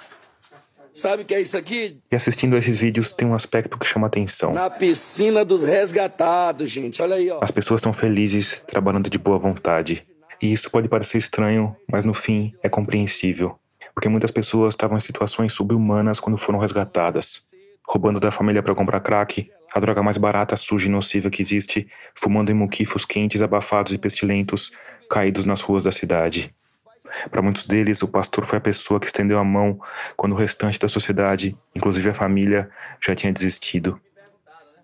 Sabe 0.94 1.24
o 1.24 1.26
que 1.26 1.34
é 1.34 1.42
isso 1.42 1.58
aqui? 1.58 1.98
E 2.10 2.16
assistindo 2.16 2.56
a 2.56 2.60
esses 2.60 2.78
vídeos 2.78 3.12
tem 3.12 3.28
um 3.28 3.36
aspecto 3.36 3.78
que 3.78 3.86
chama 3.86 4.08
atenção. 4.08 4.54
Na 4.54 4.70
piscina 4.70 5.44
dos 5.44 5.64
resgatados, 5.64 6.72
gente. 6.72 7.02
Olha 7.02 7.18
aí, 7.18 7.30
ó. 7.30 7.40
As 7.42 7.52
pessoas 7.52 7.80
estão 7.80 7.92
felizes, 7.92 8.64
trabalhando 8.68 9.10
de 9.10 9.18
boa 9.18 9.38
vontade. 9.38 10.06
E 10.42 10.54
isso 10.54 10.72
pode 10.72 10.88
parecer 10.88 11.18
estranho, 11.18 11.76
mas 11.92 12.06
no 12.06 12.14
fim 12.14 12.54
é 12.64 12.70
compreensível. 12.70 13.60
Porque 13.94 14.08
muitas 14.08 14.32
pessoas 14.32 14.74
estavam 14.74 14.96
em 14.96 15.02
situações 15.02 15.52
subhumanas 15.52 16.22
quando 16.22 16.38
foram 16.38 16.60
resgatadas. 16.60 17.52
Roubando 17.86 18.18
da 18.18 18.32
família 18.32 18.64
para 18.64 18.74
comprar 18.74 19.02
crack, 19.02 19.52
a 19.74 19.80
droga 19.82 20.02
mais 20.02 20.16
barata, 20.16 20.56
suja 20.56 20.88
e 20.88 20.92
nociva 20.92 21.30
que 21.30 21.42
existe, 21.42 21.86
fumando 22.16 22.50
em 22.50 22.56
muquifos 22.56 23.04
quentes, 23.04 23.42
abafados 23.42 23.92
e 23.92 23.98
pestilentos, 23.98 24.72
caídos 25.10 25.46
nas 25.46 25.60
ruas 25.60 25.84
da 25.84 25.92
cidade. 25.92 26.54
Para 27.30 27.42
muitos 27.42 27.66
deles, 27.66 28.02
o 28.02 28.08
pastor 28.08 28.46
foi 28.46 28.58
a 28.58 28.62
pessoa 28.62 29.00
que 29.00 29.06
estendeu 29.06 29.38
a 29.38 29.44
mão 29.44 29.80
quando 30.16 30.34
o 30.34 30.36
restante 30.36 30.80
da 30.80 30.88
sociedade, 30.88 31.58
inclusive 31.76 32.10
a 32.10 32.14
família, 32.14 32.70
já 33.00 33.16
tinha 33.16 33.32
desistido. 33.32 34.00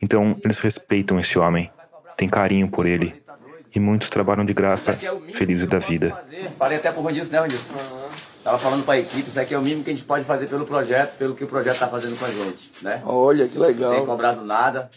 Então, 0.02 0.38
eles 0.44 0.60
respeitam 0.60 1.20
esse 1.20 1.38
homem, 1.38 1.72
têm 2.16 2.30
carinho 2.30 2.70
por 2.70 2.86
ele, 2.86 3.22
e 3.74 3.80
muitos 3.80 4.10
trabalham 4.10 4.46
de 4.46 4.54
graça, 4.54 4.94
felizes 5.34 5.68
da 5.68 5.80
vida. 5.80 6.24
Falei 6.58 6.78
até 6.78 6.92
pro 6.92 7.02
Rondilson, 7.02 7.32
né, 7.32 7.40
Rondilson? 7.40 7.74
Tava 8.44 8.58
falando 8.58 8.84
para 8.86 8.96
a 8.96 9.00
equipe, 9.00 9.30
isso 9.30 9.40
aqui 9.40 9.54
é 9.54 9.58
o 9.58 9.62
mínimo 9.62 9.84
que 9.84 9.90
a 9.90 9.94
gente 9.94 10.06
pode 10.06 10.24
fazer 10.24 10.48
pelo 10.48 10.66
projeto, 10.66 11.18
pelo 11.18 11.36
que 11.36 11.44
o 11.44 11.48
projeto 11.48 11.74
está 11.74 11.88
fazendo 11.88 12.18
com 12.18 12.26
a 12.26 12.32
gente, 12.32 12.72
né? 12.82 13.02
Olha, 13.06 13.48
que 13.48 13.58
legal. 13.58 13.92
Não 13.92 13.98
tem 13.98 14.06
cobrado 14.06 14.44
nada. 14.44 14.90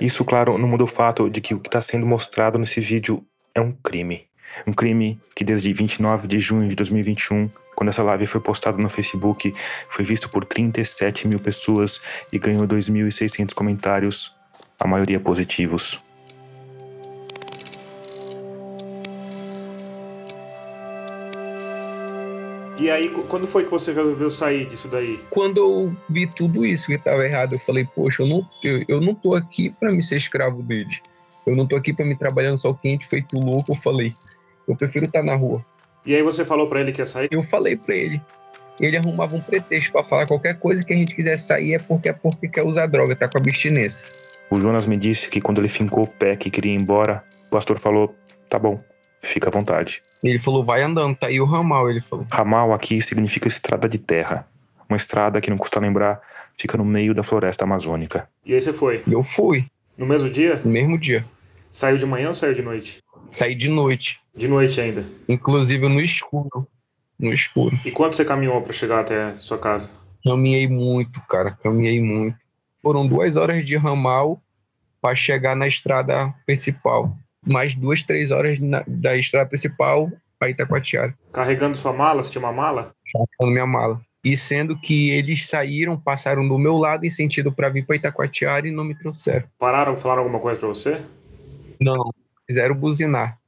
Isso, 0.00 0.24
claro, 0.24 0.58
não 0.58 0.68
muda 0.68 0.84
o 0.84 0.86
fato 0.86 1.30
de 1.30 1.40
que 1.40 1.54
o 1.54 1.60
que 1.60 1.68
está 1.68 1.80
sendo 1.80 2.04
mostrado 2.04 2.58
nesse 2.58 2.80
vídeo 2.80 3.24
é 3.54 3.60
um 3.60 3.72
crime. 3.72 4.29
Um 4.66 4.72
crime 4.72 5.20
que 5.34 5.44
desde 5.44 5.72
29 5.72 6.26
de 6.26 6.40
junho 6.40 6.68
de 6.68 6.74
2021, 6.74 7.50
quando 7.74 7.88
essa 7.88 8.02
live 8.02 8.26
foi 8.26 8.40
postada 8.40 8.76
no 8.78 8.90
Facebook, 8.90 9.54
foi 9.88 10.04
visto 10.04 10.28
por 10.28 10.44
37 10.44 11.26
mil 11.26 11.38
pessoas 11.38 12.00
e 12.32 12.38
ganhou 12.38 12.66
2.600 12.66 13.54
comentários, 13.54 14.34
a 14.78 14.86
maioria 14.86 15.18
positivos. 15.18 16.00
E 22.80 22.90
aí, 22.90 23.10
quando 23.28 23.46
foi 23.46 23.64
que 23.64 23.70
você 23.70 23.92
resolveu 23.92 24.30
sair 24.30 24.66
disso 24.66 24.88
daí? 24.88 25.20
Quando 25.28 25.58
eu 25.58 25.96
vi 26.08 26.26
tudo 26.26 26.64
isso 26.64 26.86
que 26.86 26.94
estava 26.94 27.22
errado, 27.26 27.52
eu 27.54 27.58
falei, 27.58 27.86
poxa, 27.94 28.22
eu 28.22 28.26
não, 28.26 28.48
eu, 28.64 28.82
eu 28.88 29.00
não 29.02 29.14
tô 29.14 29.34
aqui 29.34 29.68
para 29.68 29.92
me 29.92 30.02
ser 30.02 30.16
escravo 30.16 30.62
deles. 30.62 30.98
Eu 31.46 31.54
não 31.54 31.66
tô 31.66 31.76
aqui 31.76 31.92
para 31.92 32.06
me 32.06 32.16
trabalhar 32.16 32.50
no 32.52 32.58
sol 32.58 32.74
quente 32.74 33.06
feito 33.06 33.38
louco. 33.38 33.72
Eu 33.72 33.76
falei, 33.76 34.14
eu 34.72 34.76
prefiro 34.76 35.06
estar 35.06 35.20
tá 35.20 35.24
na 35.24 35.34
rua. 35.34 35.64
E 36.04 36.14
aí 36.14 36.22
você 36.22 36.44
falou 36.44 36.68
para 36.68 36.80
ele 36.80 36.92
que 36.92 37.00
ia 37.00 37.06
sair? 37.06 37.28
Eu 37.30 37.42
falei 37.42 37.76
para 37.76 37.94
ele. 37.94 38.20
Ele 38.80 38.96
arrumava 38.96 39.36
um 39.36 39.40
pretexto 39.40 39.92
para 39.92 40.02
falar 40.02 40.26
qualquer 40.26 40.58
coisa 40.58 40.82
que 40.84 40.92
a 40.92 40.96
gente 40.96 41.14
quiser 41.14 41.36
sair 41.36 41.74
é 41.74 41.78
porque 41.78 42.08
é 42.08 42.12
porque 42.12 42.48
quer 42.48 42.64
usar 42.64 42.86
droga, 42.86 43.14
tá 43.14 43.28
com 43.28 43.38
abstinência. 43.38 44.06
O 44.50 44.58
Jonas 44.58 44.86
me 44.86 44.96
disse 44.96 45.28
que 45.28 45.40
quando 45.40 45.60
ele 45.60 45.68
fincou 45.68 46.04
o 46.04 46.08
pé 46.08 46.34
que 46.36 46.50
queria 46.50 46.72
ir 46.72 46.80
embora, 46.80 47.22
o 47.48 47.50
pastor 47.50 47.78
falou: 47.78 48.14
tá 48.48 48.58
bom, 48.58 48.78
Fica 49.22 49.48
à 49.48 49.50
vontade. 49.50 50.02
Ele 50.22 50.38
falou, 50.38 50.64
vai 50.64 50.82
andando, 50.82 51.14
tá 51.14 51.26
aí 51.26 51.40
o 51.40 51.44
ramal, 51.44 51.90
ele 51.90 52.00
falou. 52.00 52.26
Ramal 52.32 52.72
aqui 52.72 53.00
significa 53.02 53.48
estrada 53.48 53.88
de 53.88 53.98
terra. 53.98 54.46
Uma 54.88 54.96
estrada 54.96 55.40
que 55.40 55.50
não 55.50 55.58
custa 55.58 55.78
lembrar, 55.78 56.20
fica 56.56 56.76
no 56.76 56.84
meio 56.84 57.14
da 57.14 57.22
floresta 57.22 57.64
amazônica. 57.64 58.28
E 58.44 58.54
aí 58.54 58.60
você 58.60 58.72
foi? 58.72 59.02
Eu 59.10 59.22
fui. 59.22 59.66
No 59.96 60.06
mesmo 60.06 60.30
dia? 60.30 60.60
No 60.64 60.70
mesmo 60.70 60.98
dia. 60.98 61.24
Saiu 61.70 61.96
de 61.96 62.06
manhã 62.06 62.28
ou 62.28 62.34
saiu 62.34 62.54
de 62.54 62.62
noite? 62.62 63.02
Saí 63.30 63.54
de 63.54 63.68
noite. 63.68 64.20
De 64.34 64.48
noite 64.48 64.80
ainda? 64.80 65.04
Inclusive 65.28 65.88
no 65.88 66.00
escuro. 66.00 66.66
No 67.18 67.32
escuro. 67.32 67.78
E 67.84 67.90
quanto 67.90 68.16
você 68.16 68.24
caminhou 68.24 68.60
para 68.62 68.72
chegar 68.72 69.00
até 69.00 69.30
a 69.30 69.34
sua 69.34 69.58
casa? 69.58 69.90
Caminhei 70.24 70.66
muito, 70.66 71.20
cara. 71.28 71.52
Caminhei 71.62 72.00
muito. 72.00 72.38
Foram 72.82 73.06
duas 73.06 73.36
horas 73.36 73.64
de 73.64 73.76
ramal 73.76 74.40
para 75.00 75.14
chegar 75.14 75.54
na 75.54 75.66
estrada 75.66 76.34
principal 76.46 77.14
mais 77.46 77.74
duas, 77.74 78.02
três 78.02 78.30
horas 78.30 78.58
na, 78.58 78.84
da 78.86 79.16
estrada 79.16 79.48
principal 79.48 80.10
para 80.38 80.50
Itacoatiara. 80.50 81.14
Carregando 81.32 81.76
sua 81.76 81.92
mala? 81.92 82.22
Você 82.22 82.32
tinha 82.32 82.44
uma 82.44 82.52
mala? 82.52 82.94
Carregando 83.12 83.52
minha 83.52 83.66
mala. 83.66 84.00
E 84.22 84.36
sendo 84.36 84.78
que 84.78 85.10
eles 85.10 85.46
saíram, 85.46 85.98
passaram 85.98 86.46
do 86.46 86.58
meu 86.58 86.76
lado 86.76 87.04
em 87.04 87.10
sentido 87.10 87.50
para 87.50 87.70
vir 87.70 87.86
para 87.86 87.96
Itacoatiara 87.96 88.68
e 88.68 88.70
não 88.70 88.84
me 88.84 88.94
trouxeram. 88.94 89.46
Pararam, 89.58 89.96
falaram 89.96 90.22
alguma 90.22 90.40
coisa 90.40 90.58
para 90.58 90.68
você? 90.68 91.00
Não, 91.80 92.12
fizeram 92.50 92.74
buzinar. 92.74 93.38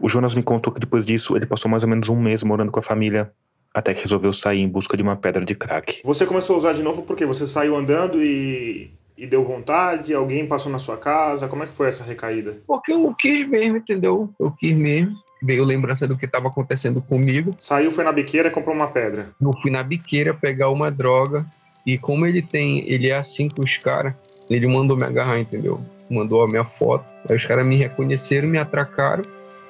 O 0.00 0.08
Jonas 0.08 0.34
me 0.34 0.42
contou 0.42 0.72
que 0.72 0.80
depois 0.80 1.04
disso 1.04 1.36
ele 1.36 1.44
passou 1.44 1.70
mais 1.70 1.82
ou 1.82 1.88
menos 1.90 2.08
um 2.08 2.16
mês 2.16 2.42
morando 2.42 2.72
com 2.72 2.80
a 2.80 2.82
família, 2.82 3.30
até 3.74 3.92
que 3.92 4.00
resolveu 4.00 4.32
sair 4.32 4.60
em 4.60 4.68
busca 4.68 4.96
de 4.96 5.02
uma 5.02 5.14
pedra 5.14 5.44
de 5.44 5.54
crack. 5.54 6.00
Você 6.02 6.24
começou 6.24 6.56
a 6.56 6.58
usar 6.58 6.72
de 6.72 6.82
novo 6.82 7.02
porque 7.02 7.26
você 7.26 7.46
saiu 7.46 7.76
andando 7.76 8.22
e 8.22 8.90
e 9.20 9.26
deu 9.26 9.44
vontade? 9.44 10.14
Alguém 10.14 10.46
passou 10.46 10.72
na 10.72 10.78
sua 10.78 10.96
casa? 10.96 11.46
Como 11.46 11.62
é 11.62 11.66
que 11.66 11.74
foi 11.74 11.88
essa 11.88 12.02
recaída? 12.02 12.56
Porque 12.66 12.90
eu 12.90 13.14
quis 13.14 13.46
mesmo, 13.46 13.76
entendeu? 13.76 14.30
Eu 14.40 14.50
quis 14.50 14.74
mesmo. 14.74 15.14
Veio 15.42 15.62
lembrança 15.62 16.08
do 16.08 16.16
que 16.16 16.24
estava 16.24 16.48
acontecendo 16.48 17.02
comigo. 17.02 17.54
Saiu, 17.60 17.90
foi 17.90 18.02
na 18.02 18.12
biqueira 18.12 18.48
e 18.48 18.50
comprou 18.50 18.74
uma 18.74 18.88
pedra. 18.88 19.28
Eu 19.38 19.52
fui 19.60 19.70
na 19.70 19.82
biqueira 19.82 20.32
pegar 20.32 20.70
uma 20.70 20.90
droga. 20.90 21.44
E 21.84 21.98
como 21.98 22.24
ele 22.24 22.40
tem, 22.40 22.88
ele 22.90 23.10
é 23.10 23.16
assim 23.16 23.48
com 23.48 23.62
os 23.62 23.76
caras, 23.76 24.14
ele 24.48 24.66
mandou 24.66 24.96
me 24.96 25.04
agarrar, 25.04 25.38
entendeu? 25.38 25.78
Mandou 26.10 26.42
a 26.42 26.46
minha 26.46 26.64
foto. 26.64 27.04
Aí 27.28 27.36
os 27.36 27.44
caras 27.44 27.64
me 27.64 27.76
reconheceram, 27.76 28.48
me 28.48 28.58
atracaram 28.58 29.22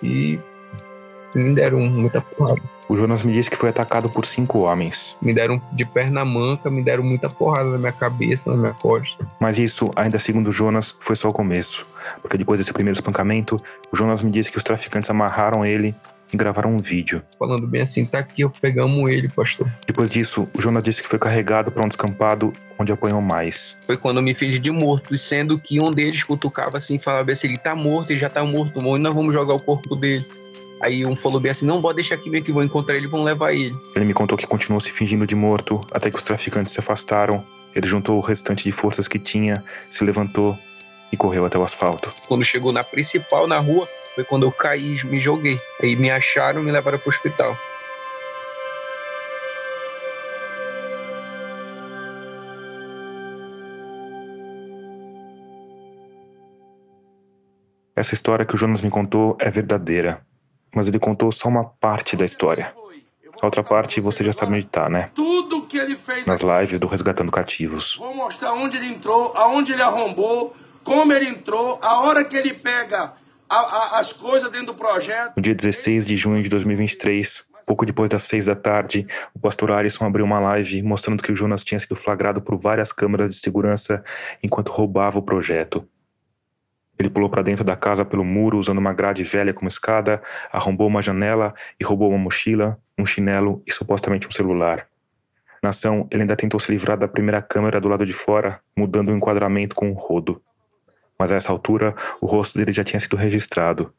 e 0.03 0.38
me 1.35 1.55
deram 1.55 1.79
muita 1.81 2.20
porrada. 2.20 2.61
O 2.88 2.96
Jonas 2.96 3.22
me 3.22 3.33
disse 3.33 3.48
que 3.48 3.57
foi 3.57 3.68
atacado 3.68 4.11
por 4.11 4.26
cinco 4.26 4.66
homens. 4.66 5.16
Me 5.22 5.33
deram 5.33 5.62
de 5.72 5.87
perna 5.87 6.24
manca, 6.24 6.68
me 6.68 6.83
deram 6.83 7.05
muita 7.05 7.29
porrada 7.29 7.70
na 7.70 7.79
minha 7.79 7.92
cabeça, 7.92 8.50
na 8.50 8.57
minha 8.57 8.72
costa. 8.74 9.24
Mas 9.38 9.61
isso, 9.61 9.85
ainda 9.94 10.18
segundo 10.18 10.50
o 10.50 10.53
Jonas, 10.53 10.96
foi 10.98 11.14
só 11.14 11.29
o 11.29 11.33
começo. 11.33 11.87
Porque 12.20 12.37
depois 12.37 12.59
desse 12.59 12.72
primeiro 12.72 12.96
espancamento, 12.96 13.55
o 13.92 13.96
Jonas 13.96 14.22
me 14.22 14.31
disse 14.31 14.50
que 14.50 14.59
os 14.59 14.64
traficantes 14.64 15.09
amarraram 15.09 15.64
ele 15.64 15.94
gravaram 16.36 16.72
um 16.72 16.76
vídeo. 16.76 17.22
Falando 17.38 17.66
bem 17.66 17.82
assim, 17.82 18.04
tá 18.04 18.18
aqui, 18.18 18.48
pegamos 18.60 19.10
ele, 19.10 19.28
pastor. 19.28 19.70
Depois 19.86 20.10
disso, 20.10 20.48
o 20.54 20.60
Jonas 20.60 20.82
disse 20.82 21.02
que 21.02 21.08
foi 21.08 21.18
carregado 21.18 21.70
para 21.70 21.84
um 21.84 21.88
descampado 21.88 22.52
onde 22.78 22.92
apanhou 22.92 23.20
mais. 23.20 23.76
Foi 23.86 23.96
quando 23.96 24.18
eu 24.18 24.22
me 24.22 24.34
fiz 24.34 24.60
de 24.60 24.70
morto, 24.70 25.16
sendo 25.18 25.58
que 25.58 25.82
um 25.82 25.90
deles 25.90 26.22
cutucava 26.22 26.78
assim, 26.78 26.98
falava 26.98 27.32
assim, 27.32 27.48
ele 27.48 27.56
tá 27.56 27.74
morto, 27.74 28.10
ele 28.10 28.20
já 28.20 28.28
tá 28.28 28.44
morto, 28.44 28.80
e 28.80 28.98
nós 28.98 29.14
vamos 29.14 29.32
jogar 29.32 29.54
o 29.54 29.62
corpo 29.62 29.94
dele. 29.96 30.24
Aí 30.80 31.04
um 31.04 31.14
falou 31.14 31.38
bem 31.38 31.50
assim: 31.50 31.66
não, 31.66 31.78
pode 31.78 31.96
deixar 31.96 32.14
aqui 32.14 32.30
meio 32.30 32.42
que 32.42 32.50
vão 32.50 32.64
encontrar 32.64 32.96
ele 32.96 33.06
vão 33.06 33.22
levar 33.22 33.52
ele. 33.52 33.76
Ele 33.94 34.06
me 34.06 34.14
contou 34.14 34.38
que 34.38 34.46
continuou 34.46 34.80
se 34.80 34.90
fingindo 34.90 35.26
de 35.26 35.34
morto 35.34 35.80
até 35.92 36.10
que 36.10 36.16
os 36.16 36.22
traficantes 36.22 36.72
se 36.72 36.80
afastaram. 36.80 37.44
Ele 37.74 37.86
juntou 37.86 38.16
o 38.16 38.20
restante 38.20 38.64
de 38.64 38.72
forças 38.72 39.06
que 39.06 39.18
tinha, 39.18 39.62
se 39.90 40.02
levantou 40.02 40.58
e 41.12 41.16
correu 41.16 41.44
até 41.44 41.58
o 41.58 41.62
asfalto. 41.62 42.10
Quando 42.26 42.44
chegou 42.44 42.72
na 42.72 42.82
principal, 42.82 43.46
na 43.46 43.58
rua, 43.58 43.86
foi 44.20 44.24
quando 44.24 44.44
eu 44.44 44.52
caí 44.52 44.98
e 44.98 45.06
me 45.06 45.20
joguei. 45.20 45.56
Aí 45.83 45.96
me 45.96 46.11
acharam 46.11 46.61
e 46.61 46.62
me 46.62 46.70
levaram 46.70 46.98
para 46.98 47.09
o 47.09 47.11
hospital. 47.11 47.56
Essa 57.96 58.14
história 58.14 58.46
que 58.46 58.54
o 58.54 58.59
Jonas 58.59 58.80
me 58.80 58.88
contou 58.88 59.37
é 59.38 59.50
verdadeira 59.50 60.22
mas 60.74 60.88
ele 60.88 60.98
contou 60.98 61.33
só 61.33 61.48
uma 61.48 61.64
parte 61.64 62.16
da 62.16 62.24
história. 62.24 62.72
A 63.40 63.46
outra 63.46 63.64
parte 63.64 64.00
você 64.00 64.22
já 64.22 64.33
sabe 64.33 64.54
onde 64.54 64.66
tá, 64.66 64.88
né? 64.88 65.11
Tudo 65.14 65.62
que 65.62 65.78
ele 65.78 65.96
fez 65.96 66.26
Nas 66.26 66.42
lives 66.42 66.78
do 66.78 66.87
Resgatando 66.87 67.33
Cativos. 67.33 67.96
Vou 67.96 68.14
mostrar 68.14 68.52
onde 68.52 68.76
ele 68.76 68.87
entrou, 68.87 69.33
aonde 69.35 69.72
ele 69.72 69.83
arrombou, 69.83 70.54
como 70.85 71.12
ele 71.12 71.28
entrou, 71.28 71.78
a 71.83 72.00
hora 72.02 72.22
que 72.22 72.37
ele 72.37 72.52
pega 72.52 73.14
a, 73.50 73.56
a, 73.56 73.98
as 73.98 74.12
coisas 74.12 74.50
dentro 74.50 74.68
do 74.68 74.74
projeto. 74.74 75.32
No 75.36 75.42
dia 75.42 75.54
16 75.54 76.06
de 76.06 76.16
junho 76.16 76.40
de 76.40 76.48
2023, 76.48 77.44
pouco 77.66 77.84
depois 77.84 78.08
das 78.08 78.22
seis 78.22 78.46
da 78.46 78.54
tarde, 78.54 79.06
o 79.34 79.40
pastor 79.40 79.72
Alisson 79.72 80.06
abriu 80.06 80.24
uma 80.24 80.38
live 80.38 80.82
mostrando 80.82 81.22
que 81.22 81.32
o 81.32 81.36
Jonas 81.36 81.64
tinha 81.64 81.78
sido 81.78 81.96
flagrado 81.96 82.40
por 82.40 82.56
várias 82.56 82.92
câmeras 82.92 83.34
de 83.34 83.40
segurança 83.40 84.04
enquanto 84.42 84.70
roubava 84.70 85.18
o 85.18 85.22
projeto. 85.22 85.86
Ele 86.98 87.11
pulou 87.11 87.30
para 87.30 87.42
dentro 87.42 87.64
da 87.64 87.74
casa 87.74 88.05
pelo 88.05 88.24
muro 88.24 88.59
usando 88.59 88.78
uma 88.78 88.92
grade 88.92 89.24
velha 89.24 89.55
como 89.55 89.68
escada, 89.68 90.22
arrombou 90.53 90.86
uma 90.86 91.01
janela 91.01 91.55
e 91.80 91.84
roubou 91.84 92.11
uma 92.11 92.18
mochila, 92.18 92.78
um 92.98 93.07
chinelo 93.07 93.62
e 93.66 93.72
supostamente 93.72 94.28
um 94.28 94.30
celular. 94.30 94.86
Na 95.62 95.70
ação, 95.70 96.07
ele 96.11 96.22
ainda 96.22 96.36
tentou 96.36 96.61
se 96.61 96.70
livrar 96.70 96.98
da 96.98 97.09
primeira 97.09 97.40
câmera 97.40 97.80
do 97.80 97.88
lado 97.88 98.05
de 98.05 98.12
fora, 98.12 98.61
mudando 98.76 99.11
o 99.11 99.16
enquadramento 99.16 99.74
com 99.74 99.90
um 99.90 99.94
rodo. 99.94 100.42
Mas 101.20 101.30
a 101.30 101.36
essa 101.36 101.52
altura, 101.52 101.94
o 102.18 102.24
rosto 102.24 102.58
dele 102.58 102.72
já 102.72 102.82
tinha 102.82 102.98
sido 102.98 103.14
registrado. 103.14 103.92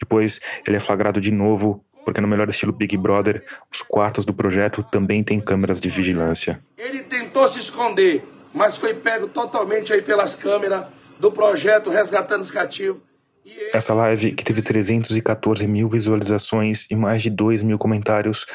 Depois, 0.00 0.40
ele 0.66 0.78
é 0.78 0.80
flagrado 0.80 1.20
de 1.20 1.30
novo, 1.30 1.84
porque 2.02 2.18
no 2.18 2.26
melhor 2.26 2.48
estilo 2.48 2.72
Big 2.72 2.96
Brother, 2.96 3.44
os 3.70 3.82
quartos 3.82 4.24
do 4.24 4.32
projeto 4.32 4.82
também 4.82 5.22
têm 5.22 5.38
câmeras 5.38 5.82
de 5.82 5.90
vigilância. 5.90 6.58
Ele 6.78 7.02
tentou 7.02 7.46
se 7.46 7.58
esconder, 7.58 8.26
mas 8.54 8.74
foi 8.74 8.94
pego 8.94 9.26
totalmente 9.28 9.92
aí 9.92 10.00
pelas 10.00 10.34
câmeras 10.34 10.86
do 11.20 11.30
projeto 11.30 11.90
Resgatando 11.90 12.40
os 12.40 12.50
Cativos. 12.50 13.02
Essa 13.74 13.92
live, 13.92 14.32
que 14.32 14.42
teve 14.42 14.62
314 14.62 15.66
mil 15.66 15.90
visualizações 15.90 16.86
e 16.90 16.96
mais 16.96 17.22
de 17.22 17.28
2 17.28 17.62
mil 17.62 17.76
comentários, 17.78 18.46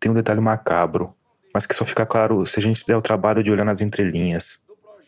tem 0.00 0.10
um 0.10 0.14
detalhe 0.14 0.40
macabro. 0.40 1.14
mas 1.54 1.66
que 1.66 1.74
só 1.74 1.84
fica 1.84 2.04
claro 2.04 2.44
se 2.46 2.58
a 2.58 2.62
gente 2.62 2.84
der 2.84 2.96
o 2.96 3.02
trabalho 3.02 3.44
de 3.44 3.50
olhar 3.52 3.64
nas 3.64 3.80
entrelinhas. 3.80 4.58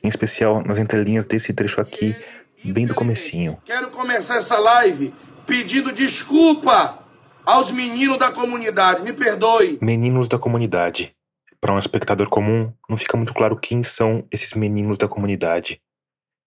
Em 0.05 0.09
especial 0.09 0.63
nas 0.63 0.77
entrelinhas 0.77 1.25
desse 1.25 1.51
trecho 1.55 1.81
aqui, 1.81 2.15
bem 2.63 2.87
do 2.87 2.95
comecinho. 2.95 3.57
Quero 3.65 3.89
começar 3.89 4.37
essa 4.37 4.59
live 4.59 5.15
pedindo 5.47 5.91
desculpa 5.91 6.99
aos 7.43 7.71
meninos 7.71 8.19
da 8.19 8.31
comunidade. 8.31 9.03
Me 9.03 9.15
perdoe. 9.15 9.79
Meninos 9.81 10.29
da 10.29 10.39
comunidade. 10.39 11.17
Para 11.59 11.73
um 11.73 11.79
espectador 11.79 12.29
comum, 12.29 12.71
não 12.87 12.99
fica 12.99 13.17
muito 13.17 13.33
claro 13.33 13.57
quem 13.57 13.83
são 13.83 14.27
esses 14.31 14.53
meninos 14.53 14.99
da 14.99 15.09
comunidade. 15.09 15.81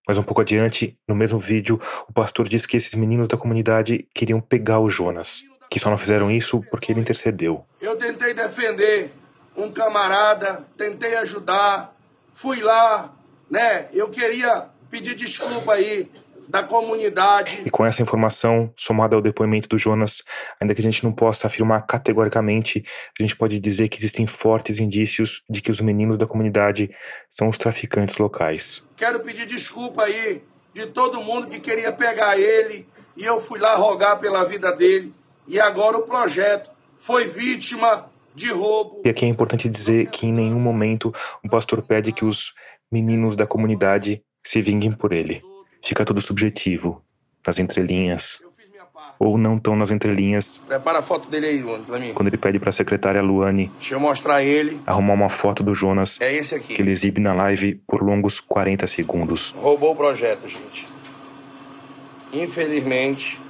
Mas 0.08 0.20
um 0.20 0.24
pouco 0.24 0.42
adiante, 0.42 0.96
no 1.08 1.16
mesmo 1.16 1.40
vídeo, 1.40 1.82
o 2.08 2.14
pastor 2.14 2.48
diz 2.48 2.68
que 2.68 2.78
esses 2.78 2.94
meninos 2.94 3.28
da 3.28 3.38
comunidade 3.38 4.08
queriam 4.14 4.40
pegar 4.40 4.80
o 4.80 4.88
Jonas, 4.88 5.42
que 5.68 5.80
só 5.80 5.90
não 5.90 5.98
fizeram 5.98 6.30
isso 6.30 6.64
porque 6.70 6.92
ele 6.92 7.02
intercedeu. 7.02 7.66
Eu 7.82 7.96
tentei 7.96 8.36
defender 8.36 9.12
um 9.56 9.72
camarada, 9.72 10.64
tentei 10.78 11.16
ajudar, 11.18 11.98
fui 12.32 12.62
lá, 12.62 13.17
né? 13.50 13.88
Eu 13.94 14.10
queria 14.10 14.68
pedir 14.90 15.16
desculpa 15.16 15.74
aí 15.74 16.10
da 16.48 16.64
comunidade. 16.64 17.62
E 17.66 17.70
com 17.70 17.86
essa 17.86 18.02
informação, 18.02 18.72
somada 18.76 19.16
ao 19.16 19.22
depoimento 19.22 19.68
do 19.68 19.78
Jonas, 19.78 20.24
ainda 20.60 20.74
que 20.74 20.80
a 20.80 20.84
gente 20.84 21.04
não 21.04 21.12
possa 21.12 21.48
afirmar 21.48 21.86
categoricamente, 21.86 22.86
a 23.20 23.22
gente 23.22 23.36
pode 23.36 23.60
dizer 23.60 23.90
que 23.90 23.98
existem 23.98 24.26
fortes 24.26 24.80
indícios 24.80 25.44
de 25.50 25.62
que 25.62 25.70
os 25.70 25.82
meninos 25.82 26.18
da 26.18 26.26
comunidade 26.26 26.90
são 27.30 27.50
os 27.50 27.58
traficantes 27.58 28.18
locais. 28.18 28.82
Quero 28.96 29.20
pedir 29.20 29.46
desculpa 29.46 30.04
aí 30.04 30.42
de 30.74 30.86
todo 30.88 31.22
mundo 31.22 31.48
que 31.48 31.60
queria 31.60 31.92
pegar 31.92 32.40
ele 32.40 32.88
e 33.16 33.26
eu 33.26 33.42
fui 33.42 33.60
lá 33.60 33.76
rogar 33.76 34.20
pela 34.20 34.46
vida 34.46 34.72
dele. 34.72 35.12
E 35.48 35.60
agora 35.60 35.98
o 35.98 36.04
projeto 36.04 36.72
foi 36.98 37.26
vítima 37.26 38.10
de 38.36 38.52
roubo. 38.52 39.02
E 39.04 39.10
aqui 39.10 39.26
é 39.26 39.28
importante 39.28 39.68
dizer 39.68 40.08
que 40.08 40.28
em 40.28 40.32
nenhum 40.32 40.60
momento 40.60 41.14
o 41.44 41.50
pastor 41.50 41.82
pede 41.82 42.12
que 42.12 42.24
os 42.24 42.54
meninos 42.92 43.36
da 43.36 43.46
comunidade 43.46 44.22
se 44.44 44.62
vinguem 44.62 44.92
por 44.92 45.12
ele. 45.12 45.42
Fica 45.84 46.06
tudo 46.06 46.22
subjetivo, 46.22 47.02
nas 47.46 47.60
entrelinhas. 47.60 48.40
Ou 49.20 49.38
não 49.38 49.58
tão 49.58 49.76
nas 49.76 49.90
entrelinhas. 49.90 50.60
Prepara 50.68 51.00
a 51.00 51.02
foto 51.02 51.28
dele 51.28 51.48
aí, 51.48 51.62
Luane, 51.62 51.84
pra 51.86 52.00
mim. 52.00 52.14
Quando 52.14 52.28
ele 52.28 52.38
pede 52.38 52.60
pra 52.60 52.72
secretária 52.72 53.22
Luane. 53.22 53.72
Deixa 53.80 53.96
eu 53.96 54.00
mostrar 54.00 54.44
ele. 54.44 54.80
Arrumar 54.86 55.14
uma 55.14 55.30
foto 55.30 55.64
do 55.64 55.74
Jonas. 55.74 56.22
É 56.22 56.32
esse 56.32 56.54
aqui. 56.54 56.76
Que 56.76 56.82
ele 56.82 56.92
exibe 56.92 57.20
na 57.20 57.34
live 57.34 57.82
por 57.88 58.04
longos 58.04 58.40
40 58.40 58.86
segundos. 58.86 59.56
Roubou 59.58 59.94
o 59.94 59.96
projeto, 59.96 60.48
gente. 60.48 60.88
Infelizmente. 62.32 63.42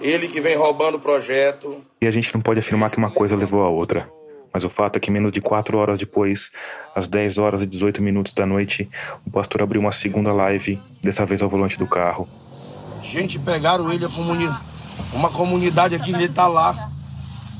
Ele 0.00 0.26
que 0.26 0.40
vem 0.40 0.56
roubando 0.56 0.94
o 0.94 1.00
projeto. 1.00 1.84
E 2.00 2.06
a 2.06 2.10
gente 2.10 2.32
não 2.32 2.40
pode 2.40 2.60
afirmar 2.60 2.90
que 2.90 2.96
uma 2.96 3.10
coisa 3.10 3.36
levou 3.36 3.62
a 3.62 3.68
outra. 3.68 4.10
Mas 4.58 4.64
o 4.64 4.68
fato 4.68 4.96
é 4.96 4.98
que 4.98 5.08
menos 5.08 5.30
de 5.30 5.40
quatro 5.40 5.78
horas 5.78 6.00
depois, 6.00 6.50
às 6.92 7.06
10 7.06 7.38
horas 7.38 7.62
e 7.62 7.66
18 7.66 8.02
minutos 8.02 8.32
da 8.32 8.44
noite, 8.44 8.90
o 9.24 9.30
pastor 9.30 9.62
abriu 9.62 9.80
uma 9.80 9.92
segunda 9.92 10.32
live, 10.32 10.82
dessa 11.00 11.24
vez 11.24 11.40
ao 11.42 11.48
volante 11.48 11.78
do 11.78 11.86
carro. 11.86 12.28
Gente, 13.00 13.38
pegaram 13.38 13.92
ele, 13.92 14.08
comuni... 14.08 14.50
uma 15.12 15.30
comunidade 15.30 15.94
aqui, 15.94 16.12
ele 16.12 16.28
tá 16.28 16.48
lá. 16.48 16.90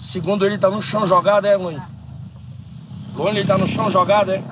Segundo 0.01 0.45
ele, 0.45 0.59
tá 0.59 0.69
no 0.69 0.83
chão 0.83 1.07
jogado, 1.07 1.47
é, 1.47 1.57
mãe? 1.57 1.81
Luane, 3.15 3.39
ele 3.39 3.47
tá 3.47 3.57
no 3.57 3.69
chão 3.69 3.89
jogado, 3.89 4.33
é? 4.33 4.43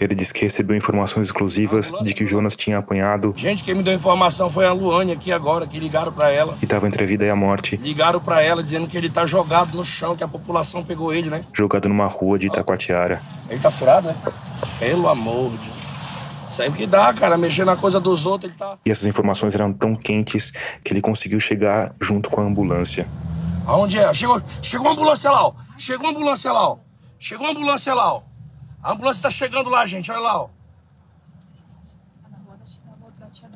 Ele 0.00 0.14
disse 0.14 0.32
que 0.32 0.42
recebeu 0.42 0.76
informações 0.76 1.26
exclusivas 1.26 1.92
de 2.02 2.14
que 2.14 2.22
o 2.22 2.26
Jonas 2.26 2.54
tinha 2.54 2.78
apanhado. 2.78 3.34
Gente, 3.36 3.64
quem 3.64 3.74
me 3.74 3.82
deu 3.82 3.92
informação 3.92 4.48
foi 4.48 4.64
a 4.64 4.72
Luane 4.72 5.10
aqui 5.10 5.32
agora, 5.32 5.66
que 5.66 5.78
ligaram 5.80 6.12
para 6.12 6.30
ela. 6.30 6.56
E 6.62 6.66
tava 6.66 6.86
entre 6.86 7.02
a 7.02 7.06
vida 7.06 7.24
e 7.24 7.30
a 7.30 7.34
morte. 7.34 7.76
Ligaram 7.76 8.20
para 8.20 8.40
ela 8.40 8.62
dizendo 8.62 8.86
que 8.86 8.96
ele 8.96 9.10
tá 9.10 9.26
jogado 9.26 9.76
no 9.76 9.84
chão, 9.84 10.14
que 10.14 10.22
a 10.22 10.28
população 10.28 10.84
pegou 10.84 11.12
ele, 11.12 11.28
né? 11.28 11.40
Jogado 11.52 11.88
numa 11.88 12.06
rua 12.06 12.38
de 12.38 12.46
Itacoatiara. 12.46 13.20
Ele 13.50 13.58
tá 13.58 13.70
furado, 13.70 14.06
né? 14.08 14.16
Pelo 14.78 15.08
amor 15.08 15.50
de 15.50 15.56
Deus. 15.58 15.78
Isso 16.48 16.62
aí 16.62 16.72
que 16.72 16.86
dá, 16.86 17.12
cara, 17.12 17.36
mexer 17.36 17.64
na 17.64 17.76
coisa 17.76 18.00
dos 18.00 18.24
outros, 18.24 18.50
ele 18.50 18.58
tá. 18.58 18.78
E 18.86 18.90
essas 18.90 19.06
informações 19.06 19.54
eram 19.54 19.72
tão 19.72 19.94
quentes 19.96 20.52
que 20.82 20.92
ele 20.92 21.00
conseguiu 21.00 21.40
chegar 21.40 21.94
junto 22.00 22.30
com 22.30 22.40
a 22.40 22.44
ambulância. 22.44 23.06
Aonde 23.66 23.98
é? 23.98 24.14
Chegou, 24.14 24.40
chegou 24.62 24.88
a 24.88 24.92
ambulância 24.92 25.30
lá, 25.30 25.46
ó. 25.48 25.54
Chegou 25.76 26.06
a 26.06 26.10
ambulância 26.10 26.52
lá, 26.52 26.68
ó. 26.70 26.78
Chegou 27.18 27.46
a 27.48 27.50
ambulância 27.50 27.92
lá, 27.92 28.14
ó. 28.14 28.27
A 28.82 28.92
ambulância 28.92 29.22
tá 29.22 29.30
chegando 29.30 29.68
lá, 29.68 29.84
gente. 29.86 30.10
Olha 30.10 30.20
lá, 30.20 30.42
ó. 30.42 30.50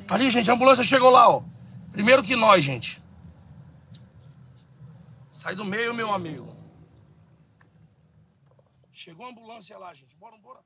Tá 0.07 0.15
ali, 0.15 0.29
gente. 0.29 0.49
A 0.49 0.53
ambulância 0.53 0.83
chegou 0.83 1.09
lá, 1.09 1.29
ó. 1.29 1.43
Primeiro 1.91 2.23
que 2.23 2.35
nós, 2.35 2.63
gente. 2.63 3.01
Sai 5.31 5.55
do 5.55 5.65
meio, 5.65 5.93
meu 5.93 6.11
amigo. 6.13 6.55
Chegou 8.91 9.25
a 9.25 9.29
ambulância 9.29 9.77
lá, 9.77 9.93
gente. 9.93 10.15
Bora, 10.17 10.37
bora. 10.37 10.59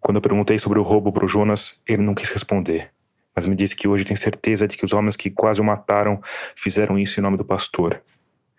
Quando 0.00 0.16
eu 0.16 0.22
perguntei 0.22 0.58
sobre 0.58 0.78
o 0.78 0.82
roubo 0.82 1.12
pro 1.12 1.28
Jonas, 1.28 1.80
ele 1.86 2.02
não 2.02 2.14
quis 2.14 2.28
responder. 2.30 2.92
Mas 3.34 3.46
me 3.46 3.54
disse 3.54 3.76
que 3.76 3.86
hoje 3.86 4.04
tem 4.04 4.16
certeza 4.16 4.66
de 4.66 4.76
que 4.76 4.84
os 4.84 4.92
homens 4.92 5.16
que 5.16 5.30
quase 5.30 5.60
o 5.60 5.64
mataram 5.64 6.20
fizeram 6.56 6.98
isso 6.98 7.20
em 7.20 7.22
nome 7.22 7.36
do 7.36 7.44
pastor. 7.44 8.02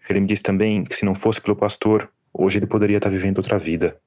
Ele 0.08 0.22
me 0.22 0.28
disse 0.28 0.44
também 0.44 0.84
que 0.84 0.96
se 0.96 1.06
não 1.06 1.14
fosse 1.16 1.42
pelo 1.42 1.56
pastor, 1.56 2.12
hoje 2.34 2.60
ele 2.60 2.68
poderia 2.68 2.98
estar 2.98 3.10
vivendo 3.10 3.38
outra 3.38 3.58
vida. 3.58 3.98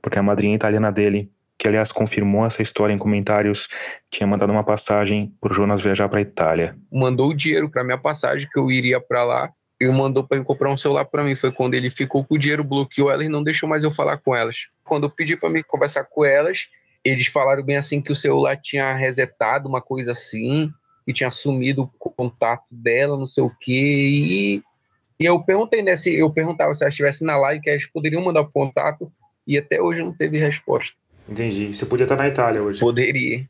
Porque 0.00 0.18
a 0.18 0.22
madrinha 0.22 0.54
italiana 0.54 0.90
dele, 0.90 1.30
que 1.56 1.68
aliás 1.68 1.92
confirmou 1.92 2.44
essa 2.44 2.62
história 2.62 2.92
em 2.92 2.98
comentários, 2.98 3.68
tinha 4.10 4.26
mandado 4.26 4.50
uma 4.50 4.64
passagem 4.64 5.32
pro 5.40 5.54
Jonas 5.54 5.82
viajar 5.82 6.08
para 6.08 6.20
Itália. 6.20 6.76
Mandou 6.90 7.30
o 7.30 7.34
dinheiro 7.34 7.70
para 7.70 7.84
minha 7.84 7.98
passagem 7.98 8.48
que 8.52 8.58
eu 8.58 8.70
iria 8.70 9.00
para 9.00 9.24
lá. 9.24 9.50
Ele 9.80 9.92
mandou 9.92 10.24
para 10.24 10.42
comprar 10.44 10.70
um 10.70 10.76
celular 10.76 11.04
para 11.04 11.22
mim. 11.24 11.34
Foi 11.34 11.52
quando 11.52 11.74
ele 11.74 11.90
ficou 11.90 12.24
com 12.24 12.34
o 12.34 12.38
dinheiro, 12.38 12.64
bloqueou 12.64 13.10
elas 13.10 13.26
e 13.26 13.28
não 13.28 13.42
deixou 13.42 13.68
mais 13.68 13.84
eu 13.84 13.90
falar 13.90 14.18
com 14.18 14.34
elas. 14.34 14.66
Quando 14.84 15.04
eu 15.04 15.10
pedi 15.10 15.36
para 15.36 15.50
mim 15.50 15.62
conversar 15.66 16.04
com 16.04 16.24
elas, 16.24 16.68
eles 17.04 17.26
falaram 17.26 17.62
bem 17.62 17.76
assim 17.76 18.00
que 18.00 18.12
o 18.12 18.16
celular 18.16 18.56
tinha 18.56 18.94
resetado, 18.94 19.68
uma 19.68 19.80
coisa 19.80 20.12
assim, 20.12 20.70
e 21.06 21.12
tinha 21.12 21.30
sumido 21.30 21.90
o 22.00 22.10
contato 22.10 22.66
dela, 22.70 23.16
não 23.16 23.26
sei 23.26 23.42
o 23.42 23.50
quê. 23.60 23.72
E 23.72 24.62
e 25.22 25.24
eu 25.24 25.40
perguntei, 25.40 25.82
né, 25.82 25.94
se 25.94 26.12
eu 26.12 26.28
perguntava 26.30 26.74
se 26.74 26.82
ela 26.82 26.90
estivesse 26.90 27.22
na 27.22 27.36
live, 27.36 27.62
que 27.62 27.70
eles 27.70 27.86
poderiam 27.86 28.24
mandar 28.24 28.40
o 28.40 28.50
contato, 28.50 29.12
e 29.46 29.56
até 29.56 29.80
hoje 29.80 30.02
não 30.02 30.12
teve 30.12 30.36
resposta. 30.36 30.96
Entendi. 31.28 31.72
Você 31.72 31.86
podia 31.86 32.04
estar 32.04 32.16
na 32.16 32.26
Itália 32.26 32.60
hoje? 32.60 32.80
Poderia. 32.80 33.48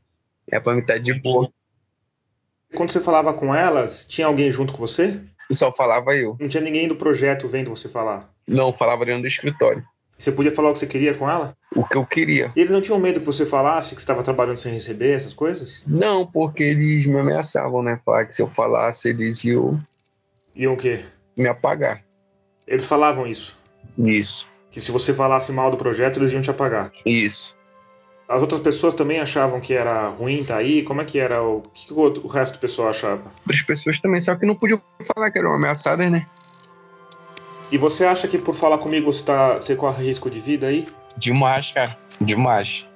É 0.51 0.61
pra 0.61 0.75
mim 0.75 0.81
estar 0.81 0.99
de 0.99 1.15
boa. 1.15 1.51
Quando 2.75 2.91
você 2.91 3.01
falava 3.01 3.33
com 3.33 3.55
elas, 3.55 4.05
tinha 4.05 4.27
alguém 4.27 4.51
junto 4.51 4.75
com 4.75 4.81
você? 4.81 5.19
E 5.51 5.55
só 5.55 5.73
falava 5.73 6.15
eu. 6.15 6.37
Não 6.39 6.47
tinha 6.47 6.63
ninguém 6.63 6.87
do 6.87 6.97
projeto 6.97 7.49
vendo 7.49 7.71
você 7.71 7.89
falar? 7.89 8.31
Não, 8.47 8.71
falava 8.71 9.07
dentro 9.07 9.23
do 9.23 9.27
escritório. 9.27 9.83
Você 10.19 10.31
podia 10.31 10.55
falar 10.55 10.71
o 10.71 10.73
que 10.75 10.81
você 10.81 10.87
queria 10.87 11.15
com 11.15 11.29
ela? 11.29 11.57
O 11.75 11.85
que 11.85 11.97
eu 11.97 12.05
queria. 12.05 12.53
E 12.55 12.61
eles 12.61 12.71
não 12.71 12.83
tinham 12.83 12.99
medo 12.99 13.21
que 13.21 13.27
você 13.27 13.47
falasse 13.47 13.95
que 13.95 14.01
estava 14.01 14.23
trabalhando 14.23 14.59
sem 14.59 14.73
receber 14.73 15.13
essas 15.13 15.33
coisas? 15.33 15.83
Não, 15.87 16.27
porque 16.27 16.63
eles 16.63 17.07
me 17.07 17.19
ameaçavam, 17.19 17.83
né? 17.83 17.99
Falar 18.05 18.27
que 18.27 18.35
se 18.35 18.43
eu 18.43 18.47
falasse, 18.47 19.09
eles 19.09 19.43
iam. 19.45 19.81
Iam 20.55 20.75
o 20.75 20.77
quê? 20.77 21.05
Me 21.37 21.49
apagar. 21.49 22.03
Eles 22.67 22.85
falavam 22.85 23.27
isso? 23.27 23.57
Isso. 23.99 24.47
Que 24.71 24.81
se 24.81 24.91
você 24.91 25.13
falasse 25.13 25.53
mal 25.53 25.71
do 25.71 25.77
projeto, 25.77 26.19
eles 26.19 26.31
iam 26.31 26.41
te 26.41 26.51
apagar? 26.51 26.91
Isso. 27.05 27.55
As 28.29 28.41
outras 28.41 28.61
pessoas 28.61 28.95
também 28.95 29.21
achavam 29.21 29.61
que 29.61 29.75
era 29.75 30.07
ruim 30.07 30.43
tá 30.43 30.57
aí? 30.57 30.83
Como 30.83 31.03
é 31.03 31.05
que 31.05 31.19
era? 31.19 31.43
O 31.43 31.61
que, 31.75 31.93
o 31.93 32.27
resto 32.27 32.55
do 32.55 32.59
pessoal 32.59 32.89
achava? 32.89 33.31
Outras 33.41 33.63
pessoas 33.63 34.01
também, 34.01 34.21
só 34.21 34.35
que 34.35 34.47
não 34.47 34.55
podiam 34.55 34.81
falar 35.15 35.31
que 35.31 35.39
eram 35.39 35.53
ameaçadas, 35.53 36.09
né? 36.11 36.25
E 37.71 37.77
você 37.77 38.05
acha 38.05 38.27
que 38.29 38.39
por 38.39 38.55
falar 38.55 38.79
comigo 38.79 39.13
você, 39.13 39.25
tá, 39.25 39.55
você 39.55 39.77
corre 39.77 40.07
risco 40.07 40.31
de 40.31 40.41
vida 40.41 40.69
aí? 40.69 40.87
Demais, 41.17 41.73
cara. 41.73 41.95
Demais. 42.21 42.87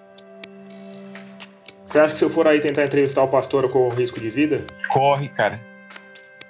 Você 1.85 1.99
acha 1.99 2.13
que 2.13 2.19
se 2.19 2.25
eu 2.25 2.31
for 2.31 2.47
aí 2.47 2.61
tentar 2.61 2.85
entrevistar 2.85 3.23
o 3.23 3.29
pastor 3.29 3.65
eu 3.65 3.71
corro 3.71 3.95
risco 3.95 4.19
de 4.21 4.31
vida? 4.31 4.65
Corre, 4.91 5.29
cara. 5.29 5.61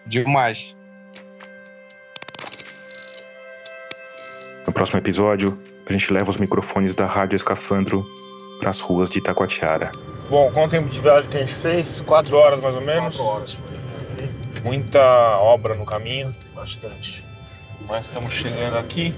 Demais. 0.07 0.76
No 4.67 4.73
próximo 4.73 4.99
episódio, 4.99 5.57
a 5.89 5.93
gente 5.93 6.13
leva 6.13 6.29
os 6.29 6.39
microfones 6.39 6.97
da 6.97 7.07
Rádio 7.07 7.37
Escafandro 7.37 8.05
para 8.59 8.71
as 8.71 8.81
ruas 8.81 9.09
de 9.09 9.21
Itacoatiara. 9.21 9.93
Bom, 10.29 10.51
qual 10.51 10.67
o 10.67 10.69
tempo 10.69 10.89
de 10.89 11.01
viagem 11.01 11.31
que 11.31 11.37
a 11.37 11.41
gente 11.41 11.55
fez? 11.55 12.01
Quatro 12.01 12.37
horas 12.37 12.59
mais 12.59 12.75
ou 12.75 12.81
menos? 12.81 13.17
Quatro 13.17 13.25
horas. 13.25 13.59
Muita 14.65 15.01
obra 15.39 15.77
no 15.77 15.87
caminho. 15.87 16.35
Bastante. 16.53 17.25
Mas 17.89 18.07
estamos 18.07 18.33
chegando 18.33 18.77
aqui. 18.77 19.15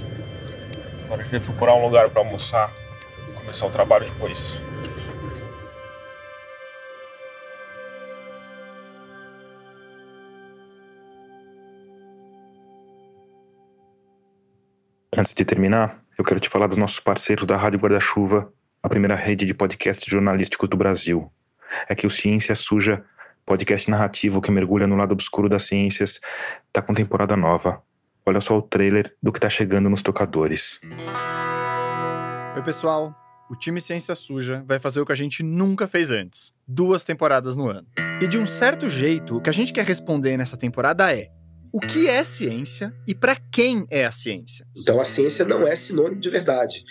Agora 1.07 1.23
a 1.23 1.25
gente 1.25 1.31
vai 1.31 1.41
procurar 1.41 1.75
um 1.77 1.83
lugar 1.83 2.11
para 2.11 2.21
almoçar. 2.21 2.71
Começar 3.35 3.67
o 3.67 3.71
trabalho 3.71 4.05
depois. 4.05 4.61
Antes 15.19 15.35
de 15.35 15.45
terminar, 15.45 16.01
eu 16.16 16.25
quero 16.25 16.39
te 16.39 16.49
falar 16.49 16.69
dos 16.69 16.79
nossos 16.79 17.01
parceiros 17.01 17.45
da 17.45 17.57
Rádio 17.57 17.81
Guarda-Chuva, 17.81 18.53
a 18.81 18.89
primeira 18.89 19.16
rede 19.16 19.45
de 19.45 19.53
podcast 19.53 20.09
jornalístico 20.09 20.69
do 20.69 20.77
Brasil. 20.77 21.29
É 21.89 21.95
que 21.97 22.07
o 22.07 22.11
Ciência 22.11 22.55
Suja 22.55 23.05
podcast 23.45 23.91
narrativo 23.91 24.41
que 24.41 24.53
mergulha 24.53 24.87
no 24.87 24.95
lado 24.95 25.11
obscuro 25.11 25.49
das 25.49 25.64
ciências, 25.64 26.21
tá 26.73 26.81
com 26.81 26.95
temporada 26.95 27.37
nova. 27.37 27.83
Olha 28.25 28.41
só 28.41 28.57
o 28.57 28.62
trailer 28.62 29.12
do 29.21 29.33
que 29.33 29.41
tá 29.41 29.49
chegando 29.49 29.91
nos 29.91 30.03
tocadores. 30.03 30.79
Oi, 32.55 32.62
pessoal. 32.62 33.12
O 33.51 33.57
time 33.57 33.81
Ciência 33.81 34.14
Suja 34.14 34.62
vai 34.69 34.79
fazer 34.79 35.01
o 35.01 35.07
que 35.07 35.11
a 35.11 35.16
gente 35.16 35.43
nunca 35.43 35.89
fez 35.89 36.12
antes: 36.12 36.55
duas 36.64 37.03
temporadas 37.03 37.57
no 37.57 37.69
ano. 37.69 37.89
E 38.23 38.29
de 38.29 38.39
um 38.39 38.47
certo 38.47 38.89
jeito, 38.89 39.39
o 39.39 39.41
que 39.41 39.51
a 39.51 39.53
gente 39.53 39.73
quer 39.73 39.85
responder 39.85 40.37
nessa 40.37 40.57
temporada 40.57 41.12
é: 41.12 41.29
o 41.73 41.81
que 41.81 42.09
é 42.09 42.23
ciência 42.23 42.93
e 43.07 43.14
para 43.14 43.37
quem 43.37 43.87
é 43.91 44.05
a 44.05 44.11
ciência? 44.11 44.66
Então, 44.77 45.01
a 45.01 45.05
ciência 45.05 45.45
não 45.45 45.66
é 45.66 45.75
sinônimo 45.77 46.21
de 46.21 46.31
verdade. 46.31 46.85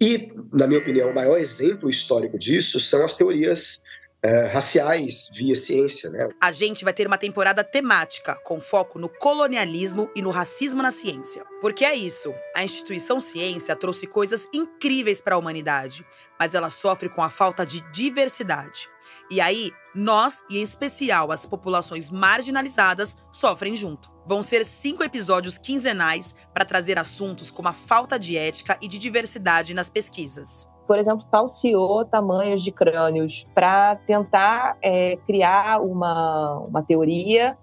E, 0.00 0.28
na 0.52 0.66
minha 0.66 0.80
opinião, 0.80 1.10
o 1.10 1.14
maior 1.14 1.38
exemplo 1.38 1.88
histórico 1.88 2.38
disso 2.38 2.78
são 2.78 3.04
as 3.04 3.16
teorias 3.16 3.82
é, 4.22 4.46
raciais 4.46 5.30
via 5.34 5.54
ciência. 5.54 6.10
Né? 6.10 6.28
A 6.40 6.52
gente 6.52 6.84
vai 6.84 6.92
ter 6.92 7.06
uma 7.06 7.18
temporada 7.18 7.62
temática 7.62 8.34
com 8.44 8.60
foco 8.60 8.98
no 8.98 9.08
colonialismo 9.08 10.10
e 10.14 10.22
no 10.22 10.30
racismo 10.30 10.82
na 10.82 10.90
ciência. 10.90 11.44
Porque 11.60 11.84
é 11.84 11.94
isso, 11.94 12.34
a 12.54 12.64
instituição 12.64 13.20
ciência 13.20 13.76
trouxe 13.76 14.06
coisas 14.06 14.48
incríveis 14.52 15.20
para 15.20 15.34
a 15.34 15.38
humanidade, 15.38 16.04
mas 16.38 16.54
ela 16.54 16.70
sofre 16.70 17.08
com 17.08 17.22
a 17.22 17.30
falta 17.30 17.64
de 17.64 17.80
diversidade. 17.92 18.88
E 19.30 19.40
aí, 19.40 19.72
nós, 19.94 20.44
e 20.48 20.58
em 20.58 20.62
especial 20.62 21.32
as 21.32 21.44
populações 21.44 22.10
marginalizadas, 22.10 23.16
sofrem 23.32 23.74
junto. 23.74 24.12
Vão 24.26 24.42
ser 24.42 24.64
cinco 24.64 25.02
episódios 25.02 25.58
quinzenais 25.58 26.36
para 26.52 26.64
trazer 26.64 26.98
assuntos 26.98 27.50
como 27.50 27.68
a 27.68 27.72
falta 27.72 28.18
de 28.18 28.36
ética 28.36 28.78
e 28.80 28.88
de 28.88 28.98
diversidade 28.98 29.74
nas 29.74 29.88
pesquisas 29.88 30.68
por 30.86 30.98
exemplo, 30.98 31.26
falseou 31.30 32.04
tamanhos 32.04 32.62
de 32.62 32.70
crânios 32.70 33.44
para 33.52 33.96
tentar 34.06 34.76
é, 34.80 35.16
criar 35.26 35.80
uma, 35.82 36.60
uma 36.60 36.82
teoria 36.82 37.58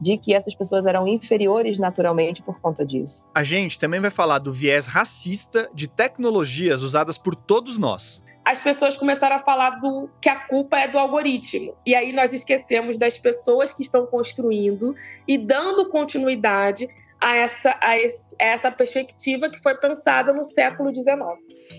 de 0.00 0.16
que 0.16 0.34
essas 0.34 0.54
pessoas 0.54 0.86
eram 0.86 1.06
inferiores 1.06 1.78
naturalmente 1.78 2.42
por 2.42 2.60
conta 2.60 2.84
disso. 2.84 3.24
A 3.34 3.44
gente 3.44 3.78
também 3.78 4.00
vai 4.00 4.10
falar 4.10 4.38
do 4.38 4.52
viés 4.52 4.86
racista 4.86 5.68
de 5.74 5.88
tecnologias 5.88 6.82
usadas 6.82 7.18
por 7.18 7.34
todos 7.34 7.78
nós. 7.78 8.22
As 8.44 8.60
pessoas 8.60 8.96
começaram 8.96 9.36
a 9.36 9.40
falar 9.40 9.70
do 9.80 10.08
que 10.20 10.28
a 10.28 10.36
culpa 10.36 10.78
é 10.78 10.88
do 10.88 10.98
algoritmo. 10.98 11.74
E 11.84 11.94
aí 11.94 12.12
nós 12.12 12.32
esquecemos 12.32 12.96
das 12.96 13.18
pessoas 13.18 13.72
que 13.72 13.82
estão 13.82 14.06
construindo 14.06 14.94
e 15.26 15.36
dando 15.36 15.88
continuidade 15.90 16.88
a 17.20 17.36
essa, 17.36 17.76
a, 17.80 17.98
esse, 17.98 18.34
a 18.40 18.44
essa 18.44 18.70
perspectiva 18.70 19.50
que 19.50 19.60
foi 19.60 19.74
pensada 19.74 20.32
no 20.32 20.44
século 20.44 20.94
XIX. 20.94 21.18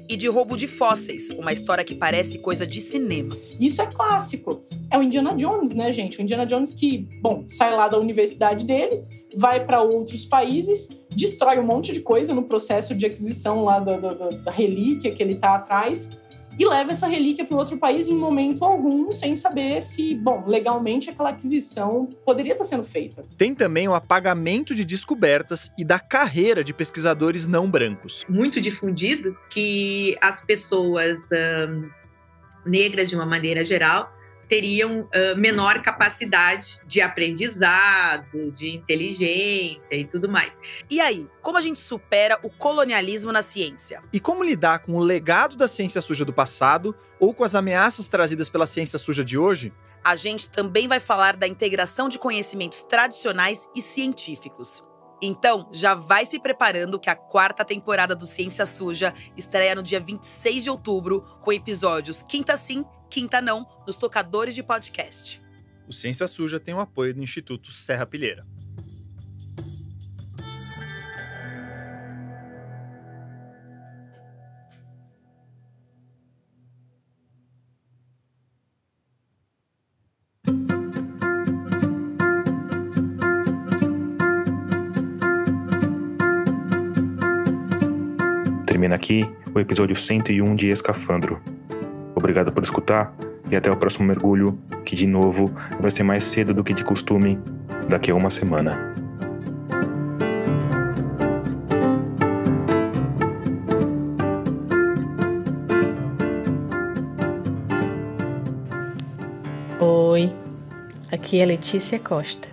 E 0.07 0.15
de 0.15 0.27
roubo 0.27 0.57
de 0.57 0.67
fósseis, 0.67 1.29
uma 1.31 1.53
história 1.53 1.83
que 1.83 1.95
parece 1.95 2.39
coisa 2.39 2.67
de 2.67 2.79
cinema. 2.79 3.35
Isso 3.59 3.81
é 3.81 3.87
clássico. 3.87 4.61
É 4.91 4.97
o 4.97 5.03
Indiana 5.03 5.35
Jones, 5.35 5.73
né, 5.73 5.91
gente? 5.91 6.19
O 6.19 6.21
Indiana 6.21 6.45
Jones 6.45 6.73
que, 6.73 7.07
bom, 7.21 7.43
sai 7.47 7.75
lá 7.75 7.87
da 7.87 7.97
universidade 7.97 8.65
dele, 8.65 9.03
vai 9.35 9.63
para 9.63 9.81
outros 9.81 10.25
países, 10.25 10.89
destrói 11.09 11.59
um 11.59 11.63
monte 11.63 11.91
de 11.91 11.99
coisa 11.99 12.33
no 12.33 12.43
processo 12.43 12.95
de 12.95 13.05
aquisição 13.05 13.63
lá 13.63 13.79
da, 13.79 13.97
da, 13.97 14.29
da 14.29 14.51
relíquia 14.51 15.11
que 15.11 15.21
ele 15.21 15.35
tá 15.35 15.55
atrás 15.55 16.09
e 16.59 16.65
leva 16.65 16.91
essa 16.91 17.07
relíquia 17.07 17.45
para 17.45 17.57
outro 17.57 17.77
país 17.77 18.09
em 18.09 18.15
momento 18.15 18.65
algum, 18.65 19.13
sem 19.13 19.33
saber 19.33 19.81
se, 19.81 20.13
bom, 20.15 20.43
legalmente 20.45 21.09
aquela 21.09 21.29
aquisição 21.29 22.09
poderia 22.25 22.51
estar 22.51 22.65
sendo 22.65 22.83
feita. 22.83 23.23
Tem 23.37 23.55
também 23.55 23.87
o 23.87 23.93
apagamento 23.93 24.75
de 24.75 24.83
descobertas 24.83 25.71
e 25.77 25.85
da 25.85 25.99
carreira 25.99 26.61
de 26.61 26.73
pesquisadores 26.73 27.47
não 27.47 27.71
brancos. 27.71 28.25
Muito 28.27 28.59
difundido 28.59 29.37
que 29.49 30.17
as 30.21 30.43
pessoas 30.43 31.17
um, 31.31 31.89
negras, 32.65 33.09
de 33.09 33.15
uma 33.15 33.25
maneira 33.25 33.63
geral, 33.63 34.11
teriam 34.49 35.01
uh, 35.01 35.37
menor 35.37 35.81
capacidade 35.81 36.79
de 36.85 36.99
aprendizado, 36.99 38.51
de 38.51 38.75
inteligência 38.75 39.95
e 39.95 40.05
tudo 40.05 40.27
mais. 40.27 40.57
E 40.89 40.99
aí, 40.99 41.27
como 41.39 41.57
a 41.57 41.61
gente 41.61 41.79
supera 41.79 42.37
o 42.41 42.49
colonialismo 42.49 43.31
na 43.31 43.43
ciência? 43.43 44.01
E 44.11 44.19
como 44.19 44.43
lidar 44.43 44.79
com 44.79 44.93
o 44.93 44.99
legado 44.99 45.55
da 45.55 45.67
ciência 45.67 46.01
suja 46.01 46.25
do 46.25 46.33
passado 46.33 46.95
ou 47.19 47.33
com 47.33 47.43
as 47.43 47.53
ameaças 47.53 48.09
trazidas 48.09 48.49
pela 48.49 48.65
ciência 48.65 48.97
suja 48.97 49.23
de 49.23 49.37
hoje? 49.37 49.71
A 50.03 50.15
gente 50.15 50.49
também 50.49 50.87
vai 50.87 50.99
falar 50.99 51.35
da 51.35 51.47
integração 51.47 52.09
de 52.09 52.17
conhecimentos 52.17 52.83
tradicionais 52.83 53.69
e 53.75 53.81
científicos. 53.81 54.83
Então, 55.21 55.69
já 55.71 55.93
vai 55.93 56.25
se 56.25 56.39
preparando 56.39 56.97
que 56.97 57.09
a 57.09 57.15
quarta 57.15 57.65
temporada 57.65 58.15
do 58.15 58.25
Ciência 58.25 58.65
Suja 58.65 59.13
estreia 59.35 59.75
no 59.75 59.83
dia 59.83 59.99
26 59.99 60.63
de 60.63 60.69
outubro, 60.69 61.21
com 61.41 61.51
episódios 61.51 62.21
Quinta 62.21 62.55
Sim 62.55 62.85
quinta 63.09 63.41
não, 63.41 63.67
nos 63.87 63.97
tocadores 63.97 64.53
de 64.53 64.63
podcast. 64.63 65.41
O 65.87 65.93
Ciência 65.93 66.27
Suja 66.27 66.59
tem 66.59 66.73
o 66.73 66.79
apoio 66.79 67.13
do 67.13 67.23
Instituto 67.23 67.71
Serra 67.71 68.05
Pilheira. 68.05 68.45
Termina 88.67 88.95
aqui 88.95 89.23
o 89.53 89.59
episódio 89.59 89.95
101 89.95 90.55
de 90.55 90.69
Escafandro. 90.69 91.58
Obrigado 92.15 92.51
por 92.51 92.63
escutar 92.63 93.13
e 93.49 93.55
até 93.55 93.71
o 93.71 93.77
próximo 93.77 94.05
mergulho, 94.05 94.59
que 94.85 94.95
de 94.95 95.07
novo 95.07 95.51
vai 95.79 95.89
ser 95.89 96.03
mais 96.03 96.23
cedo 96.23 96.53
do 96.53 96.63
que 96.63 96.73
de 96.73 96.83
costume, 96.83 97.39
daqui 97.87 98.11
a 98.11 98.15
uma 98.15 98.29
semana. 98.29 98.95
Oi, 109.79 110.33
aqui 111.11 111.39
é 111.39 111.45
Letícia 111.45 111.97
Costa. 111.99 112.47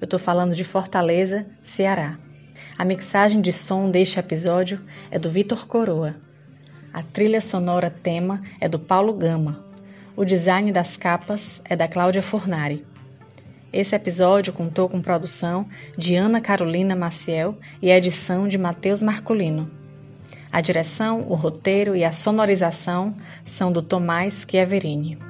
Eu 0.00 0.06
tô 0.06 0.18
falando 0.18 0.54
de 0.54 0.64
Fortaleza, 0.64 1.46
Ceará. 1.62 2.18
A 2.78 2.84
mixagem 2.84 3.42
de 3.42 3.52
som 3.52 3.90
deste 3.90 4.18
episódio 4.18 4.80
é 5.10 5.18
do 5.18 5.30
Vitor 5.30 5.66
Coroa. 5.66 6.16
A 6.92 7.02
trilha 7.02 7.40
sonora 7.40 7.88
tema 7.88 8.42
é 8.60 8.68
do 8.68 8.78
Paulo 8.78 9.12
Gama. 9.12 9.64
O 10.16 10.24
design 10.24 10.72
das 10.72 10.96
capas 10.96 11.60
é 11.64 11.76
da 11.76 11.86
Cláudia 11.86 12.20
Fornari. 12.20 12.84
Esse 13.72 13.94
episódio 13.94 14.52
contou 14.52 14.88
com 14.88 15.00
produção 15.00 15.68
de 15.96 16.16
Ana 16.16 16.40
Carolina 16.40 16.96
Maciel 16.96 17.56
e 17.80 17.90
edição 17.90 18.48
de 18.48 18.58
Matheus 18.58 19.02
Marcolino. 19.02 19.70
A 20.50 20.60
direção, 20.60 21.28
o 21.28 21.34
roteiro 21.36 21.94
e 21.94 22.04
a 22.04 22.10
sonorização 22.10 23.14
são 23.44 23.70
do 23.70 23.80
Tomás 23.80 24.44
Chiaverini. 24.48 25.29